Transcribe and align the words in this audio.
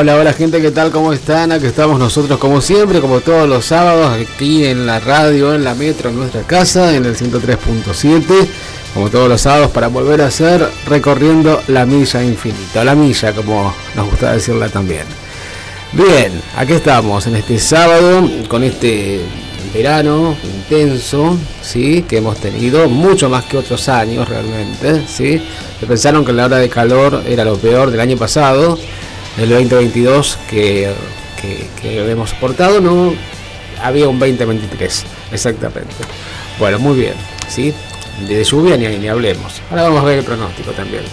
Hola, 0.00 0.14
hola 0.14 0.32
gente, 0.32 0.62
¿qué 0.62 0.70
tal? 0.70 0.92
¿Cómo 0.92 1.12
están? 1.12 1.50
Aquí 1.50 1.66
estamos 1.66 1.98
nosotros 1.98 2.38
como 2.38 2.60
siempre, 2.60 3.00
como 3.00 3.18
todos 3.18 3.48
los 3.48 3.64
sábados, 3.64 4.12
aquí 4.12 4.64
en 4.64 4.86
la 4.86 5.00
radio, 5.00 5.56
en 5.56 5.64
la 5.64 5.74
metro, 5.74 6.10
en 6.10 6.18
nuestra 6.18 6.42
casa, 6.42 6.94
en 6.94 7.04
el 7.04 7.16
103.7, 7.16 8.46
como 8.94 9.10
todos 9.10 9.28
los 9.28 9.40
sábados, 9.40 9.72
para 9.72 9.88
volver 9.88 10.22
a 10.22 10.26
hacer 10.26 10.70
recorriendo 10.86 11.60
la 11.66 11.84
milla 11.84 12.22
infinita, 12.22 12.84
la 12.84 12.94
milla 12.94 13.32
como 13.32 13.74
nos 13.96 14.08
gusta 14.08 14.34
decirla 14.34 14.68
también. 14.68 15.02
Bien, 15.92 16.30
aquí 16.56 16.74
estamos 16.74 17.26
en 17.26 17.34
este 17.34 17.58
sábado 17.58 18.22
con 18.46 18.62
este 18.62 19.22
verano 19.74 20.36
intenso, 20.44 21.36
¿sí? 21.60 22.02
Que 22.02 22.18
hemos 22.18 22.38
tenido, 22.38 22.88
mucho 22.88 23.28
más 23.28 23.46
que 23.46 23.56
otros 23.56 23.88
años 23.88 24.28
realmente, 24.28 25.02
¿sí? 25.08 25.42
Se 25.80 25.86
pensaron 25.86 26.24
que 26.24 26.32
la 26.32 26.44
hora 26.44 26.58
de 26.58 26.68
calor 26.68 27.24
era 27.26 27.44
lo 27.44 27.56
peor 27.56 27.90
del 27.90 27.98
año 27.98 28.16
pasado, 28.16 28.78
el 29.38 29.48
2022 29.48 30.38
que, 30.50 30.92
que, 31.80 32.10
hemos 32.10 32.30
soportado, 32.30 32.80
no 32.80 33.14
había 33.82 34.08
un 34.08 34.18
2023, 34.18 35.04
exactamente. 35.32 35.94
Bueno, 36.58 36.78
muy 36.78 36.98
bien, 36.98 37.14
¿sí? 37.48 37.72
De 38.26 38.42
lluvia 38.42 38.76
ni, 38.76 38.88
ni 38.98 39.08
hablemos. 39.08 39.62
Ahora 39.70 39.84
vamos 39.84 40.02
a 40.02 40.04
ver 40.06 40.18
el 40.18 40.24
pronóstico 40.24 40.72
también. 40.72 41.04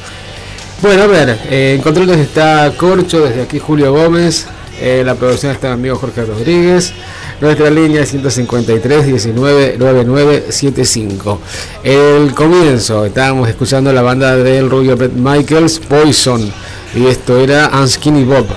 Bueno, 0.82 1.04
a 1.04 1.08
ver, 1.08 1.40
eh, 1.50 1.76
en 1.76 1.82
controles 1.82 2.18
está 2.18 2.72
Corcho, 2.76 3.22
desde 3.22 3.44
aquí 3.44 3.60
Julio 3.60 3.94
Gómez, 3.94 4.48
eh, 4.82 5.04
la 5.06 5.16
producción 5.16 5.52
está 5.52 5.68
mi 5.68 5.74
amigo 5.74 5.96
Jorge 5.96 6.26
Rodríguez. 6.26 6.94
Nuestra 7.40 7.70
línea 7.70 8.02
es 8.02 8.10
153 8.10 9.06
19 9.06 9.78
9975. 9.78 11.42
El 11.84 12.34
comienzo, 12.34 13.06
estábamos 13.06 13.50
escuchando 13.50 13.92
la 13.94 14.02
banda 14.02 14.36
del 14.36 14.70
Rubio 14.70 14.96
Brett 14.98 15.14
Michaels, 15.14 15.80
Poison 15.80 16.52
y 16.96 17.08
esto 17.08 17.38
era 17.38 17.70
Unskinny 17.74 18.24
Bob, 18.24 18.48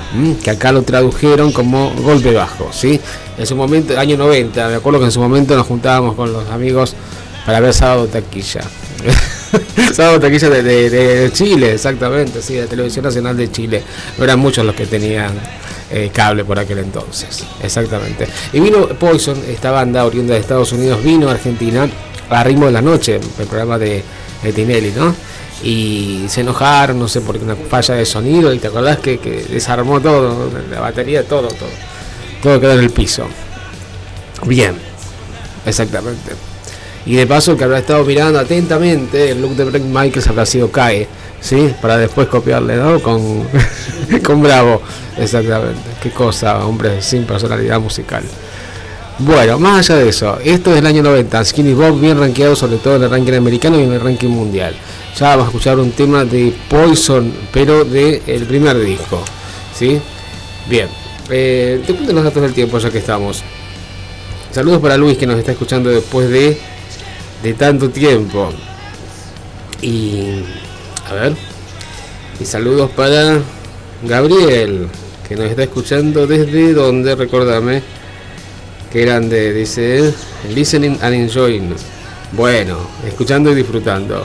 que 0.42 0.50
acá 0.50 0.70
lo 0.70 0.82
tradujeron 0.82 1.50
como 1.52 1.90
golpe 1.96 2.32
bajo, 2.32 2.70
¿sí? 2.72 3.00
En 3.36 3.46
su 3.46 3.56
momento, 3.56 3.98
año 3.98 4.16
90, 4.16 4.68
me 4.68 4.74
acuerdo 4.76 5.00
que 5.00 5.06
en 5.06 5.12
su 5.12 5.20
momento 5.20 5.56
nos 5.56 5.66
juntábamos 5.66 6.14
con 6.14 6.32
los 6.32 6.48
amigos 6.48 6.94
para 7.44 7.58
ver 7.58 7.74
Sábado 7.74 8.06
Taquilla. 8.06 8.60
Sábado 9.92 10.20
Taquilla 10.20 10.50
de, 10.50 11.30
Chile, 11.32 11.72
exactamente, 11.72 12.40
sí, 12.40 12.54
de 12.54 12.66
Televisión 12.66 13.04
Nacional 13.04 13.36
de 13.36 13.50
Chile. 13.50 13.82
No 14.16 14.24
eran 14.24 14.38
muchos 14.38 14.64
los 14.64 14.74
que 14.74 14.86
tenían 14.86 15.32
eh, 15.90 16.10
cable 16.12 16.44
por 16.44 16.60
aquel 16.60 16.78
entonces, 16.78 17.44
exactamente. 17.60 18.28
Y 18.52 18.60
vino 18.60 18.86
Poison, 18.88 19.36
esta 19.48 19.72
banda 19.72 20.04
oriunda 20.04 20.34
de 20.34 20.40
Estados 20.40 20.70
Unidos, 20.70 21.02
vino 21.02 21.28
a 21.28 21.32
Argentina 21.32 21.88
a 22.30 22.44
ritmo 22.44 22.66
de 22.66 22.72
la 22.72 22.82
noche, 22.82 23.18
el 23.38 23.46
programa 23.46 23.78
de, 23.78 24.04
de 24.42 24.52
Tinelli, 24.52 24.92
¿no? 24.92 25.14
Y 25.62 26.24
se 26.28 26.42
enojaron, 26.42 26.98
no 26.98 27.08
sé, 27.08 27.20
por 27.20 27.36
una 27.36 27.56
falla 27.56 27.94
de 27.94 28.06
sonido 28.06 28.52
y 28.52 28.58
te 28.58 28.68
acordás 28.68 28.98
que, 28.98 29.18
desarmó 29.50 30.00
todo, 30.00 30.50
la 30.70 30.80
batería, 30.80 31.24
todo, 31.24 31.48
todo. 31.48 31.68
Todo 32.42 32.60
quedó 32.60 32.72
en 32.74 32.80
el 32.80 32.90
piso. 32.90 33.26
Bien, 34.46 34.76
exactamente. 35.66 36.32
Y 37.06 37.16
de 37.16 37.26
paso 37.26 37.52
el 37.52 37.58
que 37.58 37.64
habrá 37.64 37.78
estado 37.78 38.04
mirando 38.04 38.38
atentamente 38.38 39.30
el 39.30 39.40
look 39.40 39.56
de 39.56 39.64
Brett 39.64 39.82
Michaels 39.82 40.28
habrá 40.28 40.46
sido 40.46 40.70
Cae, 40.70 41.08
¿sí? 41.40 41.74
Para 41.80 41.96
después 41.96 42.28
copiarle, 42.28 42.76
¿no? 42.76 43.00
Con, 43.00 43.44
con 44.24 44.42
Bravo, 44.42 44.82
exactamente. 45.16 45.80
Qué 46.02 46.10
cosa, 46.10 46.64
hombre 46.64 47.02
sin 47.02 47.24
personalidad 47.24 47.80
musical. 47.80 48.22
Bueno, 49.20 49.58
más 49.58 49.90
allá 49.90 50.00
de 50.00 50.10
eso, 50.10 50.38
esto 50.44 50.70
es 50.70 50.78
el 50.78 50.86
año 50.86 51.02
90, 51.02 51.44
Skinny 51.44 51.74
Bob 51.74 51.98
bien 51.98 52.20
rankeado 52.20 52.54
sobre 52.54 52.76
todo 52.76 52.96
en 52.96 53.02
el 53.02 53.10
ranking 53.10 53.32
americano 53.32 53.80
y 53.80 53.82
en 53.82 53.92
el 53.92 54.00
ranking 54.00 54.28
mundial. 54.28 54.76
Ya 55.18 55.30
vamos 55.30 55.46
a 55.46 55.48
escuchar 55.48 55.80
un 55.80 55.90
tema 55.90 56.24
de 56.24 56.54
Poison, 56.68 57.32
pero 57.52 57.84
del 57.84 58.22
el 58.24 58.44
primer 58.44 58.78
disco. 58.78 59.20
¿Sí? 59.76 60.00
Bien. 60.68 60.86
Eh, 61.28 61.82
te 61.84 61.92
cuento 61.92 62.12
los 62.12 62.22
datos 62.22 62.40
del 62.40 62.52
tiempo 62.52 62.78
ya 62.78 62.88
que 62.88 62.98
estamos. 62.98 63.42
Saludos 64.52 64.80
para 64.80 64.96
Luis 64.96 65.18
que 65.18 65.26
nos 65.26 65.36
está 65.36 65.50
escuchando 65.50 65.90
después 65.90 66.30
de, 66.30 66.56
de 67.42 67.54
tanto 67.54 67.90
tiempo. 67.90 68.52
Y. 69.82 70.44
A 71.10 71.14
ver. 71.14 71.34
Y 72.38 72.44
saludos 72.44 72.88
para 72.90 73.40
Gabriel, 74.04 74.86
que 75.28 75.34
nos 75.34 75.46
está 75.46 75.64
escuchando 75.64 76.28
desde 76.28 76.74
donde, 76.74 77.16
recordame. 77.16 77.82
Que 78.92 79.00
grande, 79.00 79.52
dice. 79.52 80.14
Listening 80.54 80.96
and 81.02 81.14
enjoying. 81.14 81.74
Bueno, 82.30 82.78
escuchando 83.04 83.50
y 83.50 83.56
disfrutando. 83.56 84.24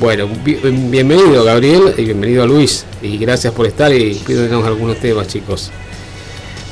Bueno, 0.00 0.28
bienvenido 0.44 1.42
Gabriel 1.44 1.94
y 1.96 2.04
bienvenido 2.04 2.42
a 2.42 2.46
Luis. 2.46 2.84
Y 3.00 3.16
gracias 3.18 3.54
por 3.54 3.66
estar 3.66 3.94
y 3.94 4.14
pídanos 4.14 4.66
algunos 4.66 4.98
temas, 4.98 5.28
chicos. 5.28 5.70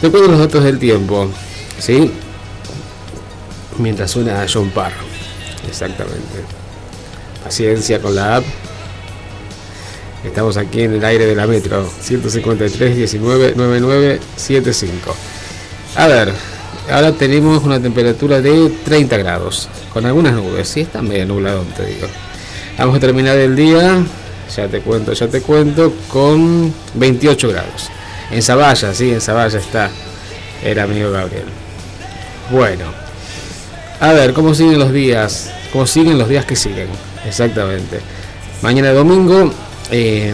Recuerdo 0.03 0.29
los 0.29 0.41
datos 0.41 0.65
del 0.65 0.79
tiempo, 0.79 1.31
¿sí? 1.79 2.11
Mientras 3.79 4.11
suena 4.11 4.45
John 4.53 4.69
Parr. 4.71 4.93
Exactamente. 5.67 6.45
Paciencia 7.43 8.01
con 8.01 8.15
la 8.17 8.37
app. 8.37 8.45
Estamos 10.25 10.57
aquí 10.57 10.83
en 10.83 10.95
el 10.95 11.05
aire 11.05 11.25
de 11.25 11.37
la 11.37 11.47
metro. 11.47 11.89
153 12.01 12.97
19 12.97 13.55
99 13.57 14.21
75. 14.37 15.15
A 15.97 16.09
ver, 16.09 16.33
ahora 16.91 17.13
tenemos 17.13 17.63
una 17.63 17.81
temperatura 17.81 18.41
de 18.41 18.71
30 18.85 19.17
grados. 19.19 19.69
Con 19.95 20.05
algunas 20.05 20.35
nubes. 20.35 20.69
Sí, 20.69 20.81
está 20.81 21.01
medio 21.01 21.25
nublado, 21.27 21.65
te 21.77 21.87
digo. 21.87 22.09
Vamos 22.77 22.97
a 22.97 23.01
terminar 23.01 23.37
el 23.39 23.55
día, 23.55 24.03
ya 24.55 24.67
te 24.69 24.81
cuento, 24.81 25.13
ya 25.13 25.29
te 25.29 25.41
cuento, 25.41 25.93
con 26.09 26.75
28 26.95 27.49
grados. 27.49 27.89
En 28.33 28.43
Zavalla, 28.43 28.93
sí, 28.93 29.13
en 29.13 29.21
Zavalla 29.21 29.59
está 29.59 29.91
el 30.63 30.79
amigo 30.81 31.13
Gabriel. 31.13 31.45
Bueno, 32.51 32.87
a 34.01 34.13
ver, 34.13 34.33
¿cómo 34.33 34.55
siguen 34.55 34.81
los 34.81 34.93
días? 34.93 35.53
¿Cómo 35.73 35.87
siguen 35.87 36.19
los 36.19 36.29
días 36.29 36.45
que 36.45 36.57
siguen? 36.57 36.89
Exactamente. 37.25 38.01
Mañana 38.61 38.93
domingo, 38.93 39.53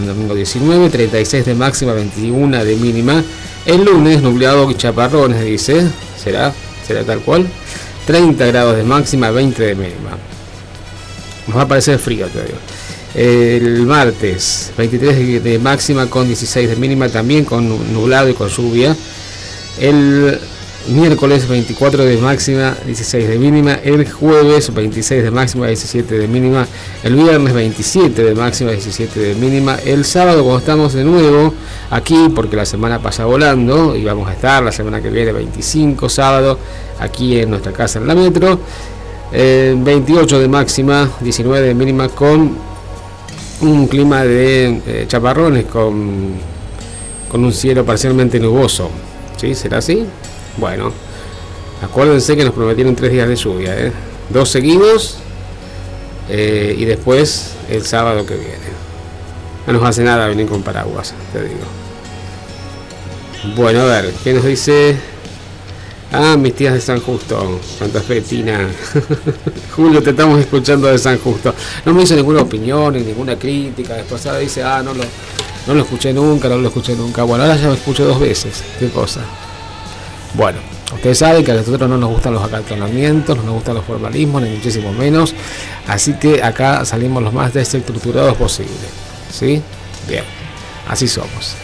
domingo 0.07 0.35
19, 0.35 0.89
36 0.89 1.45
de 1.45 1.55
máxima, 1.55 1.93
21 1.93 2.65
de 2.65 2.77
mínima. 2.77 3.23
El 3.67 3.85
lunes, 3.85 4.23
nublado 4.23 4.71
y 4.71 4.77
chaparrones, 4.77 5.45
dice. 5.45 5.87
¿Será? 6.17 6.55
¿Será 6.87 7.05
tal 7.05 7.21
cual? 7.21 7.47
30 8.07 8.47
grados 8.47 8.77
de 8.77 8.83
máxima, 8.83 9.31
20 9.31 9.63
de 9.63 9.75
mínima. 9.75 10.30
Nos 11.51 11.59
va 11.59 11.63
a 11.63 11.69
parecer 11.69 11.99
frío 11.99 12.29
todavía. 12.29 12.55
El 13.13 13.85
martes, 13.85 14.71
23 14.79 15.43
de 15.43 15.59
máxima 15.59 16.07
con 16.07 16.29
16 16.29 16.71
de 16.71 16.77
mínima, 16.77 17.09
también 17.09 17.45
con 17.45 17.93
nublado 17.93 18.29
y 18.29 18.35
con 18.35 18.49
lluvia. 18.49 18.97
El 19.81 20.39
miércoles 20.87 21.49
24 21.49 22.05
de 22.05 22.19
máxima, 22.19 22.77
16 22.87 23.29
de 23.31 23.37
mínima. 23.37 23.81
El 23.83 24.09
jueves 24.09 24.73
26 24.73 25.25
de 25.25 25.31
máxima, 25.33 25.67
17 25.67 26.19
de 26.19 26.29
mínima. 26.29 26.69
El 27.03 27.17
viernes 27.17 27.53
27 27.53 28.23
de 28.23 28.35
máxima, 28.37 28.71
17 28.71 29.19
de 29.19 29.35
mínima. 29.35 29.77
El 29.85 30.05
sábado, 30.05 30.45
cuando 30.45 30.61
estamos 30.61 30.93
de 30.93 31.03
nuevo 31.03 31.53
aquí, 31.91 32.29
porque 32.33 32.55
la 32.55 32.65
semana 32.65 33.03
pasa 33.03 33.25
volando 33.25 33.97
y 33.97 34.05
vamos 34.05 34.29
a 34.29 34.35
estar 34.35 34.63
la 34.63 34.71
semana 34.71 35.03
que 35.03 35.11
viene, 35.11 35.33
25 35.33 36.09
sábado, 36.09 36.61
aquí 37.01 37.41
en 37.41 37.51
nuestra 37.51 37.73
casa 37.73 37.99
en 37.99 38.07
la 38.07 38.15
metro. 38.15 38.61
28 39.33 40.41
de 40.41 40.49
máxima, 40.49 41.11
19 41.21 41.69
de 41.69 41.75
mínima 41.75 42.09
con 42.09 42.57
un 43.61 43.87
clima 43.87 44.25
de 44.25 44.81
eh, 44.87 45.05
chaparrones 45.07 45.67
con, 45.67 46.33
con 47.31 47.45
un 47.45 47.53
cielo 47.53 47.85
parcialmente 47.85 48.41
nuboso. 48.41 48.91
¿Sí? 49.37 49.55
¿Será 49.55 49.79
así? 49.79 50.05
Bueno, 50.57 50.93
acuérdense 51.83 52.37
que 52.37 52.45
nos 52.45 52.55
prometieron 52.55 52.95
tres 52.95 53.13
días 53.13 53.29
de 53.29 53.37
lluvia, 53.37 53.79
¿eh? 53.79 53.93
dos 54.29 54.51
seguidos 54.51 55.19
eh, 56.29 56.75
y 56.77 56.85
después 56.85 57.53
el 57.71 57.85
sábado 57.85 58.27
que 58.27 58.35
viene. 58.35 58.71
No 59.67 59.75
nos 59.75 59.85
hace 59.85 60.03
nada 60.03 60.27
venir 60.27 60.47
con 60.47 60.63
paraguas, 60.63 61.15
te 61.33 61.43
digo. 61.43 61.61
Bueno, 63.57 63.81
a 63.83 63.85
ver, 63.85 64.13
¿qué 64.23 64.33
nos 64.35 64.45
dice 64.45 64.97
Ah, 66.13 66.37
mis 66.37 66.57
tías 66.57 66.75
de 66.75 66.81
San 66.81 67.01
Justo, 67.01 67.61
Santa 67.79 68.01
Fe, 68.01 68.21
Tina. 68.21 68.69
Julio, 69.77 70.03
te 70.03 70.11
estamos 70.11 70.41
escuchando 70.41 70.89
de 70.89 70.99
San 70.99 71.19
Justo. 71.19 71.55
No 71.85 71.95
me 71.95 72.03
hizo 72.03 72.17
ninguna 72.17 72.43
opinión 72.43 72.95
ni 72.95 73.03
ninguna 73.03 73.39
crítica. 73.39 73.95
Después 73.95 74.27
ahora 74.27 74.41
dice, 74.41 74.61
ah, 74.65 74.83
no 74.83 74.93
lo, 74.93 75.05
no 75.69 75.75
lo 75.75 75.83
escuché 75.83 76.13
nunca, 76.13 76.49
no 76.49 76.57
lo 76.57 76.67
escuché 76.67 76.97
nunca. 76.97 77.23
Bueno, 77.23 77.45
ahora 77.45 77.57
ya 77.57 77.69
lo 77.69 77.75
escuché 77.75 78.03
dos 78.03 78.19
veces. 78.19 78.65
Qué 78.81 78.89
cosa. 78.89 79.21
Bueno, 80.35 80.59
ustedes 80.93 81.19
saben 81.19 81.45
que 81.45 81.53
a 81.53 81.55
nosotros 81.55 81.89
no 81.89 81.97
nos 81.97 82.11
gustan 82.11 82.35
los 82.35 82.43
acartonamientos, 82.43 83.37
no 83.37 83.45
nos 83.45 83.55
gustan 83.55 83.77
los 83.77 83.85
formalismos, 83.85 84.43
ni 84.43 84.51
muchísimo 84.51 84.93
menos. 84.93 85.33
Así 85.87 86.15
que 86.15 86.43
acá 86.43 86.85
salimos 86.85 87.23
los 87.23 87.33
más 87.33 87.55
desestructurados 87.55 88.37
posible. 88.37 88.73
¿Sí? 89.33 89.63
Bien, 90.09 90.25
así 90.89 91.07
somos. 91.07 91.55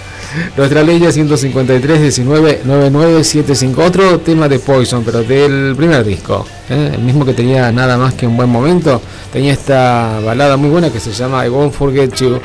Nuestra 0.56 0.82
ley 0.82 1.02
es 1.04 1.14
153 1.14 2.00
19 2.00 2.60
9975 2.64 3.84
Otro 3.84 4.20
tema 4.20 4.48
de 4.48 4.58
Poison, 4.58 5.04
pero 5.04 5.22
del 5.22 5.74
primer 5.76 6.04
disco. 6.04 6.46
¿eh? 6.70 6.92
El 6.94 7.02
mismo 7.02 7.24
que 7.24 7.34
tenía 7.34 7.70
nada 7.72 7.96
más 7.96 8.14
que 8.14 8.26
un 8.26 8.36
buen 8.36 8.48
momento. 8.48 9.00
Tenía 9.32 9.52
esta 9.52 10.20
balada 10.24 10.56
muy 10.56 10.70
buena 10.70 10.90
que 10.90 11.00
se 11.00 11.12
llama 11.12 11.46
I 11.46 11.48
Won't 11.48 11.74
Forget 11.74 12.14
You. 12.14 12.40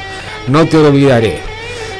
No 0.48 0.67
te 0.67 0.77
olvidaré. 0.77 1.39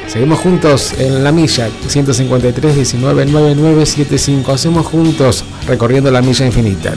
Seguimos 0.06 0.40
juntos 0.40 0.92
en 0.98 1.24
la 1.24 1.32
milla 1.32 1.70
153 1.86 2.74
19 2.74 3.26
9975 3.26 4.52
Hacemos 4.52 4.84
juntos 4.86 5.44
recorriendo 5.66 6.10
la 6.10 6.20
milla 6.20 6.44
infinita. 6.44 6.92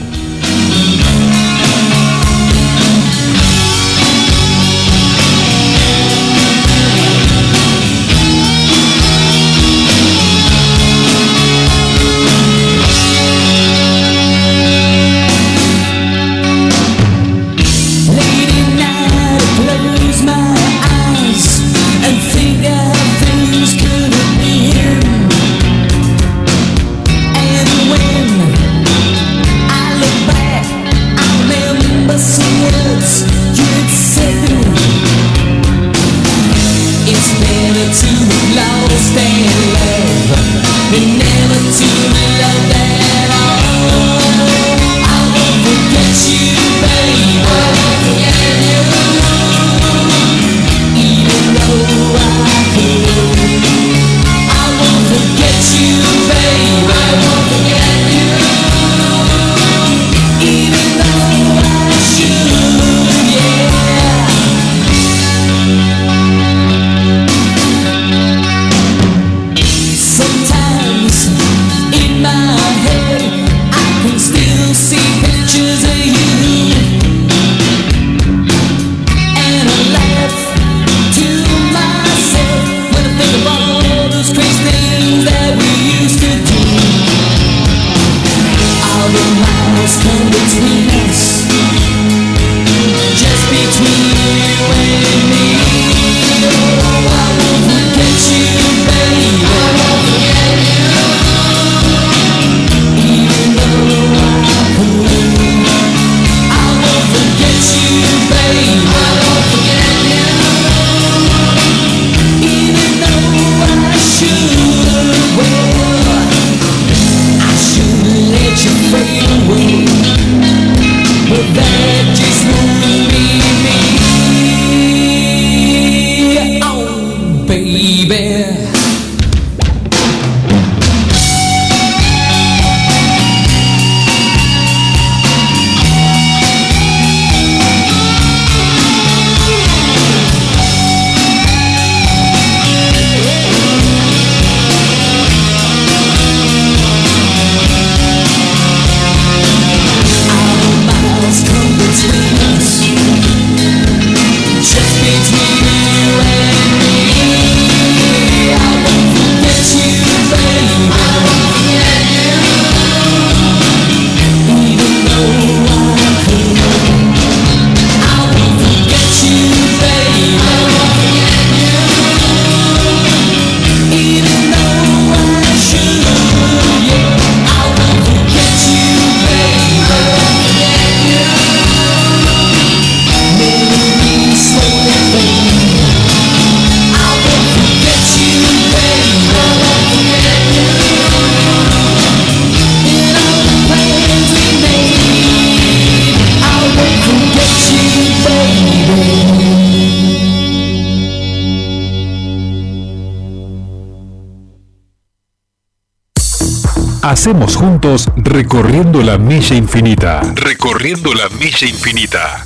Hacemos 207.26 207.56
juntos 207.56 208.08
recorriendo 208.14 209.02
la 209.02 209.18
milla 209.18 209.56
infinita. 209.56 210.20
Recorriendo 210.36 211.12
la 211.12 211.28
milla 211.28 211.66
infinita. 211.66 212.45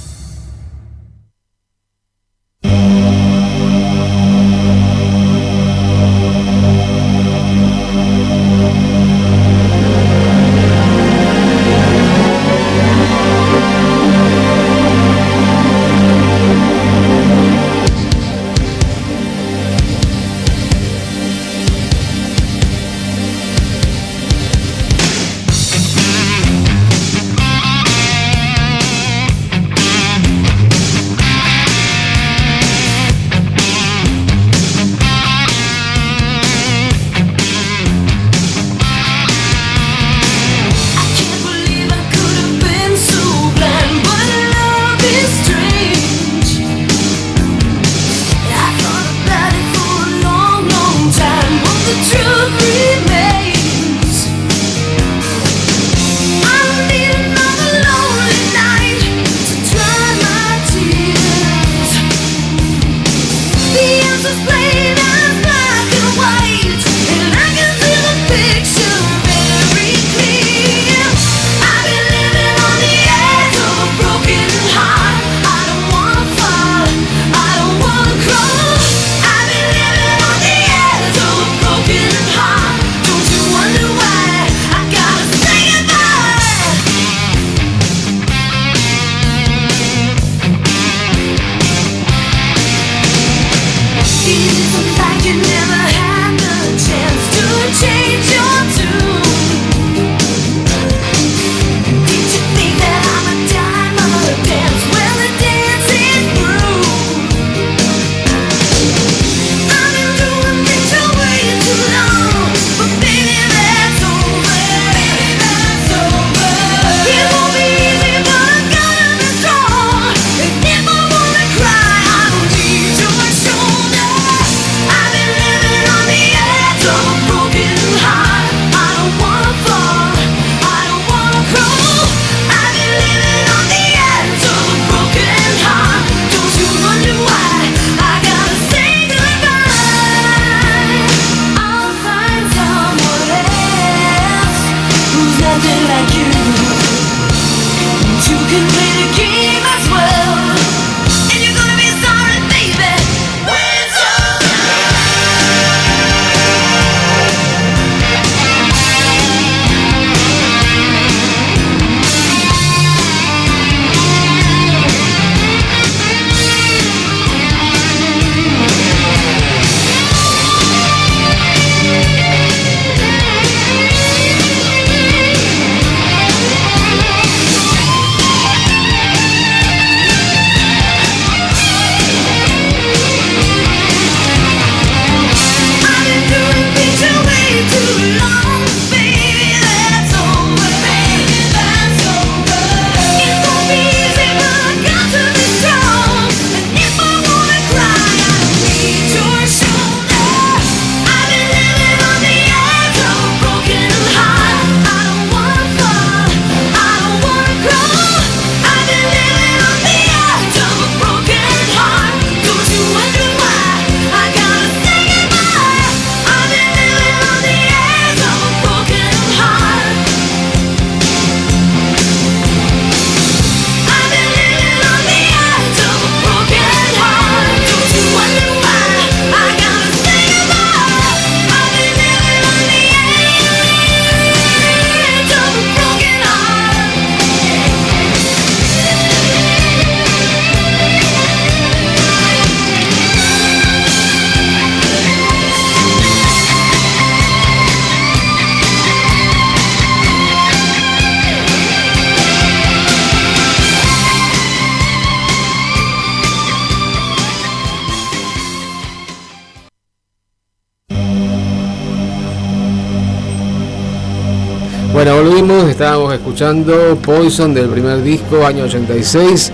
Estábamos 265.81 266.13
escuchando 266.13 266.99
Poison 267.03 267.55
del 267.55 267.67
primer 267.71 268.03
disco, 268.03 268.45
año 268.45 268.65
86. 268.65 269.51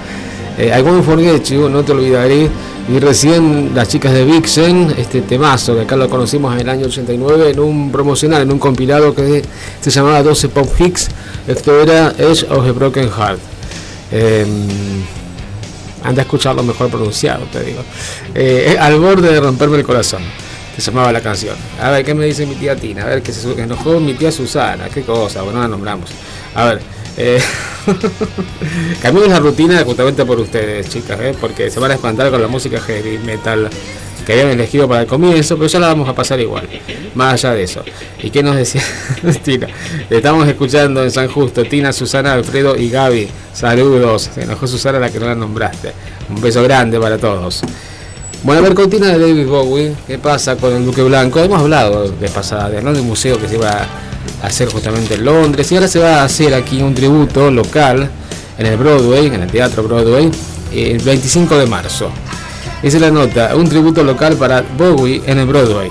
Eh, 0.59 0.73
algún 0.73 1.01
chico 1.41 1.69
no 1.69 1.85
te 1.85 1.93
olvidaré. 1.93 2.51
Y 2.93 2.99
recién 2.99 3.71
las 3.77 3.87
chicas 3.87 4.13
de 4.13 4.25
Vixen, 4.25 4.93
este 4.99 5.21
temazo, 5.21 5.77
que 5.77 5.83
acá 5.83 5.95
lo 5.95 6.11
conocimos 6.11 6.53
en 6.55 6.63
el 6.63 6.69
año 6.69 6.87
89, 6.87 7.51
en 7.51 7.61
un 7.61 7.93
promocional, 7.93 8.43
en 8.43 8.51
un 8.51 8.59
compilado 8.59 9.15
que 9.15 9.45
se 9.81 9.91
llamaba 9.93 10.21
12 10.25 10.49
Pop 10.49 10.69
Hicks. 10.77 11.11
Esto 11.47 11.81
era 11.81 12.13
Edge 12.19 12.45
of 12.51 12.67
a 12.67 12.73
Broken 12.73 13.09
Heart. 13.09 13.39
Em, 14.11 14.49
anda 16.03 16.23
a 16.23 16.25
escucharlo 16.25 16.65
mejor 16.65 16.89
pronunciado, 16.89 17.45
te 17.53 17.63
digo. 17.63 17.83
Eh, 18.35 18.77
al 18.81 18.99
borde 18.99 19.33
de 19.33 19.39
romperme 19.39 19.77
el 19.77 19.85
corazón. 19.85 20.23
Se 20.77 20.91
llamaba 20.91 21.13
la 21.13 21.21
canción. 21.21 21.57
A 21.81 21.91
ver, 21.91 22.05
¿qué 22.05 22.15
me 22.15 22.27
dice 22.27 22.47
mi 22.47 22.55
tía 22.55 22.77
Tina? 22.77 23.05
A 23.05 23.07
ver, 23.07 23.23
que 23.23 23.33
se 23.33 23.51
enojó 23.61 23.99
mi 24.01 24.15
tía 24.15 24.31
Susana. 24.31 24.89
¿Qué 24.89 25.03
cosa? 25.03 25.43
Bueno, 25.43 25.61
la 25.61 25.69
nombramos. 25.69 26.11
A 26.55 26.65
ver, 26.67 26.81
eh, 27.17 27.41
cambiamos 29.03 29.31
la 29.31 29.41
rutina 29.41 29.83
justamente 29.85 30.25
por 30.25 30.39
ustedes, 30.39 30.89
chicas, 30.89 31.19
¿eh? 31.21 31.35
porque 31.41 31.71
se 31.71 31.81
van 31.81 31.91
a 31.91 31.95
espantar 31.95 32.31
con 32.31 32.43
la 32.43 32.49
música 32.49 32.79
heavy 32.81 33.19
metal 33.19 33.71
que 34.27 34.33
habían 34.33 34.49
elegido 34.49 34.89
para 34.89 35.03
el 35.03 35.07
comienzo, 35.07 35.57
pero 35.57 35.69
ya 35.69 35.79
la 35.79 35.87
vamos 35.87 36.09
a 36.09 36.15
pasar 36.15 36.41
igual, 36.41 36.69
más 37.15 37.35
allá 37.35 37.55
de 37.55 37.63
eso. 37.63 37.85
¿Y 38.19 38.31
qué 38.31 38.43
nos 38.43 38.57
decía 38.57 38.83
Tina? 39.45 39.69
Estamos 40.11 40.49
escuchando 40.49 41.03
en 41.05 41.11
San 41.13 41.29
Justo, 41.29 41.65
Tina, 41.65 41.93
Susana, 41.93 42.33
Alfredo 42.33 42.77
y 42.77 42.91
Gaby. 42.91 43.29
Saludos, 43.53 44.31
se 44.35 44.43
enojó 44.43 44.67
Susana 44.67 44.99
la 44.99 45.11
que 45.11 45.21
no 45.21 45.27
la 45.27 45.37
nombraste. 45.37 45.93
Un 46.29 46.41
beso 46.41 46.63
grande 46.65 46.99
para 46.99 47.19
todos. 47.19 47.63
Bueno, 48.43 48.61
a 48.61 48.63
ver, 48.63 48.75
cortina 48.75 49.09
de 49.09 49.19
David 49.19 49.47
Bowie. 49.47 49.95
¿Qué 50.07 50.19
pasa 50.19 50.57
con 50.57 50.73
el 50.75 50.85
Duque 50.85 51.03
Blanco? 51.03 51.41
Hemos 51.41 51.61
hablado 51.61 52.09
de 52.09 52.29
pasada, 52.29 52.81
¿no? 52.81 52.93
De 52.93 53.01
un 53.01 53.07
museo 53.09 53.41
que 53.41 53.49
se 53.49 53.57
iba 53.57 53.71
a 53.71 54.47
hacer 54.47 54.69
justamente 54.69 55.15
en 55.15 55.25
Londres. 55.25 55.71
Y 55.73 55.75
ahora 55.75 55.89
se 55.89 55.99
va 55.99 56.21
a 56.21 56.25
hacer 56.25 56.55
aquí 56.55 56.81
un 56.81 56.95
tributo 56.95 57.51
local 57.51 58.09
en 58.59 58.67
el 58.67 58.77
Broadway, 58.77 59.27
en 59.27 59.43
el 59.43 59.51
Teatro 59.51 59.83
Broadway, 59.83 60.31
el 60.73 60.99
25 60.99 61.57
de 61.59 61.67
marzo. 61.67 62.11
Esa 62.83 62.99
es 62.99 63.03
la 63.03 63.11
nota, 63.11 63.57
un 63.57 63.69
tributo 63.69 64.05
local 64.05 64.37
para 64.37 64.63
Bowie 64.63 65.23
en 65.27 65.39
el 65.39 65.47
Broadway. 65.47 65.91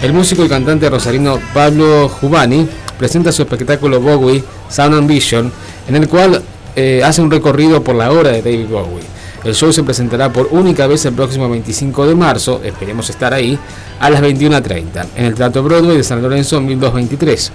El 0.00 0.12
músico 0.12 0.44
y 0.44 0.48
cantante 0.48 0.88
rosarino 0.88 1.40
Pablo 1.54 2.08
Jubani 2.08 2.68
presenta 2.98 3.32
su 3.32 3.42
espectáculo 3.42 4.00
Bowie 4.00 4.44
Sound 4.68 4.94
and 4.94 5.08
Vision, 5.08 5.50
en 5.88 5.96
el 5.96 6.08
cual 6.08 6.42
eh, 6.76 7.02
hace 7.04 7.22
un 7.22 7.30
recorrido 7.30 7.82
por 7.82 7.96
la 7.96 8.12
obra 8.12 8.30
de 8.30 8.42
David 8.42 8.66
Bowie. 8.68 9.21
El 9.44 9.54
show 9.54 9.72
se 9.72 9.82
presentará 9.82 10.32
por 10.32 10.48
única 10.52 10.86
vez 10.86 11.04
el 11.04 11.14
próximo 11.14 11.48
25 11.48 12.06
de 12.06 12.14
marzo, 12.14 12.60
esperemos 12.62 13.10
estar 13.10 13.34
ahí, 13.34 13.58
a 13.98 14.08
las 14.08 14.22
21.30, 14.22 15.06
en 15.16 15.24
el 15.24 15.34
Teatro 15.34 15.62
Broadway 15.64 15.96
de 15.96 16.04
San 16.04 16.22
Lorenzo 16.22 16.60
1223. 16.60 17.52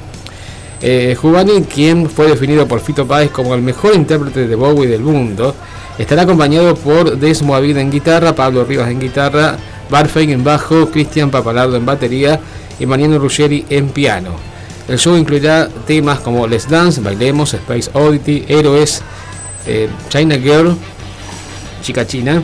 Eh, 0.82 1.18
Jubani, 1.20 1.62
quien 1.62 2.10
fue 2.10 2.28
definido 2.28 2.68
por 2.68 2.82
Fito 2.82 3.08
Páez 3.08 3.32
como 3.32 3.56
el 3.56 3.62
mejor 3.62 3.96
intérprete 3.96 4.48
de 4.48 4.56
Bowie 4.56 4.88
del 4.88 5.02
mundo, 5.02 5.56
estará 5.98 6.24
acompañado 6.24 6.76
por 6.76 7.18
Desmo 7.18 7.56
Avid 7.56 7.78
en 7.78 7.90
guitarra, 7.90 8.36
Pablo 8.36 8.66
Rivas 8.66 8.90
en 8.90 9.00
guitarra, 9.00 9.58
Barfein 9.90 10.30
en 10.30 10.44
bajo, 10.44 10.90
Cristian 10.90 11.32
Papalardo 11.32 11.78
en 11.78 11.86
batería 11.86 12.40
y 12.80 12.86
Mariano 12.86 13.18
Ruggeri 13.18 13.66
en 13.70 13.90
piano. 13.90 14.32
El 14.88 15.00
show 15.00 15.16
incluirá 15.16 15.68
temas 15.86 16.20
como 16.20 16.48
Let's 16.48 16.70
Dance, 16.70 17.02
Bailemos, 17.02 17.54
Space 17.54 17.90
Oddity, 17.94 18.46
Héroes, 18.48 19.02
eh, 19.66 19.90
China 20.10 20.36
Girl, 20.36 20.78
Chica 21.82 22.06
China, 22.06 22.44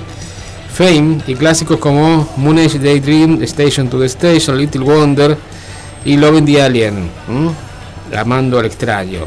Fame 0.73 1.19
y 1.27 1.35
clásicos 1.35 1.77
como 1.77 2.27
Moon 2.37 2.57
Age 2.57 2.79
Daydream, 2.79 3.43
Station 3.43 3.89
to 3.89 3.99
the 3.99 4.07
Station, 4.07 4.57
Little 4.57 4.81
Wonder 4.81 5.37
y 6.03 6.17
Loving 6.17 6.45
the 6.45 6.61
Alien, 6.61 7.09
Amando 8.17 8.57
al 8.59 8.65
extraño. 8.65 9.19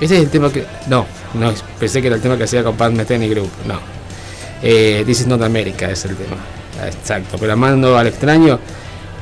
Ese 0.00 0.16
es 0.16 0.22
el 0.22 0.30
tema 0.30 0.52
que. 0.52 0.64
No, 0.86 1.04
no, 1.34 1.52
pensé 1.80 2.00
que 2.00 2.06
era 2.06 2.16
el 2.16 2.22
tema 2.22 2.36
que 2.36 2.44
hacía 2.44 2.62
con 2.62 2.76
Pat 2.76 2.92
Metheny 2.92 3.28
Group. 3.28 3.50
No. 3.66 3.80
Eh, 4.62 5.02
This 5.04 5.22
is 5.22 5.26
not 5.26 5.42
America 5.42 5.90
es 5.90 6.04
el 6.04 6.16
tema. 6.16 6.36
Exacto. 6.86 7.36
Pero 7.40 7.52
Amando 7.52 7.98
al 7.98 8.06
extraño 8.06 8.60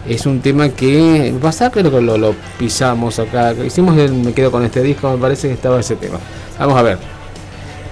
es 0.06 0.26
un 0.26 0.40
tema 0.40 0.68
que. 0.68 1.34
Pasa 1.40 1.70
creo 1.70 1.90
que 1.90 2.02
lo, 2.02 2.18
lo 2.18 2.34
pisamos 2.58 3.18
acá. 3.18 3.54
Hicimos 3.54 3.96
el 3.96 4.12
Me 4.12 4.34
quedo 4.34 4.50
con 4.50 4.62
este 4.62 4.82
disco, 4.82 5.10
me 5.10 5.18
parece 5.18 5.48
que 5.48 5.54
estaba 5.54 5.80
ese 5.80 5.96
tema. 5.96 6.18
Vamos 6.58 6.76
a 6.76 6.82
ver. 6.82 6.98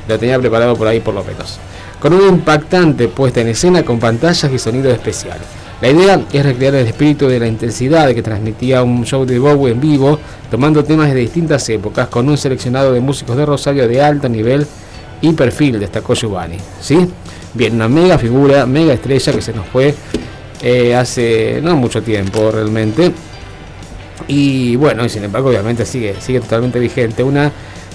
Lo 0.06 0.18
tenía 0.18 0.38
preparado 0.38 0.76
por 0.76 0.86
ahí 0.86 1.00
por 1.00 1.14
lo 1.14 1.24
menos 1.24 1.58
con 2.04 2.12
una 2.12 2.28
impactante 2.28 3.08
puesta 3.08 3.40
en 3.40 3.48
escena 3.48 3.82
con 3.82 3.98
pantallas 3.98 4.52
y 4.52 4.58
sonido 4.58 4.90
especial. 4.90 5.38
La 5.80 5.88
idea 5.88 6.20
es 6.30 6.44
recrear 6.44 6.74
el 6.74 6.86
espíritu 6.86 7.28
de 7.28 7.40
la 7.40 7.46
intensidad 7.46 8.12
que 8.12 8.22
transmitía 8.22 8.82
un 8.82 9.06
show 9.06 9.24
de 9.24 9.38
Bowie 9.38 9.72
en 9.72 9.80
vivo, 9.80 10.18
tomando 10.50 10.84
temas 10.84 11.08
de 11.08 11.14
distintas 11.14 11.66
épocas 11.70 12.08
con 12.08 12.28
un 12.28 12.36
seleccionado 12.36 12.92
de 12.92 13.00
músicos 13.00 13.38
de 13.38 13.46
Rosario 13.46 13.88
de 13.88 14.02
alto 14.02 14.28
nivel 14.28 14.66
y 15.22 15.32
perfil, 15.32 15.80
destacó 15.80 16.12
Giovanni. 16.12 16.58
¿sí? 16.78 17.08
Bien, 17.54 17.72
una 17.72 17.88
mega 17.88 18.18
figura, 18.18 18.66
mega 18.66 18.92
estrella 18.92 19.32
que 19.32 19.40
se 19.40 19.54
nos 19.54 19.66
fue 19.68 19.94
eh, 20.60 20.94
hace 20.94 21.60
no 21.62 21.74
mucho 21.74 22.02
tiempo 22.02 22.50
realmente. 22.50 23.12
Y 24.28 24.76
bueno, 24.76 25.06
y 25.06 25.08
sin 25.08 25.24
embargo 25.24 25.48
obviamente 25.48 25.86
sigue, 25.86 26.16
sigue 26.20 26.40
totalmente 26.40 26.78
vigente. 26.78 27.22
Una, 27.22 27.50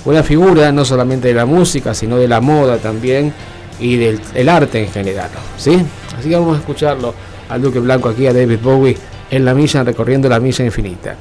una 0.06 0.24
figura 0.24 0.72
no 0.72 0.84
solamente 0.84 1.28
de 1.28 1.36
la 1.36 1.46
música, 1.46 1.94
sino 1.94 2.18
de 2.18 2.28
la 2.28 2.42
moda 2.42 2.78
también 2.78 3.32
y 3.80 3.98
del 3.98 4.50
arte 4.50 4.84
en 4.84 4.92
general. 4.92 5.30
¿sí? 5.58 5.78
Así 6.18 6.30
que 6.30 6.36
vamos 6.36 6.58
a 6.58 6.60
escucharlo 6.60 7.14
al 7.50 7.62
Duque 7.62 7.80
Blanco 7.80 8.10
aquí, 8.10 8.28
a 8.28 8.34
David 8.34 8.60
Bowie, 8.62 8.98
en 9.32 9.46
la 9.46 9.54
milla, 9.54 9.84
recorriendo 9.84 10.30
la 10.30 10.40
milla 10.40 10.66
infinita. 10.66 11.16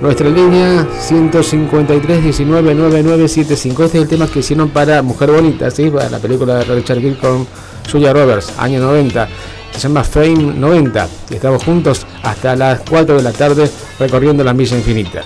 Nuestra 0.00 0.30
línea 0.30 0.86
153 0.98 2.24
19 2.24 3.24
Este 3.24 3.52
es 3.52 3.94
el 3.94 4.08
tema 4.08 4.26
que 4.26 4.38
hicieron 4.38 4.70
para 4.70 5.02
Mujer 5.02 5.30
Bonita, 5.30 5.70
¿sí? 5.70 5.90
para 5.90 6.08
la 6.08 6.18
película 6.18 6.56
de 6.56 6.64
Richard 6.64 7.00
Gere 7.00 7.16
con 7.16 7.46
Julia 7.90 8.12
Roberts, 8.12 8.54
año 8.58 8.80
90. 8.80 9.28
Se 9.72 9.78
llama 9.78 10.02
Fame 10.02 10.54
90. 10.56 11.08
Estamos 11.30 11.62
juntos 11.64 12.06
hasta 12.22 12.56
las 12.56 12.80
4 12.88 13.16
de 13.16 13.22
la 13.22 13.32
tarde 13.32 13.70
recorriendo 13.98 14.42
la 14.42 14.54
milla 14.54 14.76
infinita. 14.76 15.22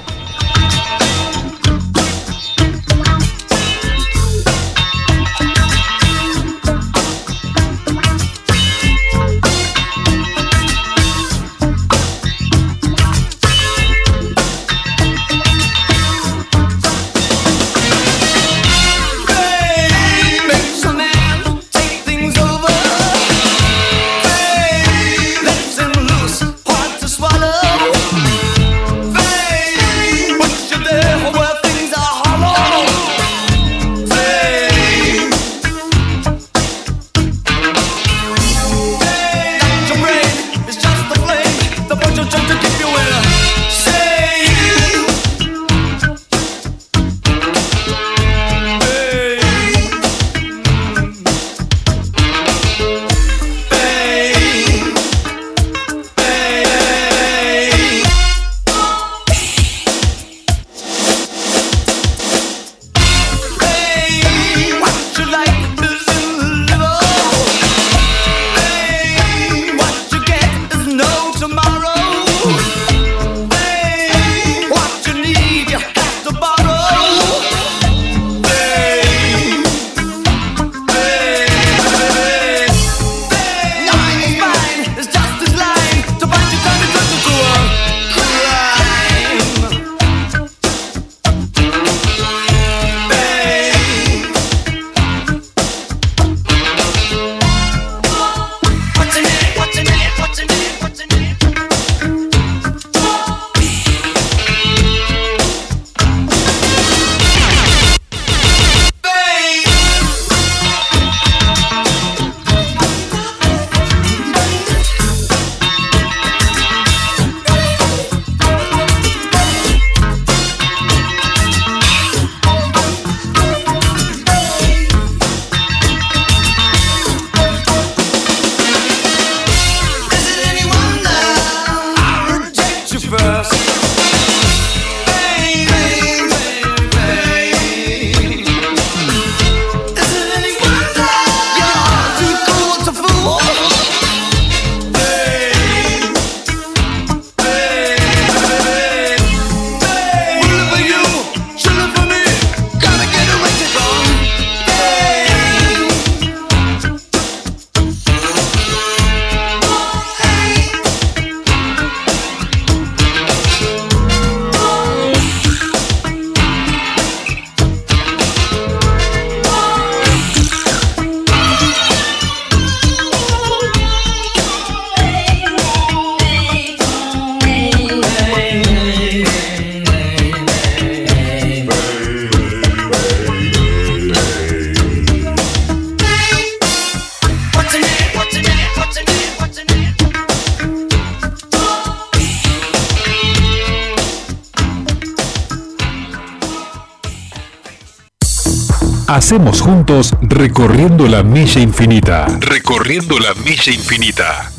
Hacemos 199.34 199.62
juntos 199.62 200.14
recorriendo 200.20 201.08
la 201.08 201.24
milla 201.24 201.60
infinita. 201.60 202.26
Recorriendo 202.38 203.18
la 203.18 203.34
milla 203.34 203.72
infinita. 203.72 204.53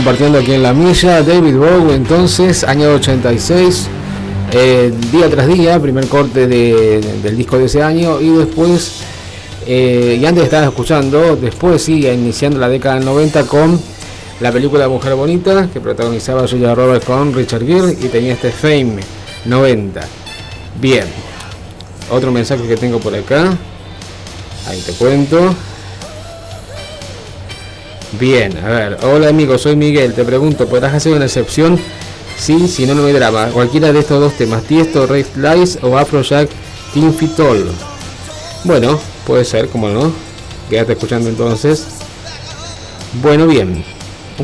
Compartiendo 0.00 0.38
aquí 0.38 0.54
en 0.54 0.62
la 0.62 0.72
milla, 0.72 1.22
David 1.22 1.56
Bowie, 1.56 1.94
entonces, 1.94 2.64
año 2.64 2.88
86, 2.94 3.86
eh, 4.50 4.90
día 5.12 5.28
tras 5.28 5.46
día, 5.46 5.78
primer 5.78 6.08
corte 6.08 6.46
del 6.46 7.36
disco 7.36 7.58
de 7.58 7.66
ese 7.66 7.82
año, 7.82 8.18
y 8.18 8.30
después, 8.30 9.02
eh, 9.66 10.16
y 10.18 10.24
antes 10.24 10.44
estabas 10.44 10.68
escuchando, 10.68 11.36
después 11.36 11.82
sigue 11.82 12.14
iniciando 12.14 12.58
la 12.58 12.70
década 12.70 12.94
del 12.94 13.04
90 13.04 13.44
con 13.44 13.78
la 14.40 14.50
película 14.50 14.88
Mujer 14.88 15.16
Bonita, 15.16 15.68
que 15.70 15.82
protagonizaba 15.82 16.48
Julia 16.48 16.74
Roberts 16.74 17.04
con 17.04 17.34
Richard 17.34 17.66
Gere, 17.66 17.92
y 17.92 18.08
tenía 18.08 18.32
este 18.32 18.52
Fame 18.52 19.00
90. 19.44 20.00
Bien, 20.80 21.04
otro 22.10 22.32
mensaje 22.32 22.66
que 22.66 22.78
tengo 22.78 23.00
por 23.00 23.14
acá, 23.14 23.52
ahí 24.66 24.80
te 24.80 24.92
cuento. 24.92 25.54
Bien, 28.20 28.54
a 28.58 28.68
ver. 28.68 28.98
Hola 29.02 29.30
amigo, 29.30 29.56
soy 29.56 29.76
Miguel. 29.76 30.12
Te 30.12 30.24
pregunto, 30.24 30.66
¿podrás 30.66 30.92
hacer 30.92 31.14
una 31.14 31.24
excepción? 31.24 31.80
Sí, 32.36 32.68
si 32.68 32.84
no, 32.84 32.94
no 32.94 33.06
hay 33.06 33.14
drama. 33.14 33.46
Cualquiera 33.46 33.94
de 33.94 34.00
estos 34.00 34.20
dos 34.20 34.34
temas, 34.34 34.62
Tiesto, 34.64 35.06
Red 35.06 35.24
Lies 35.36 35.78
o 35.80 35.96
Afrojack 35.96 36.50
Team 36.92 37.14
Fitol. 37.14 37.70
Bueno, 38.64 39.00
puede 39.26 39.46
ser, 39.46 39.68
como 39.68 39.88
no. 39.88 40.12
Quédate 40.68 40.92
escuchando 40.92 41.30
entonces. 41.30 41.86
Bueno, 43.22 43.46
bien. 43.46 43.82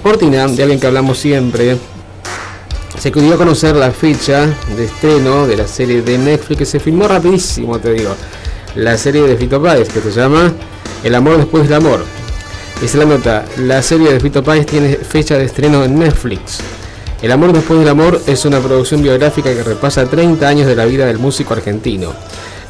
Cortina 0.03 0.47
de 0.47 0.63
alguien 0.63 0.81
que 0.81 0.87
hablamos 0.87 1.19
siempre. 1.19 1.77
se 2.99 3.11
dio 3.11 3.35
a 3.35 3.37
conocer 3.37 3.77
la 3.77 3.91
fecha 3.91 4.47
de 4.75 4.87
estreno 4.87 5.47
de 5.47 5.55
la 5.55 5.69
serie 5.69 6.01
de 6.01 6.17
Netflix 6.17 6.59
que 6.61 6.65
se 6.65 6.81
filmó 6.81 7.09
rapidísimo, 7.09 7.79
te 7.79 7.93
digo. 7.93 8.15
La 8.75 8.97
serie 8.97 9.21
de 9.25 9.37
Fito 9.37 9.63
Páez 9.63 9.91
que 9.91 10.01
se 10.01 10.13
llama 10.13 10.51
El 11.05 11.15
amor 11.15 11.37
después 11.37 11.65
del 11.65 11.75
amor. 11.75 12.16
Es 12.83 12.95
la 12.95 13.05
nota, 13.05 13.45
la 13.59 13.83
serie 13.83 14.13
de 14.13 14.21
Fito 14.21 14.43
Páez 14.43 14.67
tiene 14.67 14.97
fecha 14.97 15.37
de 15.39 15.45
estreno 15.45 15.83
en 15.85 15.99
Netflix. 15.99 16.59
El 17.23 17.33
amor 17.33 17.53
después 17.53 17.81
del 17.81 17.89
amor 17.89 18.21
es 18.27 18.45
una 18.45 18.61
producción 18.61 19.03
biográfica 19.03 19.53
que 19.55 19.63
repasa 19.63 20.05
30 20.05 20.47
años 20.47 20.67
de 20.67 20.77
la 20.77 20.85
vida 20.85 21.07
del 21.07 21.19
músico 21.19 21.55
argentino. 21.55 22.13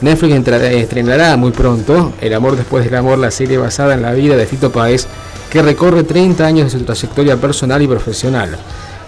Netflix 0.01 0.47
estrenará 0.47 1.37
muy 1.39 1.53
pronto 1.53 2.13
El 2.21 2.35
amor 2.35 2.55
después 2.55 2.85
del 2.85 2.95
amor, 2.95 3.19
la 3.19 3.31
serie 3.31 3.57
basada 3.57 3.95
en 3.95 4.03
la 4.03 4.13
vida 4.13 4.37
de 4.37 4.47
Fito 4.47 4.71
Páez 4.71 5.07
que 5.51 5.63
recorre 5.63 6.05
30 6.05 6.47
años 6.47 6.73
de 6.73 6.79
su 6.79 6.85
trayectoria 6.85 7.37
personal 7.37 7.83
y 7.83 7.89
profesional. 7.89 8.57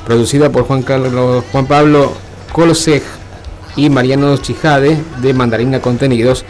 Producida 0.04 0.50
por 0.50 0.64
Juan, 0.64 0.82
Carlos, 0.82 1.44
Juan 1.52 1.66
Pablo 1.66 2.12
Coloseg 2.52 3.02
y 3.76 3.90
Mariano 3.90 4.36
Chijade 4.38 4.98
de 5.20 5.34
Mandarina 5.34 5.80
Contenidos, 5.80 6.44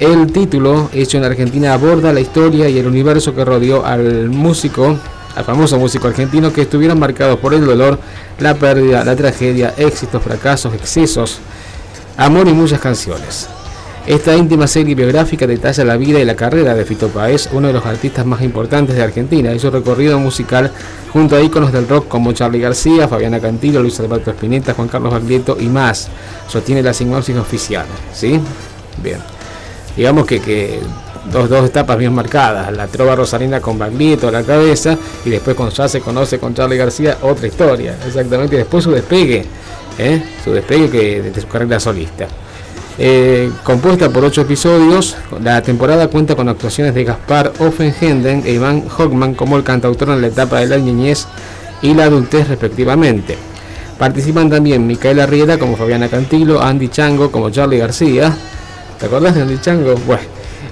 el 0.00 0.32
título, 0.32 0.88
hecho 0.94 1.18
en 1.18 1.24
Argentina, 1.24 1.74
aborda 1.74 2.12
la 2.12 2.20
historia 2.20 2.68
y 2.70 2.78
el 2.78 2.86
universo 2.86 3.34
que 3.34 3.44
rodeó 3.44 3.84
al 3.84 4.30
músico, 4.30 4.96
al 5.36 5.44
famoso 5.44 5.78
músico 5.78 6.08
argentino, 6.08 6.52
que 6.52 6.62
estuvieron 6.62 6.98
marcados 6.98 7.38
por 7.38 7.52
el 7.52 7.66
dolor, 7.66 7.98
la 8.38 8.54
pérdida, 8.54 9.04
la 9.04 9.14
tragedia, 9.14 9.74
éxitos, 9.76 10.22
fracasos, 10.22 10.72
excesos, 10.72 11.38
amor 12.16 12.48
y 12.48 12.54
muchas 12.54 12.80
canciones. 12.80 13.46
Esta 14.06 14.34
íntima 14.34 14.66
serie 14.66 14.94
biográfica 14.94 15.46
detalla 15.46 15.84
la 15.84 15.98
vida 15.98 16.18
y 16.18 16.24
la 16.24 16.34
carrera 16.34 16.74
de 16.74 16.86
Fito 16.86 17.08
Páez, 17.08 17.50
uno 17.52 17.66
de 17.66 17.74
los 17.74 17.84
artistas 17.84 18.24
más 18.24 18.40
importantes 18.40 18.96
de 18.96 19.02
Argentina, 19.02 19.52
y 19.52 19.58
recorrido 19.58 20.18
musical 20.18 20.72
junto 21.12 21.36
a 21.36 21.42
íconos 21.42 21.72
del 21.72 21.86
rock 21.86 22.08
como 22.08 22.32
Charlie 22.32 22.60
García, 22.60 23.06
Fabiana 23.06 23.38
Cantilo, 23.38 23.82
Luis 23.82 24.00
Alberto 24.00 24.30
Espineta, 24.30 24.72
Juan 24.72 24.88
Carlos 24.88 25.12
Baglietto 25.12 25.58
y 25.60 25.66
más. 25.66 26.08
Sostiene 26.48 26.82
la 26.82 26.94
sinopsis 26.94 27.36
oficial. 27.36 27.84
¿Sí? 28.14 28.40
Bien. 29.02 29.18
Digamos 29.96 30.26
que, 30.26 30.40
que 30.40 30.80
dos, 31.32 31.48
dos 31.48 31.66
etapas 31.66 31.98
bien 31.98 32.12
marcadas. 32.12 32.72
La 32.72 32.86
trova 32.86 33.16
rosarina 33.16 33.60
con 33.60 33.78
Baglietto 33.78 34.28
a 34.28 34.30
la 34.30 34.42
cabeza 34.42 34.96
y 35.24 35.30
después 35.30 35.56
cuando 35.56 35.74
ya 35.74 35.88
se 35.88 36.00
conoce 36.00 36.38
con 36.38 36.54
Charlie 36.54 36.76
García, 36.76 37.18
otra 37.22 37.46
historia. 37.46 37.96
Exactamente. 38.06 38.56
Después 38.56 38.84
su 38.84 38.90
despegue. 38.90 39.44
¿eh? 39.98 40.22
Su 40.44 40.52
despegue 40.52 40.90
que, 40.90 41.22
de 41.22 41.40
su 41.40 41.46
carrera 41.46 41.78
solista. 41.80 42.26
Eh, 42.98 43.50
compuesta 43.64 44.10
por 44.10 44.24
ocho 44.24 44.42
episodios, 44.42 45.16
la 45.42 45.62
temporada 45.62 46.08
cuenta 46.08 46.34
con 46.34 46.48
actuaciones 46.50 46.94
de 46.94 47.04
Gaspar 47.04 47.52
Offenhenden 47.58 48.42
e 48.44 48.52
Iván 48.52 48.86
Hockman 48.88 49.34
como 49.34 49.56
el 49.56 49.64
cantautor 49.64 50.10
en 50.10 50.20
la 50.20 50.26
etapa 50.26 50.60
de 50.60 50.66
la 50.66 50.76
niñez 50.76 51.26
y 51.80 51.94
la 51.94 52.04
adultez 52.04 52.48
respectivamente. 52.48 53.38
Participan 53.98 54.50
también 54.50 54.86
Micaela 54.86 55.26
Riera 55.26 55.58
como 55.58 55.76
Fabiana 55.76 56.08
Cantilo, 56.08 56.62
Andy 56.62 56.88
Chango 56.88 57.30
como 57.30 57.50
Charlie 57.50 57.78
García. 57.78 58.36
¿Te 59.00 59.06
acordás 59.06 59.34
de 59.34 59.42
Andy 59.42 59.58
Chango? 59.58 59.94
Bueno. 60.06 60.22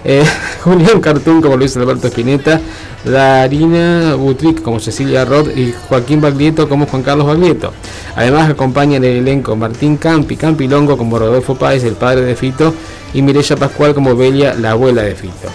Eh, 0.04 0.22
Julián 0.62 1.00
Cartún 1.00 1.40
como 1.40 1.56
Luis 1.56 1.76
Alberto 1.76 2.08
Espineta, 2.08 2.60
Darina 3.04 4.14
Butric 4.14 4.62
como 4.62 4.78
Cecilia 4.80 5.24
Roth 5.24 5.48
y 5.56 5.74
Joaquín 5.88 6.20
Baglietto 6.20 6.68
como 6.68 6.86
Juan 6.86 7.02
Carlos 7.02 7.26
Baglietto. 7.26 7.72
Además 8.14 8.50
acompañan 8.50 9.02
el 9.04 9.16
elenco 9.16 9.56
Martín 9.56 9.96
Campi, 9.96 10.36
Campi 10.36 10.68
Longo 10.68 10.96
como 10.96 11.18
Rodolfo 11.18 11.54
Páez, 11.56 11.84
el 11.84 11.94
padre 11.94 12.22
de 12.22 12.36
Fito, 12.36 12.74
y 13.14 13.22
Mireya 13.22 13.56
Pascual 13.56 13.94
como 13.94 14.14
Belia, 14.14 14.54
la 14.54 14.72
abuela 14.72 15.02
de 15.02 15.14
Fito. 15.14 15.48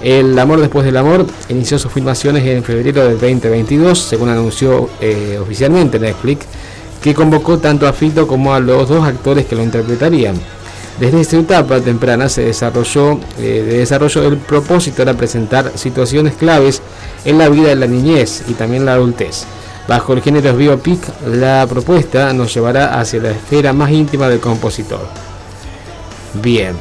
El 0.00 0.38
Amor 0.38 0.60
después 0.60 0.84
del 0.84 0.96
Amor 0.96 1.26
inició 1.48 1.78
sus 1.78 1.92
filmaciones 1.92 2.44
en 2.46 2.62
febrero 2.62 3.04
del 3.04 3.18
2022, 3.18 3.98
según 3.98 4.28
anunció 4.28 4.90
eh, 5.00 5.38
oficialmente 5.40 5.98
Netflix, 5.98 6.46
que 7.02 7.14
convocó 7.14 7.58
tanto 7.58 7.86
a 7.86 7.92
Fito 7.92 8.26
como 8.26 8.54
a 8.54 8.60
los 8.60 8.88
dos 8.88 9.06
actores 9.06 9.46
que 9.46 9.56
lo 9.56 9.62
interpretarían. 9.62 10.36
Desde 11.00 11.20
esta 11.20 11.36
etapa 11.36 11.80
temprana 11.80 12.28
se 12.28 12.42
desarrolló, 12.42 13.20
eh, 13.38 13.86
el 13.86 14.36
propósito 14.38 15.02
era 15.02 15.14
presentar 15.14 15.72
situaciones 15.76 16.34
claves 16.34 16.82
en 17.24 17.38
la 17.38 17.48
vida 17.48 17.68
de 17.68 17.76
la 17.76 17.86
niñez 17.86 18.42
y 18.48 18.54
también 18.54 18.84
la 18.84 18.94
adultez. 18.94 19.44
Bajo 19.86 20.12
el 20.12 20.22
género 20.22 20.56
biopic, 20.56 21.00
la 21.26 21.66
propuesta 21.68 22.32
nos 22.32 22.52
llevará 22.52 22.98
hacia 22.98 23.22
la 23.22 23.30
esfera 23.30 23.72
más 23.72 23.90
íntima 23.92 24.28
del 24.28 24.40
compositor. 24.40 25.06
Bien, 26.42 26.74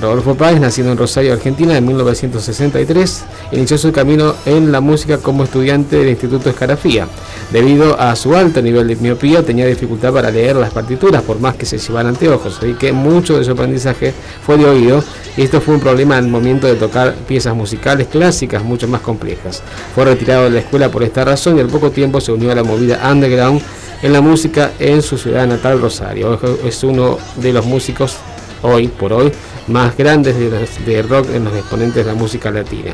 Rodolfo 0.00 0.34
Páez, 0.34 0.60
nacido 0.60 0.90
en 0.90 0.98
Rosario, 0.98 1.32
Argentina, 1.32 1.76
en 1.76 1.86
1963, 1.86 3.24
inició 3.52 3.78
su 3.78 3.92
camino 3.92 4.34
en 4.44 4.72
la 4.72 4.80
música 4.80 5.18
como 5.18 5.44
estudiante 5.44 5.96
del 5.96 6.10
Instituto 6.10 6.50
Escarafía. 6.50 7.06
Debido 7.52 7.98
a 7.98 8.16
su 8.16 8.34
alto 8.34 8.60
nivel 8.60 8.88
de 8.88 8.96
miopía, 8.96 9.44
tenía 9.44 9.66
dificultad 9.66 10.12
para 10.12 10.30
leer 10.30 10.56
las 10.56 10.72
partituras, 10.72 11.22
por 11.22 11.38
más 11.38 11.54
que 11.54 11.66
se 11.66 11.78
llevaran 11.78 12.14
anteojos, 12.14 12.58
así 12.58 12.74
que 12.74 12.92
mucho 12.92 13.38
de 13.38 13.44
su 13.44 13.52
aprendizaje 13.52 14.12
fue 14.44 14.56
de 14.56 14.66
oído, 14.66 15.04
y 15.36 15.42
esto 15.42 15.60
fue 15.60 15.74
un 15.74 15.80
problema 15.80 16.16
al 16.16 16.28
momento 16.28 16.66
de 16.66 16.74
tocar 16.74 17.14
piezas 17.14 17.54
musicales 17.54 18.08
clásicas 18.08 18.64
mucho 18.64 18.88
más 18.88 19.00
complejas. 19.00 19.62
Fue 19.94 20.04
retirado 20.04 20.44
de 20.44 20.50
la 20.50 20.60
escuela 20.60 20.90
por 20.90 21.02
esta 21.02 21.24
razón 21.24 21.56
y 21.56 21.60
al 21.60 21.68
poco 21.68 21.90
tiempo 21.90 22.20
se 22.20 22.32
unió 22.32 22.50
a 22.50 22.54
la 22.54 22.64
movida 22.64 23.00
underground 23.10 23.60
en 24.02 24.12
la 24.12 24.20
música 24.20 24.72
en 24.78 25.02
su 25.02 25.16
ciudad 25.16 25.46
natal, 25.46 25.80
Rosario. 25.80 26.38
Es 26.64 26.84
uno 26.84 27.18
de 27.36 27.52
los 27.52 27.64
músicos 27.64 28.16
hoy 28.64 28.88
por 28.88 29.12
hoy 29.12 29.32
más 29.68 29.96
grandes 29.96 30.36
de, 30.36 31.02
rock 31.02 31.28
en 31.32 31.44
los 31.44 31.54
exponentes 31.54 32.04
de 32.04 32.12
la 32.12 32.18
música 32.18 32.50
latina. 32.50 32.92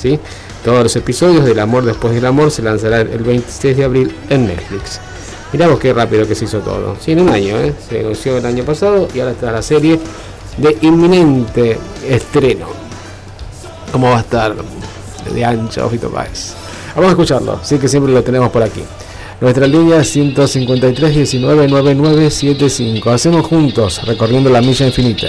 ¿sí? 0.00 0.18
Todos 0.64 0.82
los 0.82 0.96
episodios 0.96 1.44
del 1.44 1.60
Amor 1.60 1.84
después 1.84 2.14
del 2.14 2.26
Amor 2.26 2.50
se 2.50 2.62
lanzarán 2.62 3.10
el 3.12 3.22
26 3.22 3.76
de 3.76 3.84
abril 3.84 4.16
en 4.28 4.46
Netflix. 4.46 5.00
Miramos 5.52 5.78
qué 5.78 5.92
rápido 5.92 6.26
que 6.26 6.34
se 6.34 6.46
hizo 6.46 6.58
todo. 6.60 6.96
Sí, 7.00 7.12
en 7.12 7.20
un 7.20 7.28
año, 7.28 7.56
¿eh? 7.58 7.74
se 7.88 8.00
anunció 8.00 8.36
el 8.38 8.46
año 8.46 8.64
pasado 8.64 9.08
y 9.14 9.20
ahora 9.20 9.32
está 9.32 9.52
la 9.52 9.62
serie 9.62 10.00
de 10.56 10.78
inminente 10.80 11.78
estreno. 12.08 12.66
¿Cómo 13.92 14.10
va 14.10 14.18
a 14.18 14.20
estar? 14.20 14.54
De 15.32 15.44
ancho, 15.44 15.88
Fito 15.88 16.10
Páez. 16.10 16.54
Vamos 16.94 17.08
a 17.08 17.12
escucharlo, 17.12 17.60
sí 17.62 17.78
que 17.78 17.88
siempre 17.88 18.12
lo 18.12 18.22
tenemos 18.22 18.50
por 18.50 18.62
aquí. 18.62 18.82
Nuestra 19.40 19.66
línea 19.66 20.02
153 20.04 21.14
19 21.14 21.68
9975. 21.68 23.10
Hacemos 23.10 23.46
juntos, 23.46 24.00
recorriendo 24.06 24.48
la 24.48 24.60
milla 24.60 24.86
infinita. 24.86 25.28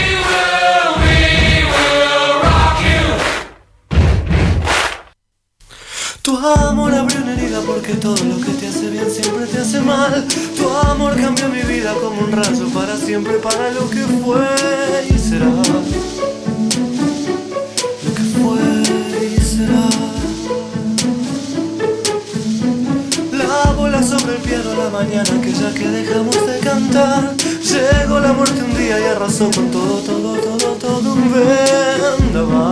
Siempre, 13.11 13.39
para 13.39 13.71
lo 13.71 13.89
que 13.89 14.03
fue 14.23 14.39
y 15.13 15.19
será. 15.19 15.47
Lo 18.05 18.11
que 18.17 18.25
fue 18.39 18.61
y 19.35 19.41
será. 19.41 19.89
La 23.33 23.73
bola 23.73 24.01
sobre 24.01 24.35
el 24.37 24.41
piano 24.41 24.73
la 24.75 24.89
mañana 24.89 25.41
que 25.41 25.51
ya 25.51 25.73
que 25.73 25.89
dejamos 25.89 26.37
de 26.47 26.59
cantar. 26.59 27.35
Llegó 27.35 28.21
la 28.21 28.31
muerte 28.31 28.63
un 28.63 28.77
día 28.77 28.97
y 28.97 29.03
arrasó 29.03 29.51
con 29.51 29.69
todo, 29.71 29.97
todo, 30.09 30.37
todo, 30.37 30.67
todo 30.75 31.13
un 31.13 31.33
vendaval 31.33 32.70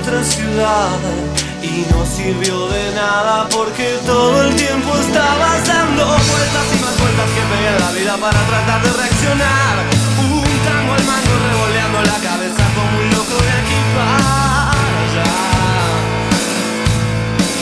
otra 0.00 0.20
y 1.62 1.86
no 1.90 2.04
sirvió 2.04 2.68
de 2.68 2.94
nada 2.94 3.48
porque 3.48 3.98
todo 4.04 4.42
el 4.42 4.54
tiempo 4.54 4.94
estabas 4.98 5.66
dando 5.66 6.04
vueltas 6.04 6.66
y 6.74 6.84
más 6.84 7.00
vueltas 7.00 7.28
que 7.34 7.42
pegué 7.50 7.80
la 7.80 7.92
vida 7.92 8.16
para 8.18 8.38
tratar 8.46 8.82
de 8.82 8.92
reaccionar. 8.92 9.76
Un 10.20 10.44
tango 10.66 10.92
al 10.92 11.04
mango 11.04 11.34
revoleando 11.48 12.02
la 12.02 12.18
cabeza 12.28 12.64
como 12.74 12.98
un 13.00 13.10
loco 13.10 13.36
de 13.42 13.52
aquí 13.60 13.80
para 13.94 14.70
allá. 15.00 15.32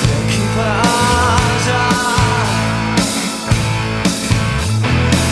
De 0.06 0.14
aquí 0.24 0.40
para 0.56 0.80
allá. 1.54 1.82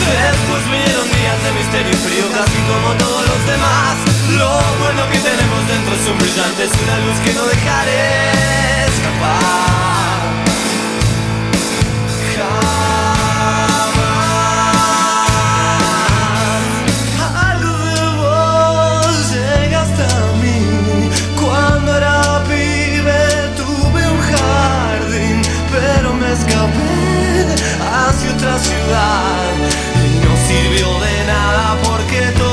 Después 0.07 0.63
vinieron 0.71 1.12
de 1.43 1.53
misterio 1.53 1.91
y 1.91 1.97
frío 1.97 2.25
casi 2.33 2.59
como 2.71 2.95
todos 2.99 3.27
los 3.27 3.47
demás. 3.47 3.97
Lo 4.39 4.61
bueno 4.79 5.03
que 5.11 5.19
tenemos 5.19 5.67
dentro 5.67 5.95
es 5.95 6.09
un 6.09 6.19
brillante, 6.19 6.65
es 6.65 6.73
una 6.83 6.99
luz 7.05 7.19
que 7.25 7.33
no 7.35 7.45
dejaré 7.47 8.85
escapar. 8.87 10.23
Jamás. 12.37 12.83
Algo 17.51 17.73
de 17.87 18.01
vos 18.21 19.15
llega 19.35 19.83
hasta 19.83 20.09
mí. 20.43 20.61
Cuando 21.41 21.97
era 21.97 22.43
pibe 22.45 23.23
tuve 23.57 24.03
un 24.09 24.21
jardín 24.31 25.43
Pero 25.73 26.15
me 26.15 26.33
escapé 26.33 27.47
hacia 27.81 28.31
otra 28.31 28.59
ciudad 28.59 30.02
de 31.03 31.25
nada 31.25 31.79
porque 31.83 32.21
todo 32.39 32.52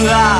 hacia 0.00 0.16
otra 0.16 0.39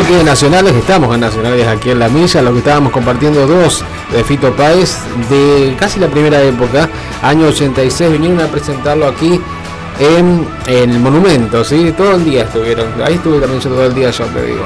Nacionales, 0.00 0.74
estamos 0.74 1.14
en 1.14 1.20
nacionales 1.20 1.66
aquí 1.68 1.90
en 1.90 1.98
la 1.98 2.08
milla, 2.08 2.40
lo 2.40 2.52
que 2.52 2.60
estábamos 2.60 2.90
compartiendo 2.90 3.46
dos 3.46 3.84
de 4.10 4.24
Fito 4.24 4.50
Páez 4.56 4.96
de 5.28 5.76
casi 5.78 6.00
la 6.00 6.08
primera 6.08 6.42
época, 6.42 6.88
año 7.22 7.48
86, 7.48 8.10
vinieron 8.10 8.40
a 8.40 8.46
presentarlo 8.46 9.06
aquí 9.06 9.38
en, 10.00 10.48
el 10.66 10.98
monumento, 10.98 11.62
¿sí? 11.64 11.92
Todo 11.96 12.16
el 12.16 12.24
día 12.24 12.44
estuvieron, 12.44 12.86
ahí 13.04 13.14
estuve 13.14 13.40
también 13.40 13.60
yo 13.60 13.68
todo 13.68 13.86
el 13.86 13.94
día 13.94 14.10
yo 14.10 14.24
te 14.24 14.42
digo. 14.42 14.64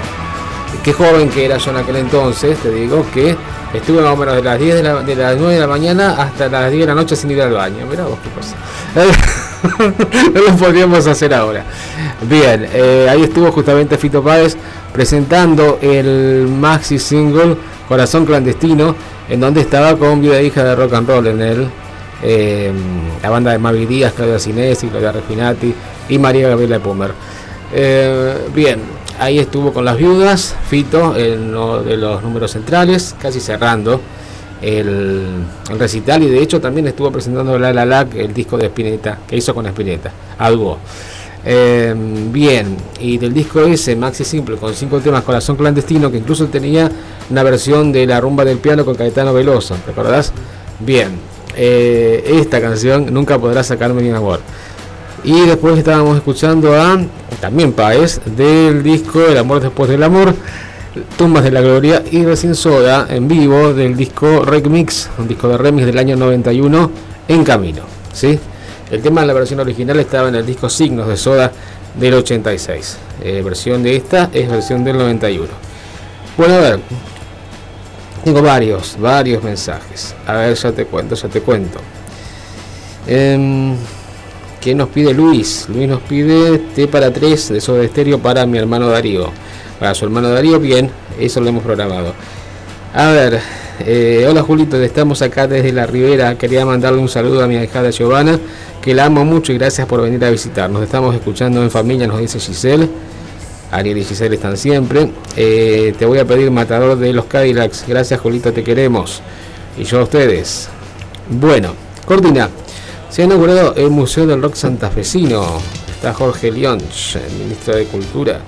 Qué 0.85 0.93
joven 0.93 1.29
que 1.29 1.47
era 1.47 1.59
yo 1.59 1.71
en 1.73 1.77
aquel 1.79 1.97
entonces, 1.97 2.57
te 2.59 2.71
digo 2.71 3.05
que 3.13 3.37
estuve 3.75 4.03
más 4.03 4.13
o 4.13 4.17
menos 4.17 4.37
de 4.37 4.43
las 4.43 4.59
10 4.59 4.75
de, 4.77 4.83
la, 4.85 5.03
de 5.03 5.17
las 5.17 5.37
9 5.37 5.55
de 5.55 5.61
la 5.61 5.67
mañana 5.67 6.15
hasta 6.17 6.49
las 6.49 6.71
10 6.71 6.83
de 6.83 6.87
la 6.87 6.95
noche 6.95 7.17
sin 7.17 7.31
ir 7.33 7.43
al 7.43 7.53
baño. 7.53 7.85
Mirá 7.87 8.05
vos 8.05 8.19
qué 8.23 8.31
cosa. 8.31 8.55
no 10.35 10.41
lo 10.41 10.57
podríamos 10.57 11.07
hacer 11.07 11.33
ahora. 11.35 11.65
Bien, 12.23 12.67
eh, 12.73 13.09
ahí 13.11 13.23
estuvo 13.23 13.51
justamente 13.51 13.97
Fito 13.97 14.23
Páez 14.23 14.57
presentando 14.93 15.79
el 15.81 16.47
maxi 16.49 16.99
single 16.99 17.57
Corazón 17.89 18.25
Clandestino, 18.27 18.95
en 19.29 19.41
donde 19.41 19.61
estaba 19.61 19.97
con 19.97 20.21
Vida 20.21 20.39
e 20.39 20.45
Hija 20.47 20.65
de 20.65 20.75
Rock 20.75 20.95
and 20.95 21.09
Roll 21.09 21.27
en 21.29 21.43
él. 21.43 21.69
eh, 22.23 22.73
la 23.23 23.29
banda 23.31 23.53
de 23.53 23.59
Mavi 23.59 23.85
Díaz, 23.87 24.15
Claudia 24.15 24.39
Cinesi, 24.39 24.89
Claudia 24.89 25.13
Refinati 25.13 25.75
y 26.09 26.19
María 26.19 26.49
Gabriela 26.49 26.79
Pumer. 26.79 27.13
Eh, 27.73 28.35
bien, 28.55 28.81
ahí 29.19 29.39
estuvo 29.39 29.73
con 29.73 29.85
las 29.85 29.97
viudas, 29.99 30.55
Fito, 30.69 31.17
en 31.17 31.49
uno 31.49 31.83
de 31.83 31.97
los 31.97 32.23
números 32.23 32.53
centrales, 32.53 33.15
casi 33.21 33.41
cerrando 33.41 34.01
el, 34.65 35.45
recital 35.79 36.23
y 36.23 36.31
de 36.31 36.43
hecho 36.43 36.61
también 36.61 36.87
estuvo 36.87 37.11
presentando 37.11 37.59
La 37.59 37.73
La 37.73 37.85
La, 37.85 38.07
el 38.15 38.33
disco 38.33 38.57
de 38.57 38.67
Spinetta, 38.67 39.19
que 39.27 39.37
hizo 39.37 39.55
con 39.55 39.67
Spinetta, 39.67 40.11
a 40.39 40.51
dúo. 40.51 40.79
Eh, 41.47 41.95
bien, 42.33 42.77
y 42.99 43.19
del 43.19 43.35
disco 43.35 43.61
ese, 43.61 43.95
Maxi 43.95 44.25
Simple, 44.25 44.57
con 44.57 44.73
cinco 44.75 45.01
temas, 45.01 45.23
Corazón 45.23 45.57
Clandestino, 45.57 46.11
que 46.11 46.17
incluso 46.17 46.47
tenía 46.47 46.91
una 47.29 47.43
versión 47.43 47.93
de 47.93 48.07
La 48.07 48.19
Rumba 48.21 48.45
del 48.45 48.59
Piano 48.59 48.85
con 48.85 48.95
Caetano 48.95 49.35
Veloso, 49.35 49.77
¿recordás? 49.87 50.33
Bien, 50.81 51.11
eh, 51.55 52.25
esta 52.41 52.61
canción, 52.63 53.13
Nunca 53.13 53.39
Podrás 53.39 53.67
Sacarme 53.67 54.01
Ni 54.01 54.11
Amor. 54.11 54.41
Y 55.23 55.41
después 55.47 55.77
estábamos 55.79 56.17
escuchando 56.17 56.75
a, 56.75 56.99
también 57.41 57.73
Paez, 57.73 58.21
del 58.37 58.83
disco 58.83 59.21
El 59.27 59.39
Amor 59.39 59.61
Después 59.61 59.91
del 59.91 60.03
Amor, 60.03 60.35
Tumbas 61.17 61.43
de 61.43 61.51
la 61.51 61.61
Gloria 61.61 62.03
y 62.11 62.25
recién 62.25 62.55
Soda 62.55 63.07
en 63.11 63.27
vivo 63.27 63.75
del 63.75 63.97
disco 63.97 64.45
Remix, 64.45 65.11
un 65.19 65.27
disco 65.27 65.49
de 65.49 65.59
remix 65.59 65.87
del 65.87 65.99
año 65.99 66.17
91, 66.17 66.91
En 67.27 67.45
Camino. 67.45 67.83
¿sí? 68.13 68.39
El 68.91 69.03
tema 69.03 69.23
de 69.23 69.27
la 69.27 69.33
versión 69.33 69.59
original 69.61 69.99
estaba 69.99 70.29
en 70.29 70.37
el 70.37 70.47
disco 70.47 70.69
Signos 70.69 71.09
de 71.09 71.17
Soda 71.17 71.51
del 71.99 72.15
86. 72.15 72.99
Eh, 73.23 73.43
versión 73.45 73.83
de 73.83 73.97
esta 73.97 74.31
es 74.33 74.49
versión 74.49 74.85
del 74.85 74.99
91. 74.99 75.49
Bueno, 76.37 76.55
a 76.55 76.59
ver, 76.59 76.81
tengo 78.23 78.43
varios, 78.43 78.97
varios 79.01 79.43
mensajes. 79.43 80.15
A 80.27 80.35
ver, 80.35 80.55
ya 80.55 80.73
te 80.73 80.87
cuento, 80.87 81.17
ya 81.17 81.29
te 81.29 81.41
cuento. 81.41 81.81
Eh, 83.07 83.75
¿Qué 84.61 84.75
nos 84.75 84.89
pide 84.89 85.13
Luis? 85.13 85.67
Luis 85.69 85.89
nos 85.89 86.01
pide 86.01 86.59
T 86.59 86.87
para 86.89 87.13
3 87.13 87.51
de 87.51 87.61
Soda 87.61 87.83
Estéreo 87.83 88.19
para 88.19 88.47
mi 88.47 88.59
hermano 88.59 88.89
Darío. 88.89 89.31
Para 89.79 89.95
su 89.95 90.05
hermano 90.05 90.29
Darío, 90.31 90.59
bien, 90.59 90.91
eso 91.19 91.41
lo 91.41 91.49
hemos 91.49 91.63
programado. 91.63 92.15
A 92.95 93.09
ver, 93.09 93.41
eh, 93.81 94.25
hola 94.29 94.43
Julito, 94.43 94.81
estamos 94.81 95.21
acá 95.21 95.47
desde 95.47 95.73
la 95.73 95.87
Ribera. 95.87 96.37
Quería 96.39 96.65
mandarle 96.65 97.01
un 97.01 97.09
saludo 97.09 97.43
a 97.43 97.47
mi 97.49 97.57
hija 97.57 97.91
Giovanna, 97.91 98.39
que 98.81 98.95
la 98.95 99.07
amo 99.07 99.25
mucho 99.25 99.53
y 99.53 99.59
gracias 99.59 99.87
por 99.87 100.01
venir 100.01 100.25
a 100.25 100.31
visitarnos. 100.31 100.83
Estamos 100.83 101.15
escuchando 101.15 101.63
en 101.63 101.71
familia, 101.71 102.07
nos 102.07 102.21
dice 102.21 102.39
Giselle. 102.39 102.89
Ariel 103.73 103.99
y 103.99 104.05
Giselle 104.05 104.37
están 104.37 104.57
siempre. 104.57 105.11
Eh, 105.37 105.93
te 105.99 106.07
voy 106.07 106.19
a 106.19 106.25
pedir 106.25 106.51
Matador 106.53 106.97
de 106.97 107.13
los 107.13 107.25
Cadillacs. 107.25 107.85
Gracias 107.89 108.21
Julito, 108.21 108.53
te 108.53 108.63
queremos. 108.63 109.21
Y 109.77 109.83
yo 109.83 109.99
a 109.99 110.05
ustedes. 110.05 110.69
Bueno, 111.29 111.75
Cortina. 112.07 112.49
Se 113.11 113.23
ha 113.23 113.25
inaugurado 113.27 113.75
el 113.77 113.91
Museo 113.91 114.27
del 114.27 114.43
Rock 114.43 114.55
Santafesino. 114.55 115.61
Está 115.89 116.13
Jorge 116.13 116.49
el 116.49 116.59
ministro 117.39 117.77
de 117.77 117.85
Cultura, 117.85 118.41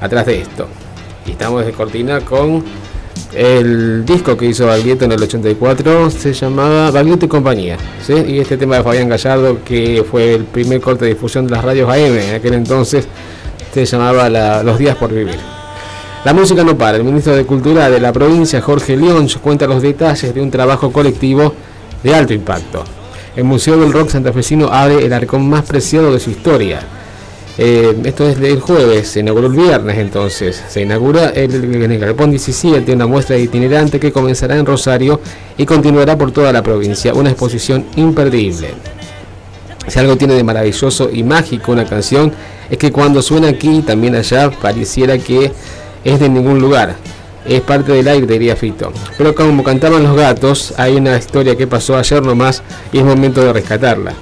atrás 0.00 0.26
de 0.26 0.40
esto. 0.40 0.66
Estamos 1.26 1.60
desde 1.60 1.72
Cortina 1.72 2.20
con 2.20 2.64
el 3.34 4.04
disco 4.04 4.36
que 4.36 4.46
hizo 4.46 4.66
Baglietto 4.66 5.04
en 5.04 5.12
el 5.12 5.22
84. 5.22 6.10
Se 6.10 6.32
llamaba 6.32 6.90
Baglietto 6.90 7.26
y 7.26 7.28
compañía. 7.28 7.76
¿sí? 8.04 8.14
Y 8.14 8.38
este 8.38 8.56
tema 8.56 8.76
de 8.76 8.82
Fabián 8.82 9.08
Gallardo, 9.08 9.58
que 9.64 10.04
fue 10.08 10.34
el 10.34 10.44
primer 10.44 10.80
corte 10.80 11.04
de 11.04 11.14
difusión 11.14 11.46
de 11.46 11.52
las 11.52 11.64
radios 11.64 11.88
AM 11.88 12.16
en 12.16 12.34
aquel 12.34 12.54
entonces, 12.54 13.06
se 13.72 13.84
llamaba 13.84 14.28
la, 14.28 14.62
Los 14.62 14.78
días 14.78 14.96
por 14.96 15.12
vivir. 15.12 15.38
La 16.24 16.32
música 16.32 16.64
no 16.64 16.76
para. 16.76 16.96
El 16.96 17.04
ministro 17.04 17.34
de 17.36 17.44
Cultura 17.44 17.90
de 17.90 18.00
la 18.00 18.12
provincia, 18.12 18.60
Jorge 18.60 18.96
Lyons, 18.96 19.36
cuenta 19.36 19.66
los 19.66 19.82
detalles 19.82 20.34
de 20.34 20.40
un 20.40 20.50
trabajo 20.50 20.90
colectivo 20.92 21.54
de 22.02 22.14
alto 22.14 22.32
impacto 22.32 22.84
el 23.36 23.44
Museo 23.44 23.76
del 23.78 23.92
Rock 23.92 24.10
Santafesino 24.10 24.68
abre 24.68 25.04
el 25.04 25.12
arcón 25.12 25.48
más 25.48 25.64
preciado 25.64 26.12
de 26.12 26.20
su 26.20 26.30
historia. 26.30 26.80
Eh, 27.56 27.96
esto 28.04 28.28
es 28.28 28.40
del 28.40 28.60
jueves, 28.60 29.08
se 29.08 29.20
inauguró 29.20 29.46
el 29.46 29.52
viernes 29.52 29.98
entonces. 29.98 30.62
Se 30.68 30.82
inaugura 30.82 31.28
el, 31.28 31.54
en 31.54 31.92
el 31.92 31.98
Galpón 31.98 32.30
17 32.30 32.92
una 32.92 33.06
muestra 33.06 33.36
itinerante 33.36 34.00
que 34.00 34.12
comenzará 34.12 34.56
en 34.56 34.66
Rosario 34.66 35.20
y 35.56 35.64
continuará 35.64 36.18
por 36.18 36.32
toda 36.32 36.52
la 36.52 36.62
provincia. 36.62 37.14
Una 37.14 37.30
exposición 37.30 37.86
imperdible. 37.96 38.70
Si 39.86 39.98
algo 39.98 40.16
tiene 40.16 40.34
de 40.34 40.42
maravilloso 40.42 41.10
y 41.12 41.22
mágico 41.22 41.72
una 41.72 41.84
canción, 41.84 42.32
es 42.70 42.78
que 42.78 42.90
cuando 42.90 43.22
suena 43.22 43.48
aquí 43.48 43.78
y 43.78 43.82
también 43.82 44.14
allá 44.14 44.50
pareciera 44.50 45.18
que 45.18 45.52
es 46.04 46.20
de 46.20 46.28
ningún 46.28 46.58
lugar 46.58 46.96
es 47.46 47.60
parte 47.60 47.92
del 47.92 48.08
aire, 48.08 48.26
diría 48.26 48.56
Fito. 48.56 48.92
Pero 49.18 49.34
como 49.34 49.62
cantaban 49.62 50.02
los 50.02 50.16
gatos, 50.16 50.74
hay 50.76 50.96
una 50.96 51.16
historia 51.16 51.56
que 51.56 51.66
pasó 51.66 51.96
ayer 51.96 52.22
nomás 52.22 52.62
y 52.92 52.98
es 52.98 53.04
momento 53.04 53.44
de 53.44 53.52
rescatarla. 53.52 54.14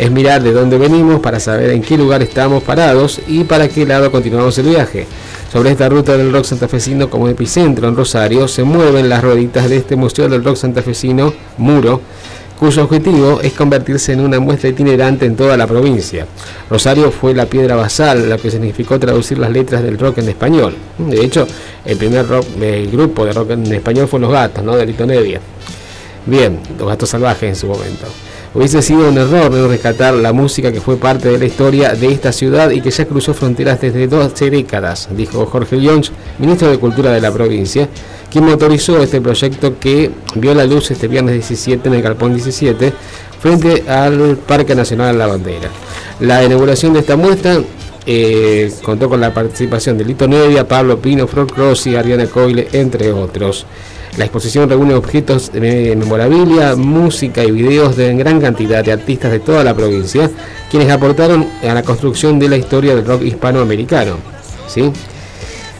Es 0.00 0.10
mirar 0.10 0.42
de 0.42 0.52
dónde 0.52 0.78
venimos 0.78 1.20
para 1.20 1.38
saber 1.40 1.72
en 1.72 1.82
qué 1.82 1.98
lugar 1.98 2.22
estamos 2.22 2.62
parados 2.62 3.20
y 3.28 3.44
para 3.44 3.68
qué 3.68 3.84
lado 3.84 4.10
continuamos 4.10 4.56
el 4.56 4.68
viaje. 4.68 5.06
Sobre 5.52 5.72
esta 5.72 5.90
ruta 5.90 6.16
del 6.16 6.32
rock 6.32 6.44
santafesino 6.44 7.10
como 7.10 7.28
epicentro 7.28 7.86
en 7.86 7.94
Rosario 7.94 8.48
se 8.48 8.64
mueven 8.64 9.10
las 9.10 9.22
rueditas 9.22 9.68
de 9.68 9.76
este 9.76 9.96
Museo 9.96 10.26
del 10.26 10.42
Rock 10.42 10.56
Santafesino, 10.56 11.34
Muro, 11.58 12.00
cuyo 12.58 12.84
objetivo 12.84 13.42
es 13.42 13.52
convertirse 13.52 14.14
en 14.14 14.20
una 14.20 14.40
muestra 14.40 14.70
itinerante 14.70 15.26
en 15.26 15.36
toda 15.36 15.54
la 15.58 15.66
provincia. 15.66 16.26
Rosario 16.70 17.10
fue 17.10 17.34
la 17.34 17.44
piedra 17.44 17.76
basal, 17.76 18.26
lo 18.26 18.38
que 18.38 18.50
significó 18.50 18.98
traducir 18.98 19.36
las 19.36 19.50
letras 19.50 19.82
del 19.82 19.98
rock 19.98 20.16
en 20.16 20.30
español. 20.30 20.74
De 20.96 21.22
hecho, 21.22 21.46
el 21.84 21.98
primer 21.98 22.26
rock, 22.26 22.46
grupo 22.90 23.26
de 23.26 23.34
rock 23.34 23.50
en 23.50 23.70
español 23.70 24.08
fue 24.08 24.18
Los 24.18 24.32
Gatos, 24.32 24.64
¿no? 24.64 24.74
De 24.76 24.86
Lito 24.86 25.04
Nevia. 25.04 25.42
Bien, 26.24 26.58
Los 26.78 26.88
Gatos 26.88 27.10
Salvajes 27.10 27.50
en 27.50 27.56
su 27.56 27.66
momento. 27.66 28.06
Hubiese 28.52 28.82
sido 28.82 29.08
un 29.08 29.16
error 29.16 29.48
no 29.52 29.68
rescatar 29.68 30.12
la 30.14 30.32
música 30.32 30.72
que 30.72 30.80
fue 30.80 30.96
parte 30.96 31.28
de 31.28 31.38
la 31.38 31.44
historia 31.44 31.94
de 31.94 32.08
esta 32.08 32.32
ciudad 32.32 32.70
y 32.70 32.80
que 32.80 32.90
ya 32.90 33.04
cruzó 33.04 33.32
fronteras 33.32 33.80
desde 33.80 34.08
12 34.08 34.50
décadas, 34.50 35.08
dijo 35.12 35.46
Jorge 35.46 35.76
Lyons, 35.76 36.10
ministro 36.40 36.68
de 36.68 36.78
Cultura 36.78 37.12
de 37.12 37.20
la 37.20 37.30
provincia, 37.30 37.88
quien 38.28 38.46
motorizó 38.46 39.00
este 39.00 39.20
proyecto 39.20 39.78
que 39.78 40.10
vio 40.34 40.52
la 40.52 40.64
luz 40.64 40.90
este 40.90 41.06
viernes 41.06 41.34
17 41.34 41.88
en 41.88 41.94
el 41.94 42.02
Galpón 42.02 42.34
17 42.34 42.92
frente 43.40 43.88
al 43.88 44.36
Parque 44.38 44.74
Nacional 44.74 45.16
la 45.16 45.28
Bandera. 45.28 45.70
La 46.18 46.42
inauguración 46.44 46.92
de 46.92 47.00
esta 47.00 47.14
muestra 47.14 47.60
eh, 48.04 48.72
contó 48.82 49.08
con 49.08 49.20
la 49.20 49.32
participación 49.32 49.96
de 49.96 50.04
Lito 50.04 50.26
Nevia, 50.26 50.66
Pablo 50.66 50.98
Pino, 50.98 51.28
Frog 51.28 51.56
Rossi, 51.56 51.94
Ariana 51.94 52.26
Coyle, 52.26 52.66
entre 52.72 53.12
otros. 53.12 53.64
La 54.16 54.24
exposición 54.24 54.68
reúne 54.68 54.94
objetos 54.94 55.52
de 55.52 55.94
memorabilia, 55.96 56.74
música 56.74 57.44
y 57.44 57.52
videos 57.52 57.96
de 57.96 58.14
gran 58.16 58.40
cantidad 58.40 58.84
de 58.84 58.92
artistas 58.92 59.30
de 59.30 59.40
toda 59.40 59.62
la 59.62 59.74
provincia, 59.74 60.30
quienes 60.70 60.90
aportaron 60.90 61.46
a 61.62 61.72
la 61.72 61.82
construcción 61.82 62.38
de 62.38 62.48
la 62.48 62.56
historia 62.56 62.94
del 62.94 63.06
rock 63.06 63.22
hispanoamericano. 63.22 64.16
¿sí? 64.66 64.90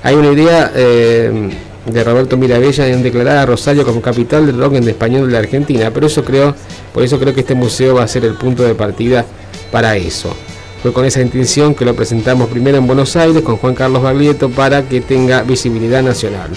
Hay 0.02 0.14
una 0.14 0.30
idea 0.30 0.70
eh, 0.74 1.50
de 1.86 2.04
Roberto 2.04 2.36
Mirabella 2.36 2.86
en 2.86 3.02
declarar 3.02 3.36
a 3.36 3.46
Rosario 3.46 3.84
como 3.84 4.00
capital 4.00 4.46
del 4.46 4.58
rock 4.58 4.74
en 4.74 4.88
español 4.88 5.26
de 5.26 5.32
la 5.32 5.40
Argentina, 5.40 5.90
pero 5.92 6.06
eso 6.06 6.24
creo, 6.24 6.54
por 6.94 7.02
eso 7.02 7.18
creo 7.18 7.34
que 7.34 7.40
este 7.40 7.54
museo 7.54 7.96
va 7.96 8.04
a 8.04 8.08
ser 8.08 8.24
el 8.24 8.34
punto 8.34 8.62
de 8.62 8.74
partida 8.74 9.24
para 9.72 9.96
eso. 9.96 10.34
Fue 10.82 10.92
con 10.92 11.04
esa 11.04 11.20
intención 11.20 11.74
que 11.74 11.84
lo 11.84 11.94
presentamos 11.94 12.48
primero 12.48 12.78
en 12.78 12.86
Buenos 12.86 13.14
Aires 13.16 13.42
con 13.42 13.56
Juan 13.56 13.74
Carlos 13.74 14.02
Baglietto 14.02 14.48
para 14.48 14.82
que 14.88 15.00
tenga 15.00 15.42
visibilidad 15.42 16.02
nacional. 16.02 16.50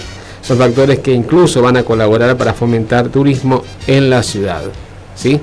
Son 0.44 0.58
factores 0.58 0.98
que 0.98 1.12
incluso 1.12 1.62
van 1.62 1.78
a 1.78 1.84
colaborar 1.84 2.36
para 2.36 2.52
fomentar 2.52 3.08
turismo 3.08 3.64
en 3.86 4.10
la 4.10 4.22
ciudad. 4.22 4.62
¿sí? 5.14 5.40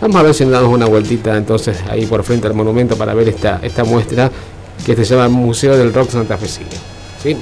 Vamos 0.00 0.16
a 0.16 0.22
ver 0.22 0.34
si 0.34 0.44
nos 0.44 0.52
damos 0.54 0.72
una 0.72 0.86
vueltita 0.86 1.36
entonces 1.36 1.78
ahí 1.88 2.06
por 2.06 2.24
frente 2.24 2.46
al 2.46 2.54
monumento 2.54 2.96
para 2.96 3.12
ver 3.12 3.28
esta, 3.28 3.60
esta 3.62 3.84
muestra 3.84 4.30
que 4.84 4.96
se 4.96 5.04
llama 5.04 5.28
Museo 5.28 5.76
del 5.76 5.92
Rock 5.92 6.10
Santa 6.10 6.38
¿sí? 7.22 7.36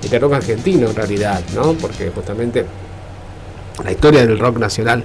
Y 0.00 0.08
de 0.08 0.18
rock 0.18 0.34
argentino 0.34 0.88
en 0.88 0.94
realidad, 0.94 1.42
¿no? 1.54 1.72
Porque 1.72 2.10
justamente 2.14 2.64
la 3.82 3.90
historia 3.90 4.24
del 4.24 4.38
rock 4.38 4.58
nacional 4.58 5.02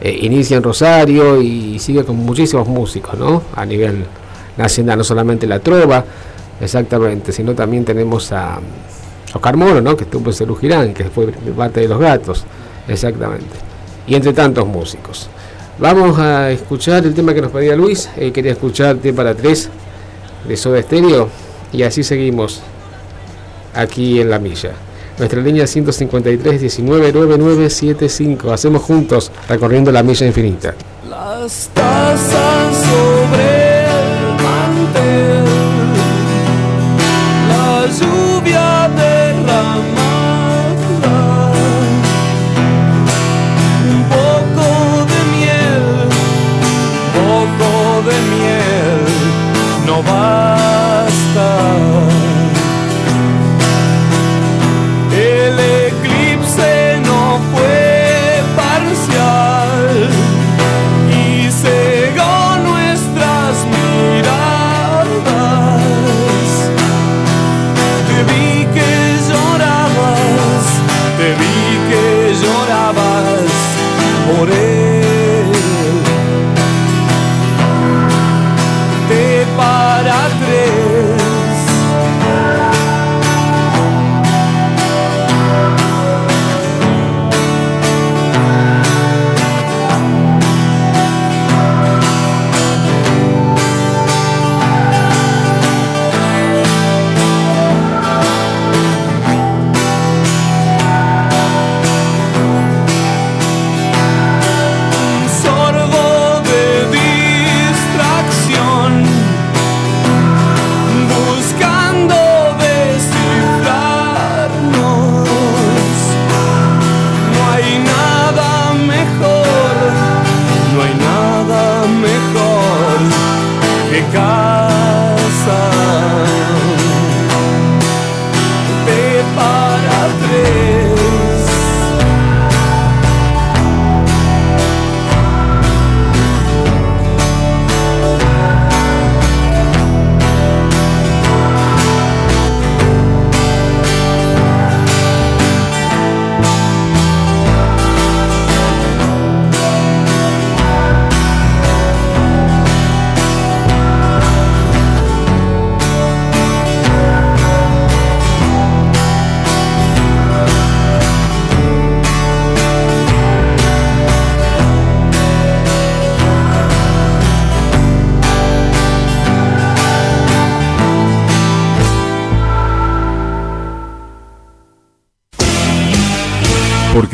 eh, 0.00 0.18
inicia 0.22 0.56
en 0.56 0.62
Rosario 0.62 1.42
y 1.42 1.78
sigue 1.78 2.04
con 2.04 2.16
muchísimos 2.16 2.66
músicos, 2.68 3.18
¿no? 3.18 3.42
A 3.54 3.66
nivel 3.66 4.06
nacional, 4.56 4.98
no 4.98 5.04
solamente 5.04 5.46
la 5.46 5.58
trova, 5.58 6.04
exactamente, 6.60 7.32
sino 7.32 7.54
también 7.54 7.84
tenemos 7.84 8.32
a 8.32 8.60
Oscar 9.36 9.56
Moro, 9.56 9.80
¿no? 9.80 9.96
que 9.96 10.04
estuvo 10.04 10.28
en 10.30 10.34
Cerú 10.34 10.56
Girán, 10.56 10.92
que 10.92 11.04
fue 11.04 11.26
parte 11.56 11.80
de 11.80 11.88
los 11.88 11.98
gatos, 11.98 12.44
exactamente. 12.88 13.56
Y 14.06 14.14
entre 14.14 14.32
tantos 14.32 14.66
músicos. 14.66 15.28
Vamos 15.78 16.18
a 16.18 16.50
escuchar 16.50 17.04
el 17.04 17.14
tema 17.14 17.34
que 17.34 17.42
nos 17.42 17.50
pedía 17.50 17.76
Luis, 17.76 18.08
eh, 18.16 18.32
quería 18.32 18.52
escuchar 18.52 18.96
T 18.96 19.12
para 19.12 19.34
3 19.34 19.68
de 20.48 20.56
Soda 20.56 20.82
Stereo, 20.82 21.28
y 21.72 21.82
así 21.82 22.02
seguimos 22.02 22.60
aquí 23.74 24.20
en 24.20 24.30
la 24.30 24.38
milla. 24.38 24.72
Nuestra 25.18 25.40
línea 25.40 25.66
153 25.66 26.60
19 26.60 27.12
9975. 27.12 28.52
Hacemos 28.52 28.82
juntos 28.82 29.30
recorriendo 29.48 29.90
la 29.90 30.02
milla 30.02 30.26
infinita. 30.26 30.74
por 74.46 74.54
él. 74.54 74.85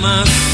my 0.00 0.53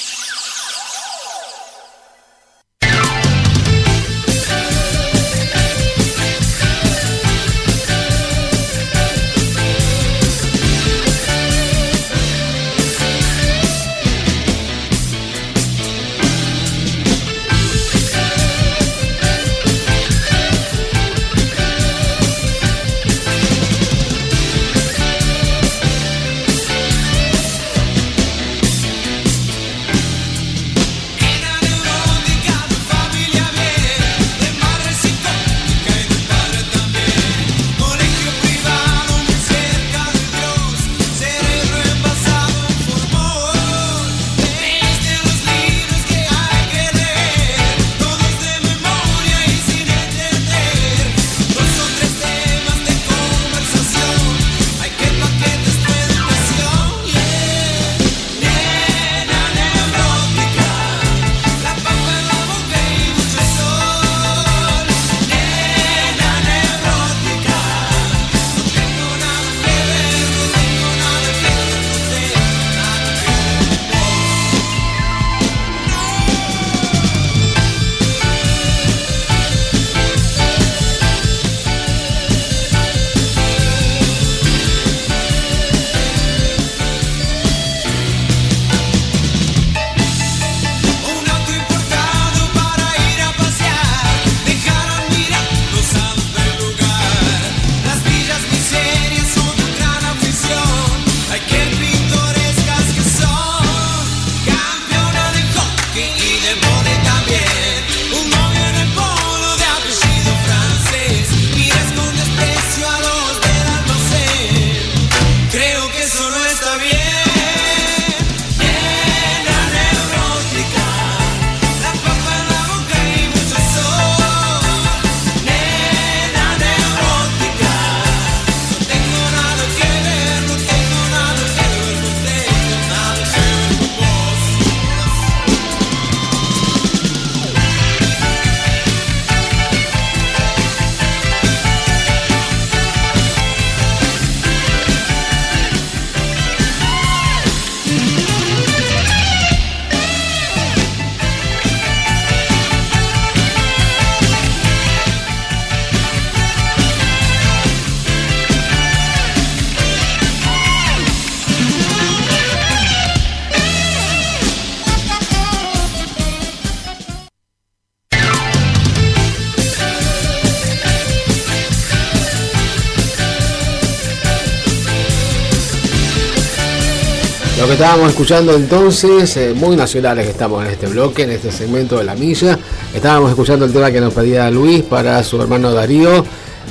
Estábamos 177.81 178.11
escuchando 178.11 178.55
entonces, 178.55 179.35
eh, 179.37 179.53
muy 179.55 179.75
nacionales 179.75 180.25
que 180.25 180.31
estamos 180.31 180.63
en 180.63 180.69
este 180.69 180.85
bloque, 180.85 181.23
en 181.23 181.31
este 181.31 181.51
segmento 181.51 181.97
de 181.97 182.03
la 182.03 182.13
milla. 182.13 182.59
Estábamos 182.93 183.31
escuchando 183.31 183.65
el 183.65 183.73
tema 183.73 183.91
que 183.91 183.99
nos 183.99 184.13
pedía 184.13 184.51
Luis 184.51 184.83
para 184.83 185.23
su 185.23 185.41
hermano 185.41 185.73
Darío. 185.73 186.23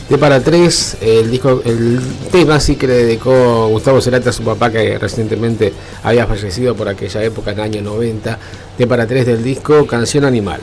De 0.08 0.18
para 0.18 0.38
tres, 0.38 0.98
el 1.00 1.28
disco, 1.28 1.62
el 1.64 1.98
tema 2.30 2.60
sí 2.60 2.76
que 2.76 2.86
le 2.86 2.94
dedicó 2.94 3.66
Gustavo 3.66 4.00
Cerati 4.00 4.28
a 4.28 4.32
su 4.32 4.44
papá 4.44 4.70
que 4.70 5.00
recientemente 5.00 5.72
había 6.04 6.28
fallecido 6.28 6.76
por 6.76 6.88
aquella 6.88 7.24
época, 7.24 7.50
en 7.50 7.58
el 7.58 7.64
año 7.64 7.82
90. 7.82 8.38
De 8.78 8.86
para 8.86 9.04
tres 9.04 9.26
del 9.26 9.42
disco 9.42 9.84
Canción 9.88 10.24
Animal. 10.24 10.60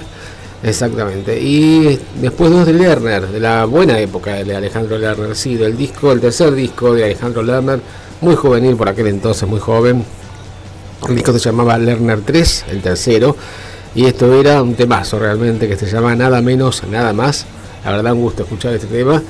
Exactamente. 0.63 1.37
Y 1.41 1.99
después 2.21 2.51
dos 2.51 2.65
de 2.65 2.71
Lerner, 2.71 3.27
de 3.27 3.41
la 3.41 3.65
buena 3.65 3.99
época 3.99 4.35
de 4.35 4.55
Alejandro 4.55 4.97
Lerner, 4.97 5.35
sí, 5.35 5.55
del 5.55 5.75
disco, 5.75 6.13
el 6.13 6.21
tercer 6.21 6.53
disco 6.53 6.93
de 6.93 7.03
Alejandro 7.03 7.43
Lerner, 7.43 7.81
muy 8.21 8.35
juvenil 8.35 8.77
por 8.77 8.87
aquel 8.87 9.07
entonces, 9.07 9.45
muy 9.45 9.59
joven. 9.59 10.05
El 11.07 11.15
disco 11.15 11.31
se 11.31 11.39
llamaba 11.39 11.77
Lerner 11.77 12.21
3, 12.21 12.65
el 12.69 12.81
tercero, 12.81 13.35
y 13.95 14.05
esto 14.05 14.33
era 14.37 14.61
un 14.61 14.75
temazo 14.75 15.17
realmente 15.17 15.67
que 15.67 15.77
se 15.77 15.85
llama 15.85 16.15
Nada 16.15 16.41
menos, 16.41 16.83
nada 16.89 17.13
más. 17.13 17.45
La 17.85 17.91
verdad, 17.91 18.11
un 18.11 18.21
gusto 18.21 18.43
escuchar 18.43 18.73
este 18.73 18.87
tema. 18.87 19.23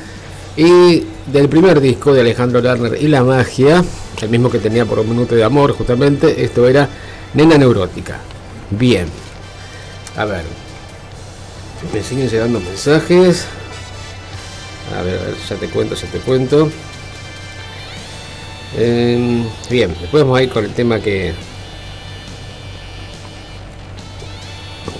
Y 0.55 1.05
del 1.32 1.47
primer 1.47 1.80
disco 1.80 2.13
de 2.13 2.21
Alejandro 2.21 2.61
Lerner 2.61 2.97
y 2.99 3.07
la 3.07 3.23
magia, 3.23 3.84
el 4.19 4.30
mismo 4.30 4.49
que 4.49 4.57
tenía 4.57 4.86
por 4.86 4.97
un 4.97 5.09
minuto 5.09 5.36
de 5.36 5.43
amor, 5.43 5.73
justamente, 5.73 6.43
esto 6.43 6.67
era 6.67 6.89
Nena 7.36 7.59
Neurótica. 7.59 8.19
Bien. 8.71 9.05
A 10.15 10.25
ver, 10.25 10.41
me 11.93 12.01
siguen 12.01 12.28
llegando 12.28 12.59
mensajes. 12.59 13.45
A 14.97 15.03
ver, 15.03 15.19
ya 15.47 15.55
te 15.57 15.67
cuento, 15.69 15.93
ya 15.93 16.07
te 16.07 16.17
cuento. 16.17 16.71
Eh, 18.75 19.43
bien, 19.69 19.95
después 20.01 20.23
vamos 20.23 20.39
a 20.39 20.43
ir 20.43 20.49
con 20.49 20.65
el 20.65 20.73
tema 20.73 20.99
que 20.99 21.34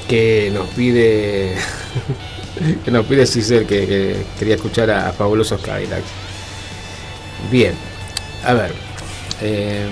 que 0.08 0.52
nos 0.54 0.68
pide 0.70 1.56
que 2.86 2.92
nos 2.92 3.06
pide 3.06 3.26
Cisel 3.26 3.66
que, 3.66 3.86
que 3.86 4.16
quería 4.40 4.56
escuchar 4.56 4.90
a, 4.92 5.12
Fabulosos 5.14 5.62
Cadillacs. 5.62 6.08
Bien, 7.52 7.74
a 8.44 8.54
ver, 8.54 8.72
eh, 9.42 9.86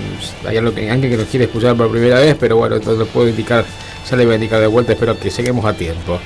hay 0.46 0.74
que 0.74 0.90
Ángel 0.90 1.10
que 1.10 1.16
nos 1.16 1.26
quiere 1.28 1.46
escuchar 1.46 1.76
por 1.76 1.90
primera 1.90 2.18
vez, 2.18 2.36
pero 2.38 2.56
bueno, 2.56 2.76
entonces 2.76 2.98
lo 2.98 3.06
puedo 3.06 3.28
indicar, 3.28 3.64
ya 4.10 4.16
le 4.16 4.24
voy 4.24 4.32
a 4.32 4.36
indicar 4.36 4.60
de 4.60 4.66
vuelta, 4.66 4.92
espero 4.92 5.18
que 5.18 5.30
lleguemos 5.30 5.64
a 5.64 5.72
tiempo. 5.72 6.18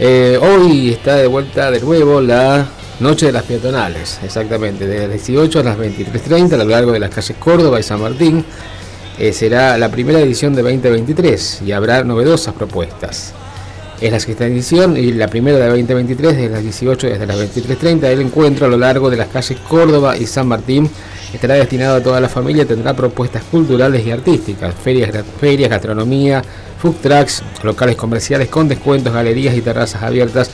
Eh, 0.00 0.38
hoy 0.40 0.90
está 0.90 1.16
de 1.16 1.26
vuelta 1.26 1.70
de 1.70 1.80
nuevo 1.80 2.20
la 2.20 2.68
Noche 3.00 3.26
de 3.26 3.32
las 3.32 3.44
Peatonales, 3.44 4.18
exactamente, 4.24 4.86
desde 4.86 5.06
las 5.06 5.24
18 5.24 5.60
a 5.60 5.62
las 5.62 5.78
23.30 5.78 6.54
a 6.54 6.56
lo 6.56 6.64
largo 6.64 6.92
de 6.92 6.98
las 6.98 7.10
calles 7.10 7.36
Córdoba 7.38 7.78
y 7.78 7.84
San 7.84 8.00
Martín. 8.00 8.44
Eh, 9.18 9.32
será 9.32 9.76
la 9.78 9.90
primera 9.90 10.20
edición 10.20 10.54
de 10.54 10.62
2023 10.62 11.62
y 11.66 11.72
habrá 11.72 12.04
novedosas 12.04 12.54
propuestas. 12.54 13.32
Es 14.00 14.12
la 14.12 14.20
sexta 14.20 14.46
edición 14.46 14.96
y 14.96 15.12
la 15.12 15.26
primera 15.26 15.58
de 15.58 15.66
2023 15.66 16.36
desde 16.36 16.48
las 16.50 16.62
18 16.62 17.08
desde 17.08 17.26
las 17.26 17.36
23.30. 17.36 18.04
El 18.04 18.20
encuentro 18.20 18.66
a 18.66 18.68
lo 18.68 18.76
largo 18.76 19.10
de 19.10 19.16
las 19.16 19.26
calles 19.26 19.58
Córdoba 19.68 20.16
y 20.16 20.24
San 20.26 20.46
Martín 20.46 20.88
estará 21.34 21.54
destinado 21.54 21.96
a 21.96 22.00
toda 22.00 22.20
la 22.20 22.28
familia. 22.28 22.64
Tendrá 22.64 22.94
propuestas 22.94 23.42
culturales 23.42 24.06
y 24.06 24.12
artísticas, 24.12 24.72
ferias, 24.72 25.10
ferias 25.40 25.68
gastronomía, 25.68 26.40
food 26.80 26.94
trucks, 27.02 27.42
locales 27.64 27.96
comerciales 27.96 28.48
con 28.48 28.68
descuentos, 28.68 29.12
galerías 29.12 29.56
y 29.56 29.62
terrazas 29.62 30.00
abiertas. 30.00 30.52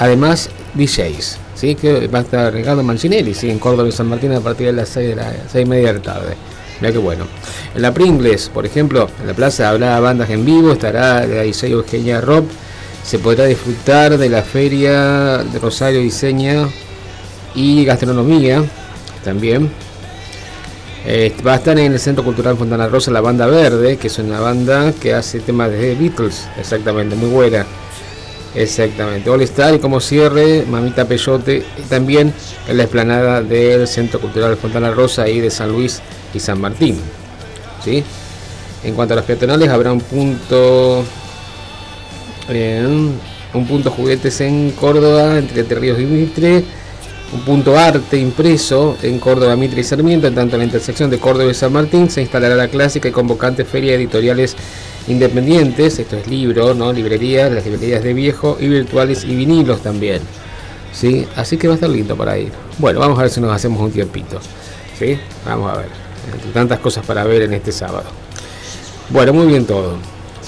Además, 0.00 0.50
DJs, 0.74 1.38
¿sí? 1.54 1.76
que 1.76 2.08
va 2.08 2.18
a 2.18 2.22
estar 2.22 2.52
Ricardo 2.52 2.82
Mancinelli 2.82 3.34
¿sí? 3.34 3.50
en 3.50 3.60
Córdoba 3.60 3.88
y 3.88 3.92
San 3.92 4.08
Martín 4.08 4.32
a 4.32 4.40
partir 4.40 4.66
de 4.66 4.72
las 4.72 4.88
6, 4.88 5.10
de 5.10 5.14
la, 5.14 5.32
6 5.52 5.64
y 5.64 5.68
media 5.68 5.92
de 5.92 5.94
la 5.94 6.02
tarde. 6.02 6.34
Mira 6.80 6.92
qué 6.92 6.98
bueno. 6.98 7.26
En 7.74 7.82
la 7.82 7.92
Pringles, 7.92 8.48
por 8.48 8.64
ejemplo, 8.64 9.08
en 9.20 9.26
la 9.26 9.34
plaza 9.34 9.68
habrá 9.68 9.98
bandas 10.00 10.30
en 10.30 10.44
vivo, 10.44 10.72
estará 10.72 11.26
la 11.26 11.42
diseño 11.42 11.76
Eugenia 11.76 12.20
Rob. 12.20 12.44
Se 13.04 13.18
podrá 13.18 13.44
disfrutar 13.46 14.16
de 14.16 14.28
la 14.28 14.42
feria 14.42 15.38
de 15.38 15.58
Rosario 15.58 16.00
Diseña 16.00 16.68
y 17.54 17.84
gastronomía 17.84 18.64
también. 19.24 19.70
Eh, 21.06 21.34
va 21.46 21.54
a 21.54 21.56
estar 21.56 21.78
en 21.78 21.92
el 21.92 21.98
Centro 21.98 22.22
Cultural 22.24 22.56
Fontana 22.56 22.86
Rosa 22.88 23.10
la 23.10 23.22
banda 23.22 23.46
Verde, 23.46 23.96
que 23.96 24.08
es 24.08 24.18
una 24.18 24.40
banda 24.40 24.92
que 24.92 25.14
hace 25.14 25.40
temas 25.40 25.70
de 25.70 25.94
Beatles, 25.94 26.46
exactamente, 26.58 27.16
muy 27.16 27.30
buena. 27.30 27.66
Exactamente, 28.54 29.30
All 29.30 29.40
Star 29.42 29.74
y 29.74 29.78
como 29.78 30.00
cierre, 30.00 30.64
Mamita 30.68 31.06
Peyote, 31.06 31.64
y 31.78 31.82
también 31.82 32.34
en 32.68 32.76
la 32.76 32.82
explanada 32.82 33.42
del 33.42 33.86
Centro 33.86 34.20
Cultural 34.20 34.56
Fontana 34.56 34.90
Rosa 34.90 35.28
y 35.28 35.40
de 35.40 35.50
San 35.50 35.70
Luis 35.72 36.02
y 36.34 36.40
San 36.40 36.60
Martín. 36.60 36.98
¿sí? 37.84 38.04
En 38.84 38.94
cuanto 38.94 39.14
a 39.14 39.16
los 39.16 39.26
peatonales, 39.26 39.68
habrá 39.68 39.92
un 39.92 40.00
punto. 40.00 41.04
eh, 42.48 43.10
un 43.52 43.66
punto 43.66 43.90
juguetes 43.90 44.40
en 44.40 44.70
Córdoba, 44.72 45.38
entre 45.38 45.62
Ríos 45.62 45.98
y 45.98 46.04
Mitre. 46.04 46.64
Un 47.32 47.42
punto 47.42 47.78
arte 47.78 48.16
impreso 48.16 48.96
en 49.02 49.18
Córdoba, 49.20 49.54
Mitre 49.54 49.80
y 49.80 49.84
Sarmiento. 49.84 50.26
En 50.26 50.34
tanto, 50.34 50.56
en 50.56 50.60
la 50.60 50.64
intersección 50.64 51.10
de 51.10 51.18
Córdoba 51.18 51.50
y 51.50 51.54
San 51.54 51.72
Martín 51.72 52.10
se 52.10 52.22
instalará 52.22 52.56
la 52.56 52.68
clásica 52.68 53.08
y 53.08 53.12
convocante 53.12 53.64
feria 53.64 53.92
de 53.92 53.98
editoriales 53.98 54.56
independientes. 55.06 55.98
Esto 55.98 56.16
es 56.16 56.26
libro, 56.26 56.74
¿no? 56.74 56.92
Librerías, 56.92 57.52
las 57.52 57.64
librerías 57.64 58.02
de 58.02 58.14
viejo 58.14 58.56
y 58.60 58.68
virtuales 58.68 59.24
y 59.24 59.34
vinilos 59.34 59.80
también. 59.82 60.20
¿Sí? 60.92 61.26
Así 61.36 61.56
que 61.56 61.68
va 61.68 61.74
a 61.74 61.76
estar 61.76 61.90
lindo 61.90 62.16
para 62.16 62.36
ir. 62.36 62.50
Bueno, 62.78 62.98
vamos 62.98 63.18
a 63.18 63.22
ver 63.22 63.30
si 63.30 63.40
nos 63.40 63.52
hacemos 63.52 63.80
un 63.80 63.92
tiempito. 63.92 64.40
¿Sí? 64.98 65.18
Vamos 65.46 65.72
a 65.72 65.78
ver. 65.78 66.09
Entre 66.32 66.50
tantas 66.52 66.78
cosas 66.78 67.04
para 67.04 67.24
ver 67.24 67.42
en 67.42 67.54
este 67.54 67.72
sábado. 67.72 68.06
Bueno, 69.10 69.32
muy 69.32 69.46
bien 69.46 69.66
todo. 69.66 69.96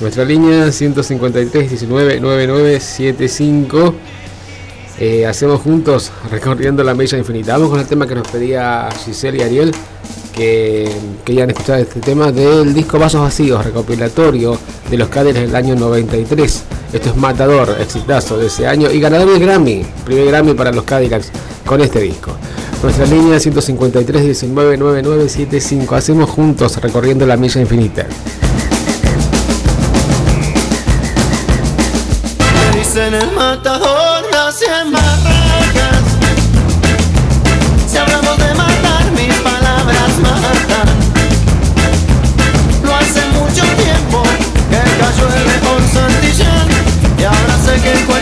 Nuestra 0.01 0.25
línea 0.25 0.73
153 0.73 1.69
19 1.69 2.21
9975. 2.21 3.95
Eh, 4.99 5.27
hacemos 5.27 5.61
juntos 5.61 6.13
recorriendo 6.31 6.85
la 6.85 6.95
milla 6.95 7.19
infinita. 7.19 7.55
Vamos 7.55 7.71
con 7.71 7.81
el 7.81 7.87
tema 7.87 8.07
que 8.07 8.15
nos 8.15 8.29
pedía 8.29 8.89
Giselle 9.05 9.39
y 9.39 9.43
Ariel, 9.43 9.75
que 10.35 10.91
querían 11.25 11.51
escuchar 11.51 11.81
este 11.81 12.01
tema 12.01 12.31
del 12.31 12.73
disco 12.75 12.99
Vasos 12.99 13.21
Vacíos, 13.21 13.65
recopilatorio 13.65 14.59
de 14.91 14.97
los 14.97 15.09
Cadillacs 15.09 15.47
del 15.47 15.57
año 15.57 15.75
93. 15.75 16.63
Esto 16.93 17.09
es 17.09 17.17
Matador, 17.17 17.77
exitazo 17.81 18.37
de 18.39 18.47
ese 18.47 18.67
año 18.67 18.91
y 18.91 19.01
ganador 19.01 19.31
del 19.33 19.41
Grammy, 19.41 19.85
primer 20.05 20.27
Grammy 20.27 20.55
para 20.55 20.71
los 20.73 20.85
Cadillacs 20.85 21.31
con 21.65 21.81
este 21.81 22.01
disco. 22.01 22.37
Nuestra 22.83 23.07
línea 23.07 23.39
153 23.39 24.25
19 24.25 24.77
9975. 24.77 25.95
Hacemos 25.95 26.29
juntos 26.29 26.77
recorriendo 26.79 27.25
la 27.25 27.37
milla 27.37 27.61
infinita. 27.61 28.07
Me 32.73 32.79
dicen 32.79 33.15
el 33.15 33.31
matador, 33.31 34.25
nace 34.33 34.65
en 34.65 34.91
barracas. 34.91 36.03
Si 37.87 37.99
hablamos 37.99 38.37
de 38.37 38.55
matar, 38.55 39.13
mis 39.13 39.35
palabras 39.37 40.19
matan. 40.21 40.89
No 42.83 42.97
hace 42.97 43.25
mucho 43.29 43.63
tiempo 43.81 44.25
que 44.71 44.81
cayó 44.99 45.29
el 45.37 45.45
león 45.47 45.83
Santillán. 45.95 46.69
Y 47.17 47.23
ahora 47.23 47.57
sé 47.65 47.81
que 47.81 48.22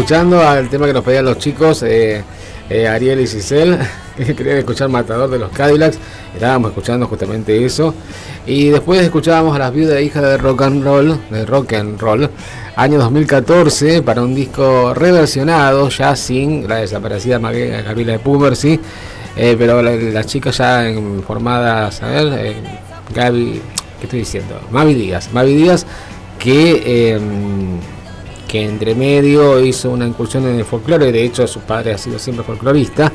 Escuchando 0.00 0.46
al 0.46 0.68
tema 0.68 0.84
que 0.86 0.92
nos 0.92 1.02
pedían 1.02 1.24
los 1.24 1.38
chicos, 1.38 1.82
eh, 1.82 2.22
eh, 2.68 2.86
Ariel 2.86 3.18
y 3.18 3.26
Cisel, 3.26 3.78
que 4.18 4.36
querían 4.36 4.58
escuchar 4.58 4.90
Matador 4.90 5.30
de 5.30 5.38
los 5.38 5.50
Cadillacs. 5.52 5.98
Estábamos 6.34 6.68
escuchando 6.72 7.06
justamente 7.06 7.64
eso. 7.64 7.94
Y 8.44 8.68
después 8.68 9.00
escuchábamos 9.00 9.56
a 9.56 9.58
las 9.58 9.72
viudas 9.72 9.94
de 9.94 10.02
hija 10.04 10.20
de 10.20 10.36
rock 10.36 10.60
and 10.62 10.84
roll, 10.84 11.18
de 11.30 11.46
rock 11.46 11.72
and 11.72 11.98
roll, 11.98 12.28
año 12.76 12.98
2014, 12.98 14.02
para 14.02 14.20
un 14.20 14.34
disco 14.34 14.92
reversionado, 14.92 15.88
ya 15.88 16.14
sin 16.14 16.68
la 16.68 16.76
desaparecida 16.76 17.38
Mague- 17.38 17.82
Gabriela 17.82 18.12
de 18.12 18.18
Pumercy. 18.18 18.78
Eh, 19.34 19.56
pero 19.58 19.80
la- 19.80 19.96
las 19.96 20.26
chicas 20.26 20.58
ya 20.58 20.84
formadas, 21.26 22.02
a 22.02 22.08
ver, 22.08 22.38
eh, 22.38 22.56
Gaby, 23.14 23.62
¿qué 23.98 24.04
estoy 24.04 24.18
diciendo? 24.18 24.60
Mavi 24.70 24.92
Díaz, 24.92 25.30
Mavi 25.32 25.54
Díaz, 25.54 25.86
que, 26.38 26.82
eh, 26.84 27.18
que 28.46 28.64
entre 28.64 28.94
medio 28.94 29.60
hizo 29.60 29.90
una 29.90 30.06
incursión 30.06 30.46
en 30.46 30.56
el 30.56 30.64
folclore, 30.64 31.12
de 31.12 31.24
hecho 31.24 31.46
su 31.46 31.60
padre 31.60 31.92
ha 31.92 31.98
sido 31.98 32.18
siempre 32.18 32.44
folclorista, 32.44 33.12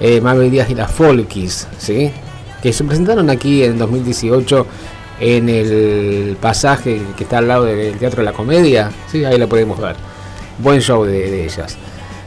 eh, 0.00 0.20
Mavi 0.20 0.50
Díaz 0.50 0.70
y 0.70 0.74
las 0.74 0.90
Folkis, 0.90 1.66
¿sí? 1.78 2.10
que 2.62 2.72
se 2.72 2.84
presentaron 2.84 3.30
aquí 3.30 3.62
en 3.62 3.78
2018 3.78 4.66
en 5.20 5.48
el 5.48 6.36
pasaje 6.40 7.00
que 7.16 7.24
está 7.24 7.38
al 7.38 7.48
lado 7.48 7.64
del 7.64 7.96
Teatro 7.98 8.22
de 8.22 8.24
la 8.24 8.32
Comedia, 8.32 8.90
¿sí? 9.10 9.24
ahí 9.24 9.38
la 9.38 9.46
podemos 9.46 9.80
ver. 9.80 9.96
Buen 10.58 10.80
show 10.80 11.04
de, 11.04 11.44
ellas. 11.44 11.76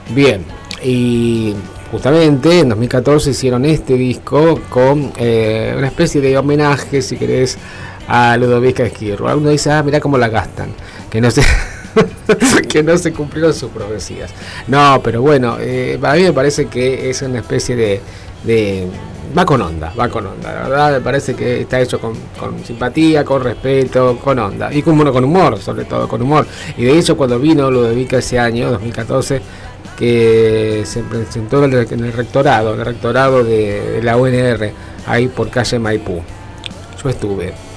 Bien, 0.09 0.43
y 0.83 1.53
justamente 1.91 2.59
en 2.59 2.69
2014 2.69 3.31
hicieron 3.31 3.65
este 3.65 3.93
disco 3.95 4.59
con 4.69 5.11
eh, 5.17 5.73
una 5.77 5.87
especie 5.87 6.21
de 6.21 6.37
homenaje, 6.37 7.01
si 7.01 7.17
querés, 7.17 7.57
a 8.07 8.37
Ludovica 8.37 8.83
Esquirro. 8.83 9.37
Uno 9.37 9.49
dice, 9.49 9.71
ah, 9.71 9.83
mirá 9.83 9.99
cómo 9.99 10.17
la 10.17 10.29
gastan, 10.29 10.69
que 11.09 11.21
no 11.21 11.29
se, 11.29 11.41
que 12.69 12.83
no 12.83 12.97
se 12.97 13.13
cumplieron 13.13 13.53
sus 13.53 13.69
profecías. 13.71 14.31
No, 14.67 15.01
pero 15.03 15.21
bueno, 15.21 15.57
eh, 15.59 15.99
a 16.01 16.13
mí 16.13 16.23
me 16.23 16.33
parece 16.33 16.67
que 16.67 17.09
es 17.09 17.21
una 17.21 17.39
especie 17.39 17.75
de, 17.75 18.01
de, 18.43 18.87
va 19.37 19.45
con 19.45 19.61
onda, 19.61 19.93
va 19.99 20.09
con 20.09 20.25
onda. 20.25 20.53
La 20.53 20.69
verdad 20.69 20.91
me 20.93 21.01
parece 21.01 21.35
que 21.35 21.61
está 21.61 21.79
hecho 21.79 21.99
con, 21.99 22.13
con 22.39 22.63
simpatía, 22.63 23.23
con 23.23 23.43
respeto, 23.43 24.17
con 24.17 24.39
onda. 24.39 24.73
Y 24.73 24.81
con, 24.81 24.95
bueno, 24.95 25.11
con 25.11 25.23
humor, 25.23 25.59
sobre 25.59 25.85
todo, 25.85 26.07
con 26.07 26.21
humor. 26.21 26.45
Y 26.77 26.85
de 26.85 26.97
hecho 26.97 27.17
cuando 27.17 27.39
vino 27.39 27.69
Ludovica 27.69 28.17
ese 28.17 28.39
año, 28.39 28.71
2014, 28.71 29.41
que 29.97 30.83
se 30.85 31.03
presentó 31.03 31.63
en 31.63 31.73
el, 31.73 32.13
rectorado, 32.13 32.73
en 32.73 32.79
el 32.79 32.85
rectorado 32.85 33.43
de, 33.43 33.81
de 33.91 34.03
la 34.03 34.17
UNR, 34.17 34.71
ahí 35.05 35.27
por 35.27 35.49
calle 35.49 35.77
Maipú. 35.77 36.21
Yo 37.03 37.09
estuve. 37.09 37.68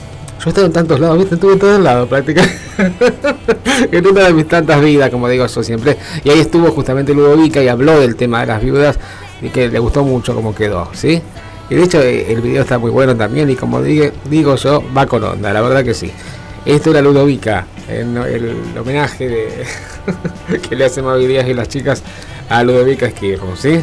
Yo 0.43 0.47
he 0.47 0.48
estado 0.48 0.66
en 0.66 0.73
tantos 0.73 0.98
lados, 0.98 1.19
¿viste? 1.19 1.35
Estuve 1.36 1.52
en 1.52 1.59
todos 1.60 1.81
lados 1.81 2.09
prácticamente. 2.09 2.59
en 3.93 4.06
una 4.06 4.23
de 4.24 4.32
mis 4.32 4.48
tantas 4.48 4.81
vidas, 4.81 5.09
como 5.10 5.28
digo 5.28 5.47
yo 5.47 5.62
siempre. 5.62 5.97
Y 6.24 6.31
ahí 6.31 6.40
estuvo 6.40 6.70
justamente 6.73 7.14
Ludovica 7.14 7.62
y 7.62 7.69
habló 7.69 8.01
del 8.01 8.16
tema 8.16 8.40
de 8.40 8.47
las 8.47 8.62
viudas 8.62 8.98
y 9.40 9.48
que 9.51 9.69
le 9.69 9.78
gustó 9.78 10.02
mucho 10.05 10.35
cómo 10.35 10.55
quedó, 10.55 10.89
¿sí? 10.94 11.23
Y 11.70 11.74
de 11.77 11.85
hecho 11.85 12.02
eh, 12.02 12.32
el 12.32 12.40
video 12.40 12.62
está 12.62 12.78
muy 12.78 12.90
bueno 12.90 13.16
también 13.16 13.48
y 13.51 13.55
como 13.56 13.81
digue- 13.81 14.12
digo 14.28 14.56
yo, 14.56 14.82
va 14.97 15.06
con 15.06 15.23
onda, 15.23 15.52
la 15.52 15.60
verdad 15.60 15.85
que 15.85 15.94
sí. 15.94 16.10
Esto 16.64 16.90
era 16.90 17.01
Ludovica, 17.02 17.66
el, 17.89 18.16
el 18.16 18.78
homenaje 18.78 19.28
de 19.28 19.66
que 20.69 20.77
le 20.77 20.85
hacen 20.85 21.05
Mavi 21.05 21.27
Díaz 21.27 21.48
y 21.48 21.55
las 21.55 21.69
chicas 21.69 22.02
a 22.48 22.62
Ludovica 22.64 23.06
Esquirro, 23.06 23.56
¿sí? 23.56 23.81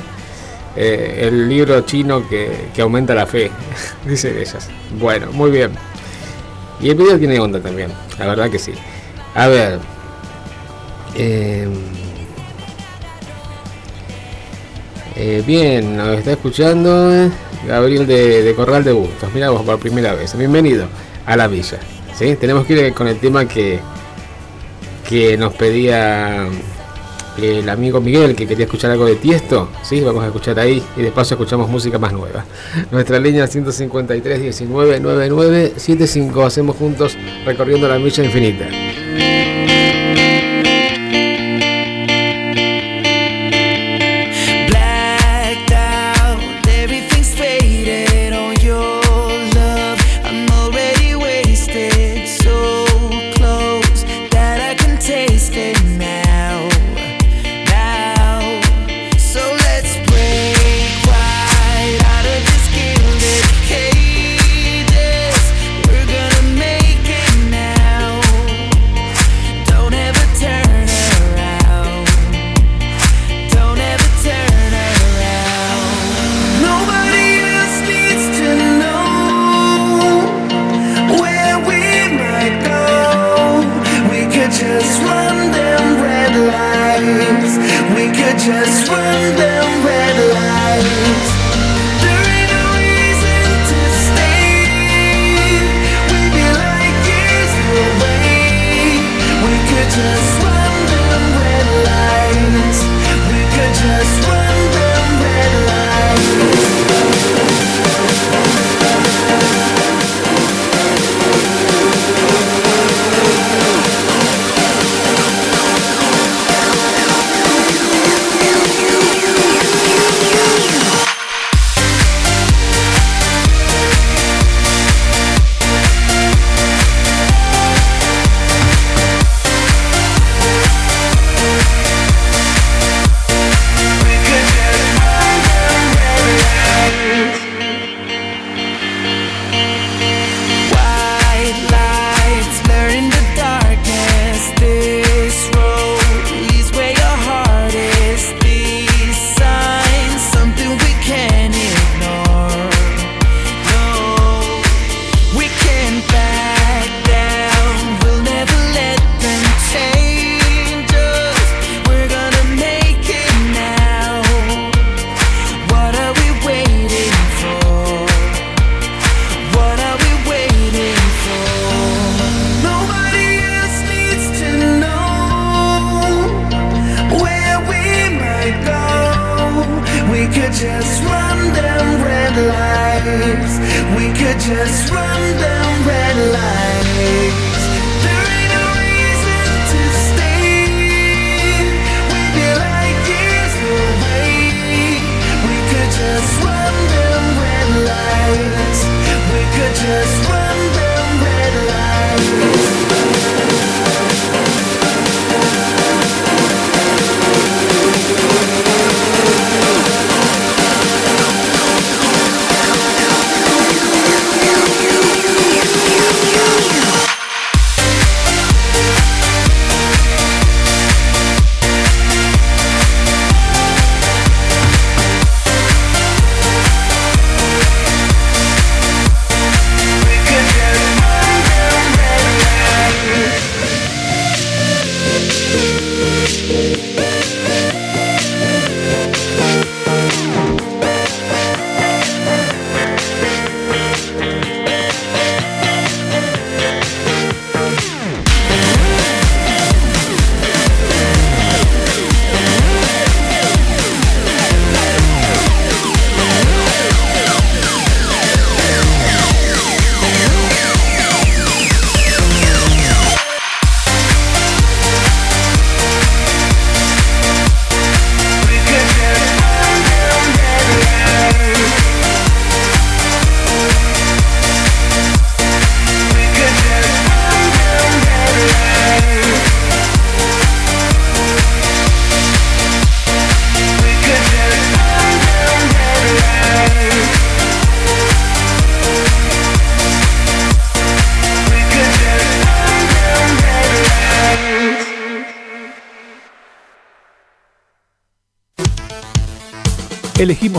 Eh, 0.75 1.25
el 1.27 1.49
libro 1.49 1.81
chino 1.81 2.27
que, 2.29 2.67
que 2.73 2.81
aumenta 2.81 3.15
la 3.15 3.25
fe, 3.25 3.49
dicen 4.05 4.37
ellas. 4.37 4.69
Bueno, 4.99 5.27
muy 5.31 5.51
bien. 5.51 5.71
Y 6.81 6.89
el 6.89 6.95
video 6.95 7.19
tiene 7.19 7.39
onda 7.39 7.59
también, 7.59 7.91
la 8.17 8.27
verdad 8.27 8.49
que 8.49 8.59
sí. 8.59 8.73
A 9.35 9.47
ver. 9.47 9.79
eh, 11.15 11.67
eh, 15.15 15.43
bien, 15.45 15.97
nos 15.97 16.17
está 16.17 16.31
escuchando 16.31 17.13
eh, 17.13 17.29
Gabriel 17.67 18.07
de, 18.07 18.53
Corral 18.55 18.83
de 18.85 18.93
Bustos. 18.93 19.29
Mira 19.33 19.49
vos 19.49 19.63
por 19.63 19.77
primera 19.79 20.13
vez. 20.13 20.37
Bienvenido 20.37 20.87
a 21.25 21.35
la 21.35 21.47
villa. 21.47 21.79
¿sí? 22.17 22.35
Tenemos 22.37 22.65
que 22.65 22.73
ir 22.73 22.93
con 22.93 23.07
el 23.07 23.19
tema 23.19 23.45
que, 23.45 23.79
que 25.07 25.37
nos 25.37 25.53
pedía 25.55 26.47
el 27.43 27.69
amigo 27.69 28.01
Miguel, 28.01 28.35
que 28.35 28.47
quería 28.47 28.65
escuchar 28.65 28.91
algo 28.91 29.05
de 29.05 29.15
Tiesto. 29.15 29.69
¿sí? 29.83 30.01
Vamos 30.01 30.23
a 30.23 30.27
escuchar 30.27 30.59
ahí 30.59 30.81
y 30.97 31.01
de 31.01 31.11
paso 31.11 31.35
escuchamos 31.35 31.69
música 31.69 31.97
más 31.97 32.13
nueva. 32.13 32.45
Nuestra 32.91 33.19
línea 33.19 33.47
153 33.47 34.41
19 34.41 34.99
99 34.99 35.73
75. 35.75 36.45
Hacemos 36.45 36.75
juntos 36.75 37.17
recorriendo 37.45 37.87
la 37.87 37.99
milla 37.99 38.23
infinita. 38.23 38.67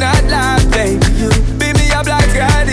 Not 0.00 0.62
baby. 0.70 1.04
You 1.18 1.28
beat 1.58 1.76
me 1.76 1.90
up 1.92 2.06
like 2.06 2.34
I. 2.34 2.64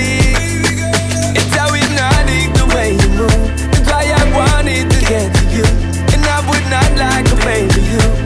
It's 1.36 1.56
how 1.58 1.74
hypnotic 1.74 2.54
the 2.56 2.66
way 2.74 2.92
you 2.92 3.10
move. 3.20 3.32
That's 3.70 3.92
why 3.92 4.06
I 4.16 4.24
wanted 4.32 4.90
to 4.90 5.00
get 5.06 5.36
to 5.36 5.44
you. 5.52 5.66
And 6.14 6.24
I 6.26 6.40
would 6.48 6.66
not 6.72 6.90
like 6.96 7.26
to 7.26 7.36
baby 7.44 7.82
you. 7.82 8.17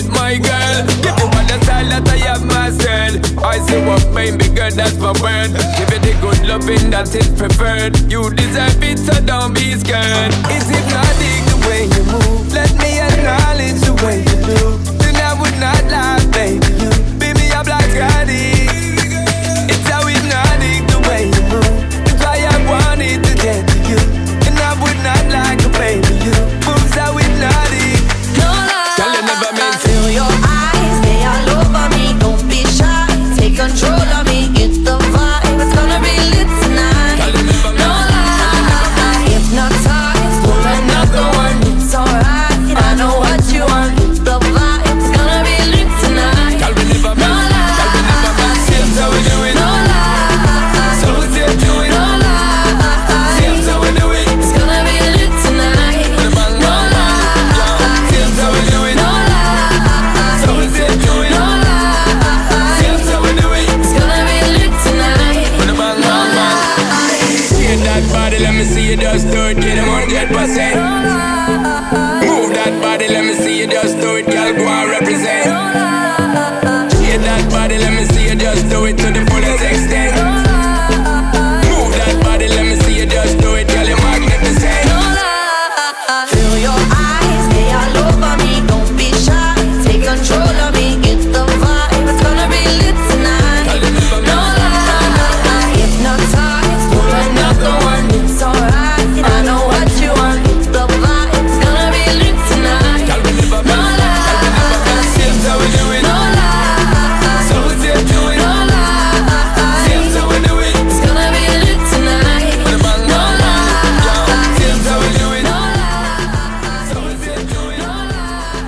It, 0.00 0.10
my 0.10 0.38
girl. 0.38 0.86
Give 1.04 1.16
you 1.18 1.28
all 1.28 1.46
the 1.46 1.58
style 1.64 1.88
that 1.92 2.08
I 2.08 2.16
have 2.28 2.44
myself. 2.44 3.44
I 3.44 3.58
say 3.58 3.84
what 3.86 4.04
made 4.12 4.34
me 4.38 4.48
good, 4.48 4.74
that's 4.74 4.96
my 4.96 5.12
word. 5.20 5.52
Give 5.76 5.90
it 5.92 6.02
the 6.02 6.14
good 6.20 6.40
loving 6.46 6.90
that 6.90 7.12
is 7.14 7.28
preferred. 7.36 7.96
You 8.10 8.30
deserve 8.30 8.82
it, 8.82 8.98
so 8.98 9.14
don't 9.24 9.54
be 9.54 9.76
scared. 9.76 10.32
It's 10.48 10.68
hypnotic 10.68 11.40
the 11.50 11.58
way 11.68 11.82
you 11.92 12.02
move. 12.08 12.52
Let 12.52 12.72
me 12.80 13.00
acknowledge 13.00 13.80
the 13.84 13.94
way 14.04 14.20
you 14.24 14.38
do. 14.48 14.60
Then 15.00 15.16
I 15.16 15.32
would 15.40 15.56
not 15.60 15.82
lie, 15.92 16.24
baby. 16.32 16.66
You 16.80 16.90
beat 17.18 17.36
me 17.36 17.48
like 17.52 17.96
I 17.96 18.24
did. 18.24 18.59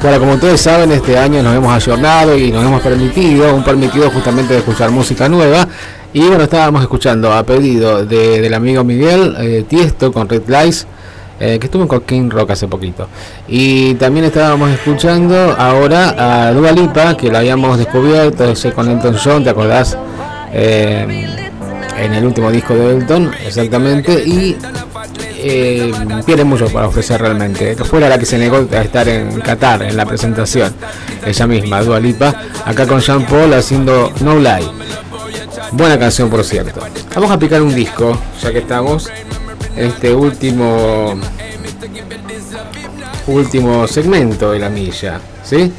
Bueno, 0.02 0.18
como 0.18 0.32
ustedes 0.32 0.60
saben, 0.60 0.90
este 0.90 1.16
año 1.16 1.42
nos 1.44 1.54
hemos 1.54 1.72
ayornado 1.72 2.36
y 2.36 2.50
nos 2.50 2.64
hemos 2.64 2.80
permitido, 2.82 3.54
un 3.54 3.62
permitido 3.62 4.10
justamente 4.10 4.52
de 4.54 4.58
escuchar 4.58 4.90
música 4.90 5.28
nueva. 5.28 5.68
Y 6.12 6.26
bueno, 6.26 6.42
estábamos 6.42 6.82
escuchando 6.82 7.32
a 7.32 7.44
pedido 7.44 8.04
de- 8.04 8.40
del 8.40 8.52
amigo 8.52 8.82
Miguel 8.82 9.36
eh, 9.38 9.64
Tiesto 9.68 10.12
con 10.12 10.28
Red 10.28 10.42
Lights, 10.48 10.86
eh, 11.38 11.58
que 11.60 11.66
estuvo 11.66 11.82
en 11.82 11.88
Coquín 11.88 12.30
Rock 12.30 12.50
hace 12.50 12.66
poquito. 12.66 13.06
Y 13.46 13.94
también 13.94 14.26
estábamos 14.26 14.70
escuchando 14.72 15.54
ahora 15.56 16.48
a 16.48 16.52
Dua 16.52 16.72
Lipa, 16.72 17.16
que 17.16 17.30
la 17.30 17.38
habíamos 17.38 17.78
descubierto, 17.78 18.44
ese 18.44 18.72
con 18.72 18.90
Elton 18.90 19.16
John, 19.22 19.44
¿te 19.44 19.50
acordás? 19.50 19.96
Eh, 20.52 21.26
en 21.96 22.12
el 22.14 22.24
último 22.26 22.50
disco 22.50 22.74
de 22.74 22.96
Elton, 22.96 23.30
exactamente. 23.46 24.12
Y 24.26 24.56
eh, 25.42 25.92
tiene 26.24 26.44
mucho 26.44 26.66
para 26.68 26.88
ofrecer 26.88 27.20
realmente. 27.20 27.74
Fuera 27.76 28.08
la 28.08 28.18
que 28.18 28.26
se 28.26 28.38
negó 28.38 28.66
a 28.72 28.82
estar 28.82 29.08
en 29.08 29.40
Qatar 29.40 29.82
en 29.82 29.96
la 29.96 30.06
presentación, 30.06 30.74
ella 31.24 31.46
misma, 31.46 31.82
Dua 31.82 32.00
Lipa, 32.00 32.34
acá 32.64 32.86
con 32.86 33.00
Jean 33.00 33.26
Paul 33.26 33.52
haciendo 33.54 34.12
No 34.20 34.38
Lie. 34.38 34.68
Buena 35.72 35.98
canción, 35.98 36.28
por 36.28 36.44
cierto. 36.44 36.80
Vamos 37.14 37.30
a 37.30 37.38
picar 37.38 37.62
un 37.62 37.74
disco, 37.74 38.18
ya 38.42 38.52
que 38.52 38.58
estamos. 38.58 39.10
Este 39.76 40.14
último 40.14 41.18
último 43.26 43.86
segmento 43.86 44.52
de 44.52 44.58
la 44.58 44.68
milla, 44.68 45.20
¿sí? 45.42 45.72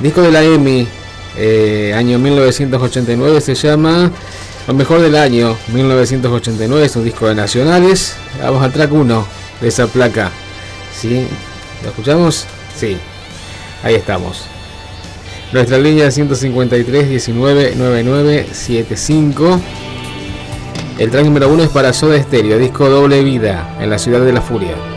Disco 0.00 0.22
de 0.22 0.32
la 0.32 0.42
EMI, 0.42 0.88
eh, 1.36 1.94
año 1.96 2.18
1989, 2.18 3.40
se 3.40 3.54
llama 3.54 4.10
Lo 4.66 4.74
mejor 4.74 5.00
del 5.00 5.16
año 5.16 5.56
1989, 5.72 6.86
es 6.86 6.94
un 6.94 7.04
disco 7.04 7.26
de 7.26 7.34
nacionales. 7.34 8.14
Vamos 8.40 8.62
al 8.62 8.72
track 8.72 8.92
1 8.92 9.26
de 9.60 9.68
esa 9.68 9.88
placa, 9.88 10.30
¿sí? 10.94 11.26
¿Lo 11.82 11.90
escuchamos? 11.90 12.46
Sí, 12.76 12.96
ahí 13.82 13.96
estamos. 13.96 14.44
Nuestra 15.52 15.78
línea 15.78 16.10
153 16.10 17.08
19 17.08 17.74
99 17.74 18.46
75. 18.52 19.60
El 20.98 21.10
track 21.10 21.24
número 21.24 21.48
uno 21.48 21.64
es 21.64 21.70
para 21.70 21.92
Soda 21.92 22.22
Stereo, 22.22 22.58
disco 22.58 22.88
Doble 22.88 23.24
Vida, 23.24 23.76
en 23.80 23.90
la 23.90 23.98
ciudad 23.98 24.20
de 24.20 24.32
la 24.32 24.40
furia. 24.40 24.91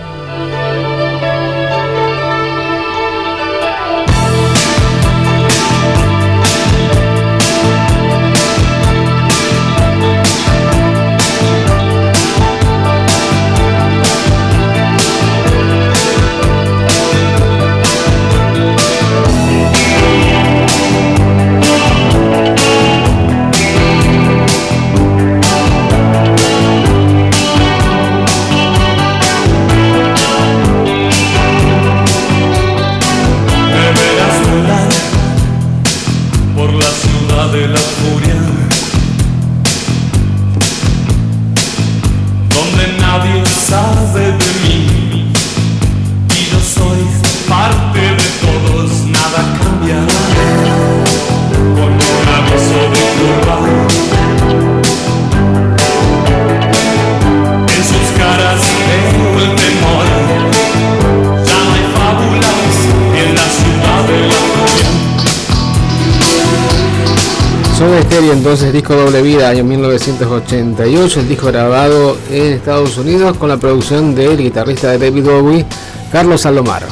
Entonces 68.46 68.72
disco 68.74 68.94
Doble 68.94 69.24
Vida 69.24 69.50
año 69.50 69.64
1988, 69.64 71.20
el 71.22 71.28
disco 71.28 71.48
grabado 71.48 72.16
en 72.30 72.54
Estados 72.54 72.96
Unidos 73.00 73.38
con 73.38 73.50
la 73.50 73.58
producción 73.58 74.14
del 74.14 74.38
guitarrista 74.38 74.92
de 74.92 75.00
David 75.00 75.24
Bowie, 75.24 75.66
Carlos 76.12 76.42
Salomar. 76.42 76.84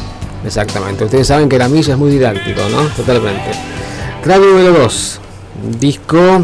Exactamente, 0.44 1.04
ustedes 1.04 1.28
saben 1.28 1.48
que 1.48 1.60
la 1.60 1.70
milla 1.70 1.94
es 1.94 2.00
muy 2.00 2.10
didáctico, 2.10 2.60
¿no? 2.72 2.88
Totalmente. 2.96 3.52
Track 4.24 4.40
número 4.40 4.72
2, 4.72 5.20
disco 5.80 6.42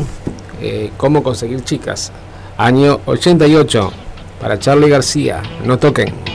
eh, 0.62 0.92
Cómo 0.96 1.24
conseguir 1.24 1.64
chicas, 1.64 2.12
año 2.56 3.00
88, 3.08 3.92
para 4.40 4.60
Charlie 4.60 4.90
García, 4.90 5.42
no 5.66 5.80
toquen. 5.80 6.29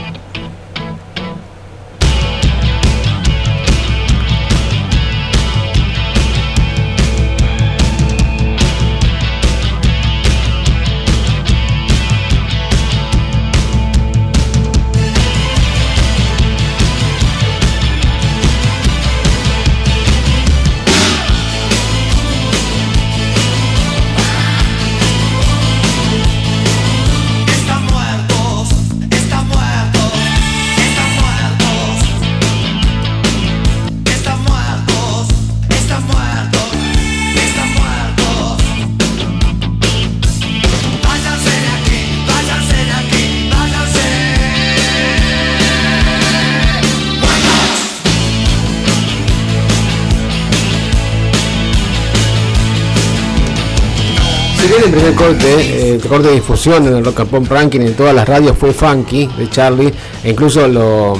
Corte, 55.25 55.95
eh, 55.95 55.97
de 55.97 56.31
difusión 56.33 56.85
en 56.85 56.97
el 56.97 57.03
Rock 57.05 57.21
and 57.21 57.29
Pop 57.29 57.47
Ranking 57.49 57.79
en 57.79 57.95
todas 57.95 58.13
las 58.13 58.27
radios 58.29 58.55
fue 58.55 58.73
Funky 58.73 59.27
de 59.37 59.49
Charlie, 59.49 59.91
e 60.23 60.29
incluso 60.29 60.67
lo, 60.67 61.17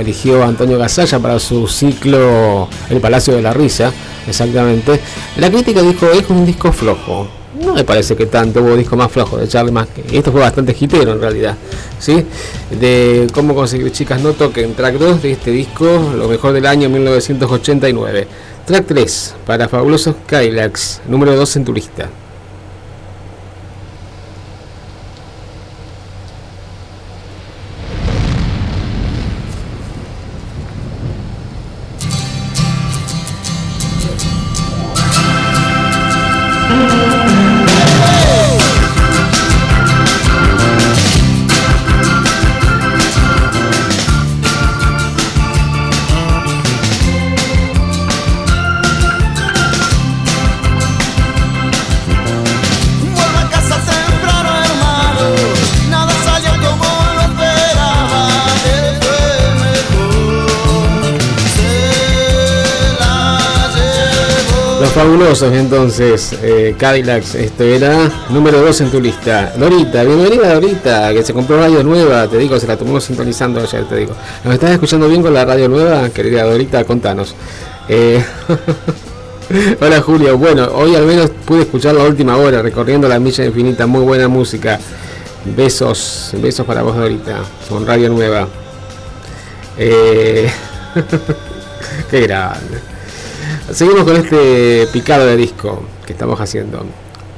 eligió 0.00 0.42
Antonio 0.42 0.76
Gasalla 0.76 1.20
para 1.20 1.38
su 1.38 1.68
ciclo 1.68 2.68
El 2.90 3.00
Palacio 3.00 3.34
de 3.36 3.42
la 3.42 3.52
Risa, 3.52 3.92
exactamente. 4.26 4.98
La 5.36 5.50
crítica 5.50 5.82
dijo 5.82 6.06
es 6.10 6.28
un 6.30 6.44
disco 6.44 6.72
flojo. 6.72 7.28
No 7.64 7.74
me 7.74 7.84
parece 7.84 8.16
que 8.16 8.26
tanto 8.26 8.60
hubo 8.60 8.74
disco 8.74 8.96
más 8.96 9.12
flojo 9.12 9.36
de 9.36 9.46
Charlie 9.46 9.70
más 9.70 9.86
que 9.86 10.18
esto 10.18 10.32
fue 10.32 10.40
bastante 10.40 10.74
hitero 10.78 11.12
en 11.12 11.20
realidad. 11.20 11.56
¿sí? 12.00 12.24
De 12.80 13.28
cómo 13.32 13.54
conseguir 13.54 13.92
chicas 13.92 14.20
no 14.20 14.32
toquen, 14.32 14.74
track 14.74 14.96
2 14.96 15.22
de 15.22 15.32
este 15.32 15.52
disco, 15.52 16.12
lo 16.16 16.26
mejor 16.26 16.52
del 16.52 16.66
año 16.66 16.88
1989. 16.88 18.26
Track 18.66 18.86
3 18.86 19.34
para 19.46 19.68
Fabulosos 19.68 20.16
Kylax, 20.26 21.02
número 21.06 21.36
2 21.36 21.56
en 21.56 21.64
tu 21.64 21.72
entonces, 65.96 66.36
eh, 66.42 66.74
esto 67.34 67.62
era 67.62 68.10
número 68.30 68.60
2 68.60 68.80
en 68.80 68.90
tu 68.90 69.00
lista. 69.00 69.52
Dorita, 69.56 70.02
bienvenida 70.02 70.54
Dorita, 70.54 71.12
que 71.12 71.22
se 71.22 71.32
compró 71.32 71.56
radio 71.56 71.84
nueva, 71.84 72.26
te 72.26 72.36
digo, 72.36 72.58
se 72.58 72.66
la 72.66 72.76
tomó 72.76 73.00
sintonizando 73.00 73.60
ayer, 73.60 73.84
te 73.84 73.98
digo. 73.98 74.12
¿Nos 74.42 74.54
estás 74.54 74.72
escuchando 74.72 75.08
bien 75.08 75.22
con 75.22 75.32
la 75.32 75.44
radio 75.44 75.68
nueva? 75.68 76.08
Querida 76.08 76.42
Dorita, 76.42 76.82
contanos. 76.82 77.36
Eh, 77.88 78.24
Hola 79.80 80.00
Julio, 80.00 80.36
bueno, 80.36 80.68
hoy 80.74 80.96
al 80.96 81.06
menos 81.06 81.30
pude 81.44 81.62
escuchar 81.62 81.94
la 81.94 82.02
última 82.02 82.38
hora, 82.38 82.60
recorriendo 82.60 83.06
la 83.08 83.20
milla 83.20 83.44
infinita, 83.44 83.86
muy 83.86 84.02
buena 84.02 84.26
música. 84.26 84.80
Besos, 85.44 86.32
besos 86.42 86.66
para 86.66 86.82
vos 86.82 86.96
Dorita, 86.96 87.38
con 87.68 87.86
radio 87.86 88.08
nueva. 88.08 88.48
Eh, 89.78 90.50
qué 92.10 92.20
grande. 92.22 92.93
Seguimos 93.72 94.04
con 94.04 94.16
este 94.16 94.86
picado 94.92 95.26
de 95.26 95.36
disco 95.36 95.82
que 96.06 96.12
estamos 96.12 96.38
haciendo. 96.38 96.84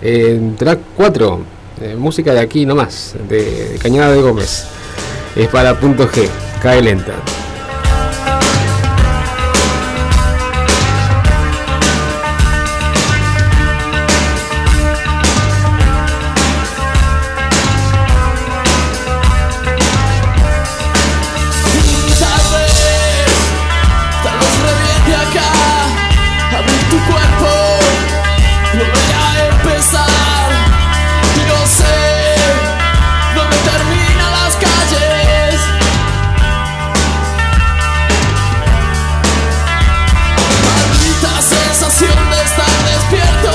En 0.02 0.56
track 0.56 0.80
4, 0.96 1.40
eh, 1.80 1.96
música 1.96 2.34
de 2.34 2.40
aquí 2.40 2.66
nomás, 2.66 3.14
de, 3.28 3.70
de 3.70 3.78
Cañada 3.78 4.12
de 4.12 4.20
Gómez. 4.20 4.66
Es 5.36 5.48
para 5.48 5.78
punto 5.78 6.08
G, 6.08 6.28
cae 6.60 6.82
lenta. 6.82 7.14
tu 26.96 27.12
cuerpo 27.12 27.50
volver 28.72 29.12
a 29.14 29.46
empezar 29.54 30.48
y 31.34 31.42
no 31.46 31.60
sé 31.66 31.98
dónde 33.34 33.56
terminan 33.70 34.32
las 34.32 34.56
calles 34.56 35.60
maldita 40.64 41.32
sensación 41.42 42.30
de 42.30 42.38
estar 42.42 42.74
despierto 42.92 43.52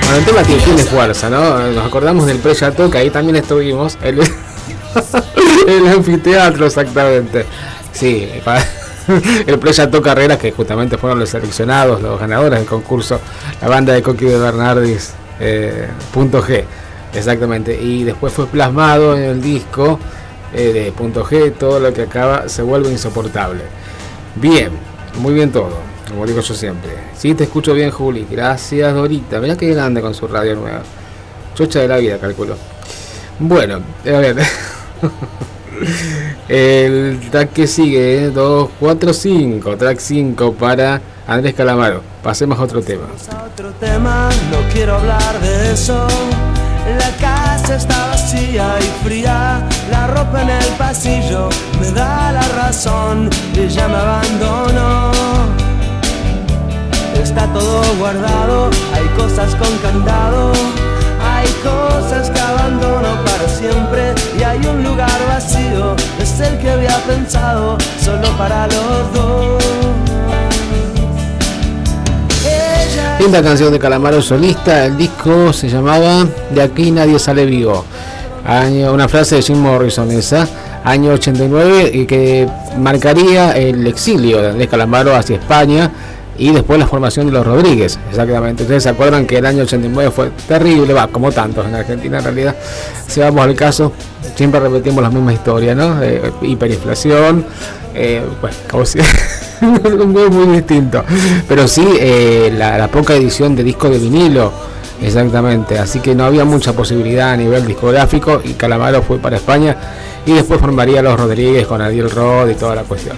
bueno, 0.00 0.16
el 0.18 0.24
tema 0.24 0.42
tiene 0.42 0.82
fuerza, 0.84 1.30
¿no? 1.30 1.58
Nos 1.72 1.86
acordamos 1.86 2.26
del 2.26 2.38
Preya 2.38 2.70
Toca, 2.72 2.98
ahí 2.98 3.08
también 3.08 3.36
estuvimos. 3.36 3.96
El, 4.02 4.20
anfiteatro, 5.88 6.66
exactamente. 6.66 7.46
Sí, 7.92 8.28
para, 8.44 8.62
el 9.46 9.58
Preyato 9.58 10.00
Carreras, 10.02 10.38
que 10.38 10.52
justamente 10.52 10.98
fueron 10.98 11.18
los 11.18 11.28
seleccionados, 11.28 12.00
los 12.00 12.18
ganadores 12.18 12.58
del 12.58 12.68
concurso, 12.68 13.20
la 13.60 13.68
banda 13.68 13.92
de 13.92 14.02
Coqui 14.02 14.24
de 14.24 14.38
Bernardis, 14.38 15.12
eh, 15.40 15.88
punto 16.12 16.42
G, 16.42 16.64
exactamente. 17.12 17.80
Y 17.80 18.04
después 18.04 18.32
fue 18.32 18.46
plasmado 18.46 19.16
en 19.16 19.24
el 19.24 19.42
disco 19.42 19.98
eh, 20.52 20.72
de 20.72 20.92
punto 20.92 21.24
G, 21.24 21.52
todo 21.52 21.80
lo 21.80 21.92
que 21.92 22.02
acaba 22.02 22.48
se 22.48 22.62
vuelve 22.62 22.90
insoportable. 22.90 23.62
Bien, 24.36 24.70
muy 25.20 25.34
bien 25.34 25.52
todo, 25.52 25.78
como 26.08 26.26
digo 26.26 26.40
yo 26.40 26.54
siempre. 26.54 26.90
Sí, 27.16 27.34
te 27.34 27.44
escucho 27.44 27.74
bien, 27.74 27.90
Juli. 27.90 28.26
Gracias, 28.30 28.94
Dorita. 28.94 29.40
Mirá 29.40 29.56
qué 29.56 29.72
grande 29.72 30.00
con 30.00 30.14
su 30.14 30.26
radio 30.26 30.54
nueva. 30.56 30.82
Chocha 31.54 31.80
de 31.80 31.88
la 31.88 31.98
vida, 31.98 32.18
calculo. 32.18 32.56
Bueno, 33.38 33.80
a 34.04 34.18
ver. 34.18 34.36
El 36.48 37.20
track 37.30 37.52
que 37.52 37.66
sigue, 37.66 38.30
2, 38.30 38.70
4, 38.78 39.12
5. 39.12 39.76
Track 39.76 39.98
5 39.98 40.52
para 40.54 41.00
Andrés 41.26 41.54
Calamaro. 41.54 42.02
Pasemos 42.22 42.58
a 42.58 42.62
otro 42.62 42.82
tema. 42.82 43.04
a 43.32 43.44
otro 43.44 43.70
tema, 43.80 44.28
no 44.50 44.58
quiero 44.72 44.96
hablar 44.96 45.40
de 45.40 45.72
eso. 45.72 46.06
La 46.98 47.10
casa 47.16 47.76
está 47.76 48.08
vacía 48.08 48.76
y 48.78 49.04
fría, 49.04 49.66
la 49.90 50.06
ropa 50.08 50.42
en 50.42 50.50
el 50.50 50.66
pasillo 50.76 51.48
me 51.80 51.90
da 51.92 52.30
la 52.30 52.46
razón, 52.48 53.30
ella 53.56 53.88
me 53.88 53.96
abandonó. 53.96 55.10
Está 57.22 57.46
todo 57.54 57.82
guardado, 57.98 58.70
hay 58.92 59.06
cosas 59.16 59.54
con 59.54 59.76
candado, 59.78 60.52
hay 61.22 61.48
cosas 61.62 62.28
que 62.28 62.40
abandono 62.40 63.08
para 63.24 63.48
siempre 63.48 64.14
y 64.38 64.42
hay 64.42 64.58
un 64.66 64.84
lugar 64.84 65.18
vacío, 65.26 65.96
es 66.34 66.40
el 66.40 66.58
que 66.58 66.68
había 66.68 66.96
pensado 67.06 67.78
solo 68.00 68.26
para 68.36 68.66
los 68.66 69.14
dos. 69.14 69.64
Linda 73.20 73.42
canción 73.42 73.72
de 73.72 73.78
Calamaro 73.78 74.20
solista. 74.20 74.86
El 74.86 74.96
disco 74.96 75.52
se 75.52 75.68
llamaba 75.68 76.26
De 76.50 76.62
aquí 76.62 76.90
nadie 76.90 77.18
sale 77.18 77.46
vivo. 77.46 77.84
Una 78.92 79.08
frase 79.08 79.36
de 79.36 79.42
Jim 79.42 79.58
Morrison 79.58 80.10
esa. 80.10 80.48
Año 80.82 81.12
89 81.12 81.90
y 81.94 82.04
que 82.04 82.48
marcaría 82.78 83.52
el 83.52 83.86
exilio 83.86 84.52
de 84.52 84.68
Calamaro 84.68 85.14
hacia 85.14 85.36
España 85.36 85.90
y 86.38 86.52
después 86.52 86.78
la 86.78 86.86
formación 86.86 87.26
de 87.26 87.32
los 87.32 87.46
Rodríguez. 87.46 87.98
Exactamente. 88.10 88.62
Ustedes 88.64 88.82
se 88.82 88.88
acuerdan 88.88 89.26
que 89.26 89.38
el 89.38 89.46
año 89.46 89.62
89 89.62 90.10
fue 90.10 90.30
terrible, 90.48 90.92
va, 90.92 91.08
como 91.08 91.30
tantos 91.32 91.66
en 91.66 91.74
Argentina 91.74 92.18
en 92.18 92.24
realidad. 92.24 92.56
Si 93.06 93.20
vamos 93.20 93.42
al 93.42 93.54
caso, 93.54 93.92
siempre 94.34 94.60
repetimos 94.60 95.02
la 95.02 95.10
misma 95.10 95.32
historia, 95.32 95.74
¿no? 95.74 96.02
Eh, 96.02 96.32
hiperinflación, 96.42 97.44
eh, 97.94 98.22
bueno, 98.40 98.56
como 98.70 98.84
si 98.84 98.98
muy, 99.60 100.28
muy 100.30 100.56
distinto. 100.56 101.04
Pero 101.48 101.68
sí, 101.68 101.86
eh, 101.98 102.52
la, 102.56 102.88
poca 102.88 103.14
edición 103.14 103.54
de 103.54 103.62
disco 103.62 103.88
de 103.88 103.98
vinilo, 103.98 104.52
exactamente. 105.00 105.78
Así 105.78 106.00
que 106.00 106.14
no 106.14 106.24
había 106.24 106.44
mucha 106.44 106.72
posibilidad 106.72 107.30
a 107.30 107.36
nivel 107.36 107.66
discográfico 107.66 108.40
y 108.44 108.54
Calamaro 108.54 109.02
fue 109.02 109.18
para 109.18 109.36
España 109.36 109.76
y 110.26 110.32
después 110.32 110.60
formaría 110.60 111.02
los 111.02 111.18
Rodríguez 111.18 111.66
con 111.66 111.80
Ariel 111.80 112.10
Rod 112.10 112.48
y 112.48 112.54
toda 112.54 112.74
la 112.74 112.82
cuestión. 112.82 113.16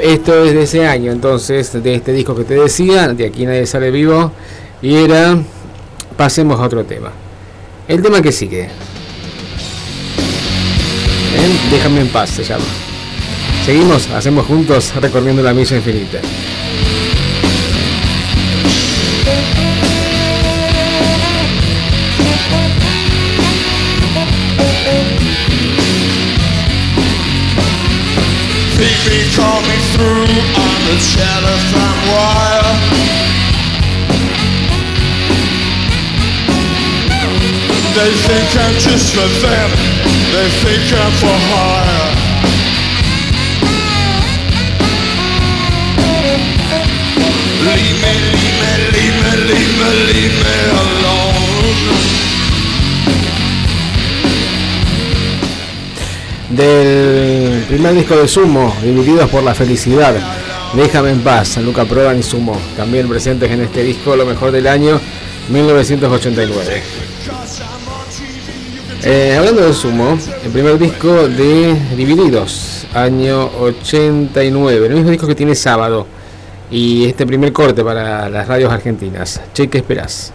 Esto 0.00 0.44
es 0.44 0.52
de 0.52 0.62
ese 0.62 0.86
año, 0.86 1.12
entonces, 1.12 1.72
de 1.82 1.94
este 1.94 2.12
disco 2.12 2.34
que 2.34 2.44
te 2.44 2.54
decía, 2.54 3.08
de 3.08 3.26
aquí 3.26 3.46
nadie 3.46 3.66
sale 3.66 3.90
vivo, 3.90 4.32
y 4.82 4.96
era, 4.96 5.38
pasemos 6.16 6.58
a 6.60 6.64
otro 6.64 6.84
tema. 6.84 7.12
El 7.86 8.02
tema 8.02 8.20
que 8.20 8.32
sigue. 8.32 8.62
¿Eh? 8.64 8.68
Déjame 11.70 12.00
en 12.00 12.08
paz, 12.08 12.30
se 12.30 12.44
llama. 12.44 12.64
Seguimos, 13.64 14.08
hacemos 14.10 14.46
juntos 14.46 14.92
recorriendo 15.00 15.42
la 15.42 15.54
milla 15.54 15.76
infinita. 15.76 16.18
TV 29.04 29.20
coming 29.36 29.82
through 29.92 30.24
on 30.64 30.78
the 30.88 30.96
telephone 31.12 32.00
wire. 32.08 32.72
They 37.94 38.12
think 38.24 38.48
I'm 38.64 38.74
just 38.80 39.12
for 39.14 39.28
them. 39.44 39.70
They 40.32 40.48
think 40.64 40.84
I'm 41.00 41.12
for 41.20 41.38
hire. 41.52 42.12
Leave 47.60 47.98
me, 48.00 48.14
leave 48.32 48.56
me, 48.60 48.72
leave 48.94 49.16
me, 49.22 49.32
leave 49.48 49.74
me, 49.80 49.90
leave 50.08 50.36
me 50.44 50.56
alone. 50.80 52.33
Del 56.56 57.64
primer 57.64 57.94
disco 57.94 58.16
de 58.16 58.28
Sumo, 58.28 58.72
Divididos 58.80 59.28
por 59.28 59.42
la 59.42 59.54
Felicidad. 59.54 60.14
Déjame 60.74 61.10
en 61.10 61.20
paz, 61.20 61.56
Luca 61.56 61.84
Prodan 61.84 62.18
y 62.18 62.22
Sumo. 62.22 62.56
También 62.76 63.08
presentes 63.08 63.50
en 63.50 63.62
este 63.62 63.82
disco, 63.82 64.14
lo 64.14 64.24
mejor 64.24 64.52
del 64.52 64.68
año 64.68 65.00
1989. 65.48 66.82
Eh, 69.02 69.34
hablando 69.36 69.66
de 69.66 69.72
Sumo, 69.72 70.16
el 70.44 70.50
primer 70.52 70.78
disco 70.78 71.28
de 71.28 71.74
Divididos, 71.96 72.86
año 72.94 73.50
89, 73.58 74.86
el 74.86 74.94
mismo 74.94 75.10
disco 75.10 75.26
que 75.26 75.34
tiene 75.34 75.56
sábado. 75.56 76.06
Y 76.70 77.06
este 77.06 77.26
primer 77.26 77.52
corte 77.52 77.82
para 77.82 78.28
las 78.28 78.46
radios 78.46 78.72
argentinas. 78.72 79.40
Che, 79.54 79.68
¿qué 79.68 79.78
esperás? 79.78 80.32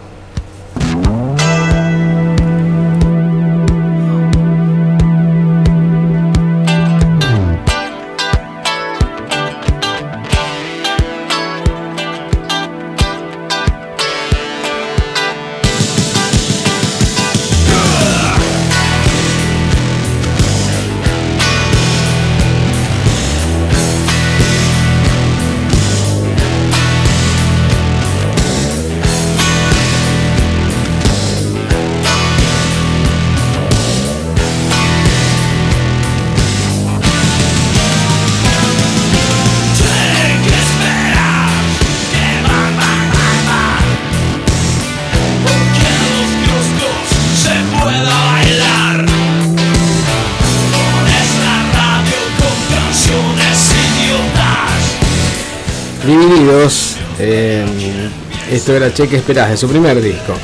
Esto 58.70 58.84
era 58.84 58.94
Che, 58.94 59.08
¿qué 59.08 59.16
esperás? 59.16 59.50
De 59.50 59.56
su 59.56 59.68
primer 59.68 60.00
disco. 60.00 60.34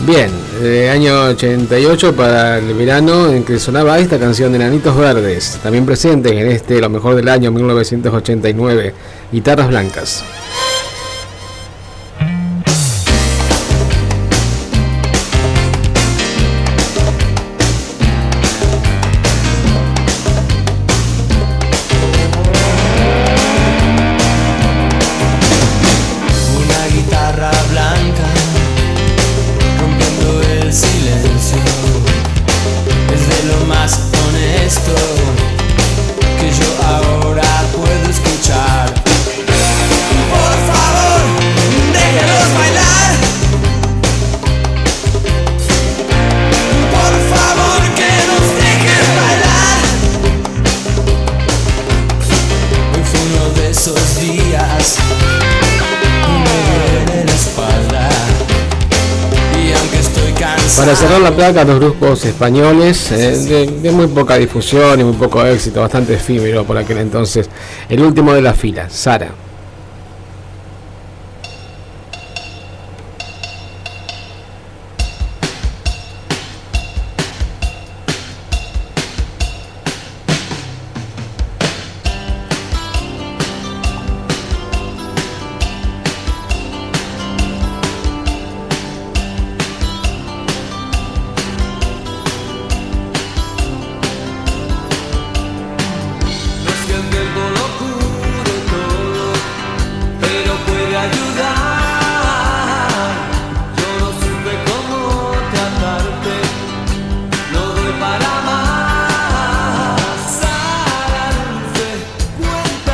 Bien, 0.00 0.30
eh, 0.62 0.90
año 0.90 1.26
88 1.26 2.16
para 2.16 2.58
el 2.58 2.74
verano 2.74 3.30
en 3.30 3.44
que 3.44 3.58
sonaba 3.58 3.98
esta 3.98 4.18
canción 4.18 4.52
de 4.52 4.58
Nanitos 4.58 4.96
Verdes, 4.96 5.58
también 5.62 5.86
presentes 5.86 6.32
en 6.32 6.50
este 6.50 6.80
Lo 6.80 6.88
mejor 6.88 7.14
del 7.14 7.28
año 7.28 7.52
1989, 7.52 8.94
Guitarras 9.30 9.68
Blancas. 9.68 10.24
Los 61.40 61.80
grupos 61.80 62.26
españoles 62.26 63.12
eh, 63.12 63.34
de, 63.34 63.66
de 63.66 63.90
muy 63.92 64.08
poca 64.08 64.36
difusión 64.36 65.00
y 65.00 65.04
muy 65.04 65.14
poco 65.14 65.42
éxito, 65.46 65.80
bastante 65.80 66.12
efímero 66.12 66.64
por 66.64 66.76
aquel 66.76 66.98
entonces. 66.98 67.48
El 67.88 68.02
último 68.02 68.34
de 68.34 68.42
la 68.42 68.52
fila, 68.52 68.90
Sara. 68.90 69.30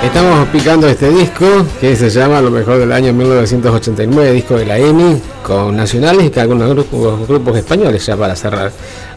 Estamos 0.07 0.49
picando 0.51 0.87
este 0.87 1.11
disco 1.11 1.67
que 1.81 1.97
se 1.97 2.09
llama 2.09 2.41
Lo 2.41 2.53
mejor 2.53 2.79
del 2.79 2.93
año 2.93 3.13
1989, 3.13 4.33
disco 4.33 4.57
de 4.57 4.65
la 4.65 4.79
EMI, 4.79 5.21
con 5.43 5.77
nacionales 5.77 6.27
y 6.27 6.31
con 6.31 6.43
algunos 6.43 6.71
grupos, 6.71 7.29
grupos 7.29 7.57
españoles 7.59 8.07
ya 8.07 8.17
para 8.17 8.37
cerrar 8.37 8.71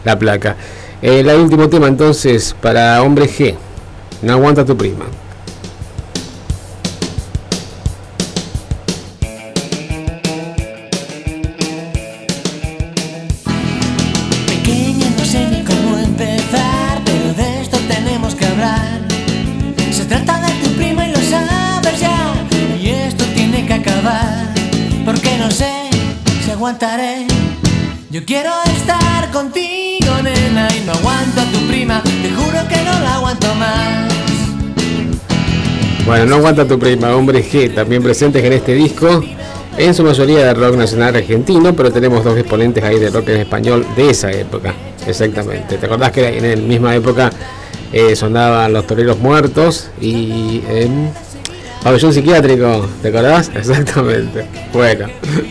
la 0.04 0.18
placa. 0.18 0.56
El 1.00 1.28
último 1.28 1.68
tema 1.68 1.86
entonces 1.86 2.56
para 2.60 3.00
Hombre 3.02 3.26
G, 3.26 3.54
No 4.22 4.32
aguanta 4.32 4.64
tu 4.64 4.76
prima. 4.76 5.04
Quiero 28.30 28.52
estar 28.76 29.28
contigo, 29.32 30.22
nena, 30.22 30.68
y 30.76 30.86
no 30.86 30.92
aguanto 30.92 31.40
a 31.40 31.44
tu 31.46 31.66
prima, 31.66 32.00
te 32.00 32.30
juro 32.30 32.68
que 32.68 32.76
no 32.76 33.00
la 33.00 33.16
aguanto 33.16 33.52
más. 33.56 34.08
Bueno, 36.06 36.26
no 36.26 36.36
aguanta 36.36 36.64
tu 36.64 36.78
prima, 36.78 37.16
Hombre 37.16 37.44
G, 37.44 37.74
también 37.74 38.04
presentes 38.04 38.44
en 38.44 38.52
este 38.52 38.74
disco, 38.74 39.20
en 39.76 39.94
su 39.94 40.04
mayoría 40.04 40.46
de 40.46 40.54
rock 40.54 40.76
nacional 40.76 41.16
argentino, 41.16 41.74
pero 41.74 41.90
tenemos 41.90 42.22
dos 42.22 42.38
exponentes 42.38 42.84
ahí 42.84 43.00
de 43.00 43.10
rock 43.10 43.30
en 43.30 43.40
español 43.40 43.84
de 43.96 44.10
esa 44.10 44.30
época, 44.30 44.74
exactamente. 45.08 45.76
¿Te 45.76 45.86
acordás 45.86 46.12
que 46.12 46.38
en 46.38 46.48
la 46.48 46.68
misma 46.68 46.94
época 46.94 47.32
eh, 47.92 48.14
sonaban 48.14 48.72
Los 48.72 48.86
Toreros 48.86 49.18
Muertos 49.18 49.90
y 50.00 50.62
en 50.68 51.10
Pabellón 51.82 52.12
Psiquiátrico? 52.12 52.86
¿Te 53.00 53.08
acordás? 53.08 53.50
Exactamente. 53.54 54.46
Bueno, 54.72 55.06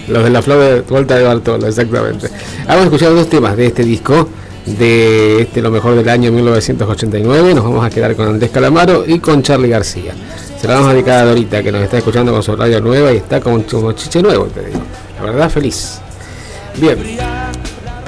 los 0.08 0.24
de 0.24 0.30
la 0.30 0.42
flor 0.42 0.60
de 0.60 0.82
vuelta 0.82 1.16
de 1.16 1.24
Bartolo, 1.24 1.68
exactamente. 1.68 2.30
Vamos 2.68 2.82
a 2.82 2.86
escuchar 2.86 3.14
dos 3.14 3.30
temas 3.30 3.58
de 3.58 3.68
este 3.68 3.84
disco. 3.84 4.30
De 4.66 5.42
este 5.42 5.62
lo 5.62 5.72
mejor 5.72 5.96
del 5.96 6.08
año 6.10 6.32
1989, 6.32 7.56
nos 7.56 7.64
vamos 7.64 7.84
a 7.84 7.90
quedar 7.90 8.16
con 8.16 8.28
Andrés 8.28 8.52
Calamaro 8.52 9.04
y 9.08 9.18
con 9.18 9.42
Charlie 9.42 9.70
García. 9.70 10.14
Se 10.62 10.68
la 10.68 10.76
vamos 10.76 10.90
a 10.90 10.94
dedicar 10.94 11.24
a 11.24 11.26
Dorita, 11.26 11.64
que 11.64 11.72
nos 11.72 11.82
está 11.82 11.98
escuchando 11.98 12.32
con 12.32 12.44
su 12.44 12.56
radio 12.56 12.80
nueva 12.80 13.12
y 13.12 13.18
está 13.18 13.40
con 13.40 13.64
como 13.64 13.94
chiche 13.94 14.22
nuevo, 14.22 14.46
te 14.46 14.66
digo. 14.66 14.80
La 15.18 15.24
verdad, 15.24 15.50
feliz. 15.50 16.00
Bien. 16.76 17.00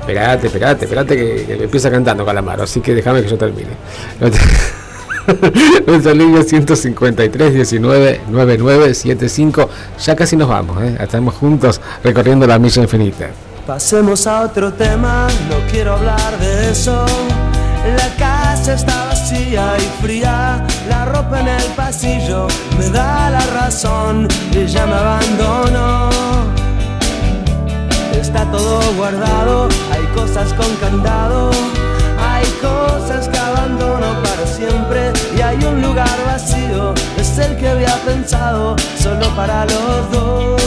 Esperate, 0.02 0.48
esperate, 0.48 0.86
esperate 0.86 1.16
que, 1.16 1.46
que 1.46 1.64
empieza 1.64 1.90
cantando 1.90 2.24
Calamaro, 2.26 2.64
así 2.64 2.80
que 2.80 2.94
déjame 2.94 3.24
que 3.24 3.30
yo 3.30 3.38
termine. 3.38 3.72
Nuestra 5.88 6.14
línea 6.14 6.44
153 6.44 7.54
19 7.54 8.22
99 8.30 8.94
75. 8.94 9.70
Ya 10.04 10.16
casi 10.16 10.36
nos 10.36 10.50
vamos, 10.50 10.82
¿eh? 10.84 10.98
Estamos 11.00 11.36
juntos 11.36 11.82
recorriendo 12.04 12.48
la 12.48 12.60
milla 12.60 12.82
infinita. 12.82 13.30
Pasemos 13.66 14.26
a 14.28 14.42
otro 14.42 14.74
tema, 14.74 15.28
no 15.50 15.56
quiero 15.72 15.94
hablar 15.94 16.40
de 16.40 16.72
eso. 16.72 17.06
La 17.98 18.16
casa 18.16 18.74
está 18.74 19.06
vacía 19.06 19.76
y 19.78 20.04
fría, 20.04 20.66
la 20.88 21.06
ropa 21.06 21.40
en 21.40 21.48
el 21.48 21.64
pasillo 21.76 22.48
me 22.78 22.90
da 22.90 23.30
la 23.32 23.46
razón, 23.48 24.28
ella 24.54 24.86
me 24.86 24.94
abandonó. 24.94 26.10
Está 28.14 28.46
todo 28.52 28.82
guardado, 28.98 29.68
hay 29.92 30.06
cosas 30.14 30.54
con 30.54 30.76
candado, 30.76 31.50
hay 32.20 32.46
cosas 32.62 33.28
que 33.28 33.38
abandono 33.38 34.22
para 34.22 34.46
siempre 34.46 35.11
y 35.11 35.11
hay 35.52 35.64
un 35.66 35.82
lugar 35.82 36.18
vacío, 36.26 36.94
es 37.18 37.38
el 37.38 37.58
que 37.58 37.68
había 37.68 37.96
pensado 38.06 38.76
solo 38.98 39.28
para 39.36 39.66
los 39.66 40.12
dos. 40.12 40.62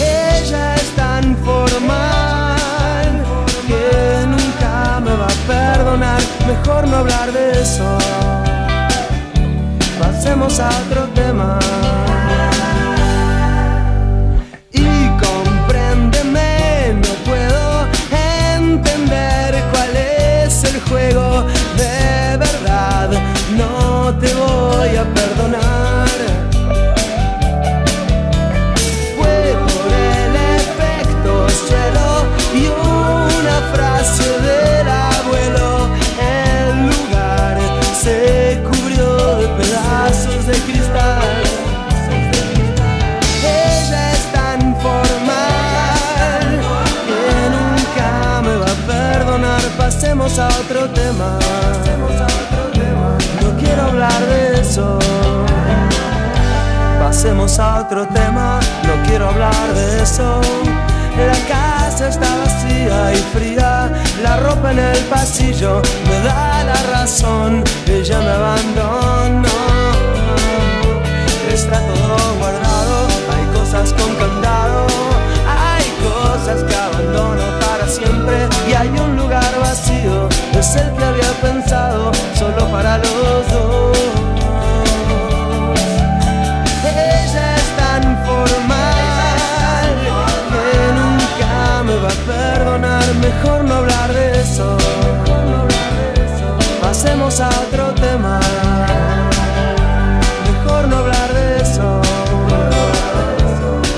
Ella 0.00 0.74
es 0.74 0.90
tan 0.96 1.36
formal 1.44 3.10
que 3.66 4.26
nunca 4.26 5.00
me 5.04 5.14
va 5.16 5.26
a 5.26 5.38
perdonar. 5.46 6.20
Mejor 6.46 6.88
no 6.88 6.96
hablar 6.96 7.30
de 7.32 7.60
eso. 7.60 7.98
Pasemos 10.00 10.58
a 10.60 10.68
otro 10.68 11.02
tema. 11.14 11.58
Y 14.72 15.08
voy 24.88 24.96
a 24.96 25.04
perdonar. 25.04 26.08
Fue 29.16 29.56
por 29.66 29.92
el 29.92 30.34
efecto 30.56 31.48
suelo 31.66 32.08
y 32.54 32.66
una 32.66 33.56
frase 33.72 34.28
del 34.40 34.88
abuelo. 34.88 35.88
El 36.20 36.86
lugar 36.86 37.58
se 38.02 38.62
cubrió 38.68 39.36
de 39.36 39.48
pedazos 39.60 40.46
de 40.46 40.54
cristal. 40.66 41.42
Ella 43.42 44.12
es 44.12 44.32
tan 44.32 44.60
formal 44.80 46.46
que 47.06 47.22
nunca 47.56 48.42
me 48.42 48.56
va 48.56 48.70
a 48.70 48.78
perdonar. 48.86 49.62
Pasemos 49.76 50.38
a 50.38 50.48
otro 50.48 50.88
tema. 50.90 51.57
Pasemos 56.98 57.58
a 57.58 57.80
otro 57.80 58.06
tema, 58.08 58.60
no 58.84 59.08
quiero 59.08 59.28
hablar 59.28 59.74
de 59.74 60.02
eso. 60.02 60.40
La 61.16 61.38
casa 61.48 62.08
está 62.08 62.28
vacía 62.36 63.12
y 63.12 63.16
fría, 63.36 63.90
la 64.22 64.36
ropa 64.36 64.70
en 64.70 64.78
el 64.78 64.98
pasillo 65.06 65.82
me 66.06 66.20
da 66.20 66.62
la 66.62 66.80
razón, 66.92 67.64
ella 67.88 68.20
me 68.20 68.30
abandonó. 68.30 69.48
Está 71.52 71.80
todo 71.80 72.34
guardado, 72.38 73.08
hay 73.34 73.58
cosas 73.58 73.92
con 73.94 74.14
candado, 74.14 74.86
hay 75.48 75.84
cosas 76.06 76.62
que 76.62 76.76
abandono 76.76 77.42
para 77.58 77.88
siempre 77.88 78.48
y 78.68 78.74
hay 78.74 78.88
un 78.88 79.16
lugar 79.16 79.58
vacío, 79.60 80.28
es 80.52 80.76
el 80.76 80.92
que 80.92 81.04
había 81.04 81.32
pensado 81.42 82.12
solo 82.38 82.70
para 82.70 82.98
los 82.98 83.50
dos. 83.50 84.07
Perdonar. 92.26 93.04
Mejor 93.16 93.64
no 93.64 93.74
hablar 93.74 94.12
de 94.12 94.40
eso. 94.40 94.76
Pasemos 96.80 97.40
a 97.40 97.48
otro 97.48 97.94
tema. 97.94 98.40
Mejor 100.50 100.88
no 100.88 100.96
hablar 100.96 101.34
de 101.34 101.62
eso. 101.62 102.00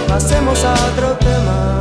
Pasemos 0.08 0.64
a 0.64 0.72
otro 0.72 1.16
tema. 1.18 1.80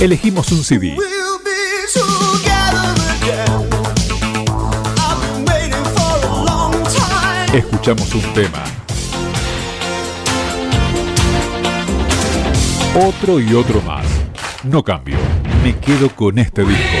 Elegimos 0.00 0.52
un 0.52 0.64
CD. 0.64 0.96
Escuchamos 7.54 8.12
un 8.14 8.34
tema. 8.34 8.83
Otro 12.94 13.40
y 13.40 13.52
otro 13.54 13.80
más. 13.82 14.06
No 14.62 14.82
cambio, 14.84 15.16
me 15.64 15.76
quedo 15.76 16.08
con 16.10 16.38
este 16.38 16.64
disco. 16.64 16.93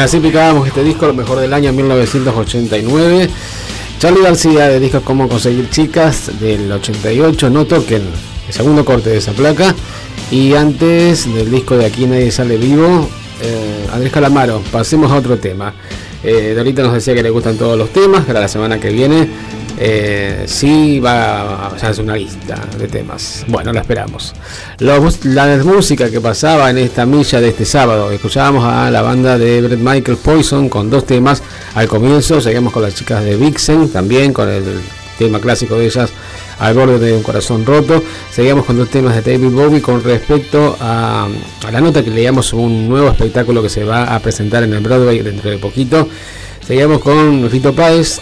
Así 0.00 0.18
picábamos 0.18 0.66
este 0.66 0.82
disco, 0.82 1.06
lo 1.06 1.12
mejor 1.12 1.40
del 1.40 1.52
año 1.52 1.74
1989. 1.74 3.28
Charlie 3.98 4.22
García 4.22 4.68
de 4.68 4.80
discos 4.80 5.02
Cómo 5.02 5.28
conseguir 5.28 5.68
chicas 5.68 6.40
del 6.40 6.72
88, 6.72 7.50
no 7.50 7.66
toquen, 7.66 8.02
el 8.46 8.52
segundo 8.52 8.82
corte 8.82 9.10
de 9.10 9.18
esa 9.18 9.32
placa. 9.32 9.74
Y 10.30 10.54
antes 10.54 11.32
del 11.34 11.50
disco 11.50 11.76
de 11.76 11.84
Aquí 11.84 12.06
Nadie 12.06 12.30
Sale 12.30 12.56
Vivo, 12.56 13.10
eh, 13.42 13.86
Andrés 13.92 14.10
Calamaro, 14.10 14.62
pasemos 14.72 15.12
a 15.12 15.16
otro 15.16 15.36
tema. 15.38 15.74
Eh, 16.24 16.54
Dorita 16.56 16.82
nos 16.82 16.94
decía 16.94 17.14
que 17.14 17.22
le 17.22 17.28
gustan 17.28 17.58
todos 17.58 17.76
los 17.76 17.90
temas, 17.90 18.24
para 18.24 18.40
la 18.40 18.48
semana 18.48 18.80
que 18.80 18.88
viene 18.88 19.28
eh, 19.82 20.44
sí 20.46 21.00
va 21.00 21.40
a 21.40 21.66
hacer 21.68 22.04
una 22.04 22.14
lista 22.14 22.60
de 22.78 22.86
temas. 22.86 23.44
Bueno, 23.48 23.72
la 23.72 23.80
esperamos. 23.80 24.34
Los- 24.78 25.24
la 25.24 25.56
música 25.64 26.10
que 26.10 26.20
pasaba 26.20 26.68
en 26.68 26.76
esta 26.78 27.06
milla 27.06 27.40
de 27.40 27.48
este 27.48 27.64
sábado, 27.64 28.10
escuchábamos 28.12 28.62
a 28.64 28.90
la 28.90 29.00
banda 29.00 29.38
de 29.38 29.62
Brett 29.62 29.80
Michael 29.80 30.18
Poison 30.18 30.68
con 30.68 30.90
dos 30.90 31.06
temas 31.06 31.42
al 31.74 31.88
comienzo, 31.88 32.40
seguimos 32.42 32.72
con 32.74 32.82
las 32.82 32.94
chicas 32.94 33.24
de 33.24 33.36
Vixen 33.36 33.88
también 33.88 34.32
con 34.34 34.48
el 34.50 34.64
tema 35.18 35.40
clásico 35.40 35.76
de 35.76 35.86
ellas 35.86 36.10
al 36.58 36.74
borde 36.74 36.98
de 36.98 37.14
un 37.14 37.22
corazón 37.22 37.64
roto. 37.64 38.02
Seguimos 38.30 38.66
con 38.66 38.76
dos 38.76 38.90
temas 38.90 39.14
de 39.24 39.32
David 39.32 39.48
Bowie 39.50 39.80
con 39.80 40.04
respecto 40.04 40.76
a, 40.78 41.26
a 41.66 41.70
la 41.70 41.80
nota 41.80 42.04
que 42.04 42.10
leíamos 42.10 42.52
un 42.52 42.86
nuevo 42.86 43.08
espectáculo 43.08 43.62
que 43.62 43.70
se 43.70 43.82
va 43.84 44.14
a 44.14 44.20
presentar 44.20 44.62
en 44.62 44.74
el 44.74 44.80
Broadway 44.80 45.20
dentro 45.20 45.50
de 45.50 45.56
poquito. 45.56 46.06
Seguimos 46.70 47.00
con 47.00 47.50
Rito 47.50 47.74
Páez, 47.74 48.20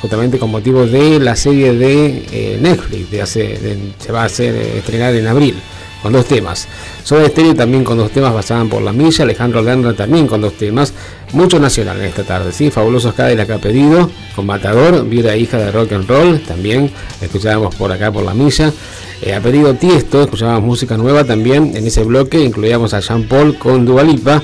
justamente 0.00 0.36
con 0.36 0.50
motivo 0.50 0.84
de 0.84 1.20
la 1.20 1.36
serie 1.36 1.72
de 1.72 2.26
eh, 2.32 2.58
Netflix, 2.60 3.08
de 3.08 3.24
se 3.24 4.10
va 4.10 4.22
a 4.22 4.24
hacer 4.24 4.52
eh, 4.56 4.78
estrenar 4.78 5.14
en 5.14 5.28
abril, 5.28 5.54
con 6.02 6.12
dos 6.12 6.26
temas. 6.26 6.66
Soda 7.04 7.28
Stereo 7.28 7.54
también 7.54 7.84
con 7.84 7.96
dos 7.98 8.10
temas 8.10 8.34
basaban 8.34 8.68
por 8.68 8.82
la 8.82 8.92
milla, 8.92 9.22
Alejandro 9.22 9.62
Lerner 9.62 9.94
también 9.94 10.26
con 10.26 10.40
dos 10.40 10.54
temas, 10.54 10.92
mucho 11.34 11.60
nacional 11.60 12.00
en 12.00 12.06
esta 12.06 12.24
tarde, 12.24 12.50
¿sí? 12.50 12.68
Fabulosos 12.72 13.14
Cadillac 13.14 13.50
ha 13.50 13.58
pedido, 13.58 14.10
con 14.34 14.44
Matador, 14.44 15.08
Viuda 15.08 15.36
hija 15.36 15.58
de 15.58 15.70
rock 15.70 15.92
and 15.92 16.08
roll, 16.08 16.40
también 16.40 16.90
escuchábamos 17.20 17.76
por 17.76 17.92
acá 17.92 18.10
por 18.10 18.24
la 18.24 18.34
milla. 18.34 18.72
Eh, 19.20 19.34
ha 19.34 19.40
pedido 19.40 19.72
Tiesto, 19.74 20.22
escuchábamos 20.22 20.64
música 20.64 20.96
nueva 20.96 21.22
también 21.22 21.76
en 21.76 21.86
ese 21.86 22.02
bloque, 22.02 22.40
incluíamos 22.40 22.92
a 22.92 22.98
Jean 22.98 23.22
Paul 23.22 23.56
con 23.56 23.84
Dualipa. 23.84 24.42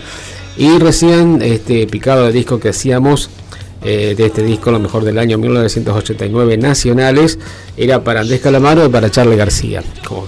Y 0.58 0.78
recién 0.78 1.40
este 1.40 1.86
picado 1.86 2.26
de 2.26 2.32
disco 2.32 2.58
que 2.58 2.70
hacíamos 2.70 3.30
eh, 3.84 4.14
de 4.16 4.26
este 4.26 4.42
disco, 4.42 4.72
lo 4.72 4.80
mejor 4.80 5.04
del 5.04 5.18
año 5.18 5.38
1989 5.38 6.56
nacionales, 6.58 7.38
era 7.76 8.02
para 8.02 8.20
Andrés 8.22 8.40
Calamaro 8.40 8.84
y 8.84 8.88
para 8.88 9.08
Charlie 9.10 9.36
García. 9.36 9.84
Como 10.06 10.26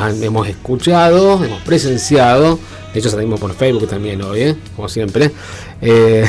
han- 0.00 0.22
hemos 0.22 0.48
escuchado, 0.48 1.44
hemos 1.44 1.60
presenciado, 1.62 2.58
de 2.92 2.98
hecho 2.98 3.08
salimos 3.08 3.38
por 3.38 3.54
Facebook 3.54 3.86
también 3.88 4.20
hoy, 4.22 4.40
¿eh? 4.40 4.56
como 4.74 4.88
siempre. 4.88 5.30
Eh, 5.80 6.24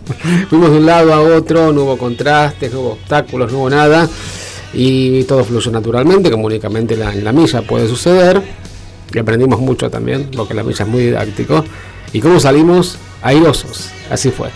fuimos 0.48 0.70
de 0.70 0.78
un 0.78 0.86
lado 0.86 1.12
a 1.12 1.20
otro, 1.20 1.72
no 1.74 1.82
hubo 1.82 1.98
contrastes, 1.98 2.72
no 2.72 2.80
hubo 2.80 2.92
obstáculos, 2.92 3.52
no 3.52 3.58
hubo 3.58 3.70
nada. 3.70 4.08
Y 4.72 5.24
todo 5.24 5.44
fluyó 5.44 5.70
naturalmente, 5.70 6.30
como 6.30 6.46
únicamente 6.46 6.96
la- 6.96 7.12
en 7.12 7.22
la 7.22 7.32
milla 7.32 7.60
puede 7.60 7.86
suceder. 7.86 8.40
Y 9.12 9.18
aprendimos 9.18 9.60
mucho 9.60 9.90
también, 9.90 10.30
porque 10.34 10.54
la 10.54 10.62
milla 10.62 10.84
es 10.84 10.90
muy 10.90 11.02
didáctico. 11.02 11.64
¿Y 12.12 12.20
cómo 12.20 12.40
salimos? 12.40 12.98
airosos. 13.22 13.90
Así 14.10 14.30
fue. 14.30 14.48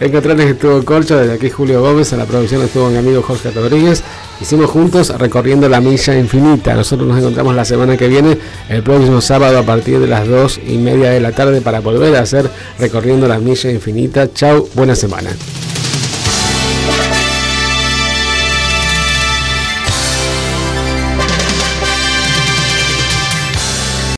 En 0.00 0.12
controles 0.12 0.46
estuvo 0.50 0.84
Colcho, 0.84 1.16
desde 1.16 1.34
aquí 1.34 1.50
Julio 1.50 1.80
Gómez, 1.80 2.12
en 2.12 2.18
la 2.18 2.26
producción 2.26 2.62
estuvo 2.62 2.88
mi 2.88 2.98
amigo 2.98 3.22
Jorge 3.22 3.50
Rodríguez. 3.50 4.02
Hicimos 4.40 4.70
juntos 4.70 5.16
recorriendo 5.18 5.68
la 5.68 5.80
milla 5.80 6.16
infinita. 6.16 6.74
Nosotros 6.74 7.08
nos 7.08 7.18
encontramos 7.18 7.54
la 7.54 7.64
semana 7.64 7.96
que 7.96 8.08
viene, 8.08 8.38
el 8.68 8.82
próximo 8.82 9.20
sábado 9.20 9.58
a 9.58 9.62
partir 9.62 9.98
de 9.98 10.06
las 10.06 10.28
2 10.28 10.60
y 10.68 10.78
media 10.78 11.10
de 11.10 11.20
la 11.20 11.32
tarde 11.32 11.60
para 11.60 11.80
volver 11.80 12.14
a 12.16 12.20
hacer 12.20 12.48
recorriendo 12.78 13.26
la 13.26 13.38
milla 13.38 13.70
infinita. 13.70 14.32
Chau, 14.32 14.68
buena 14.74 14.94
semana. 14.94 15.30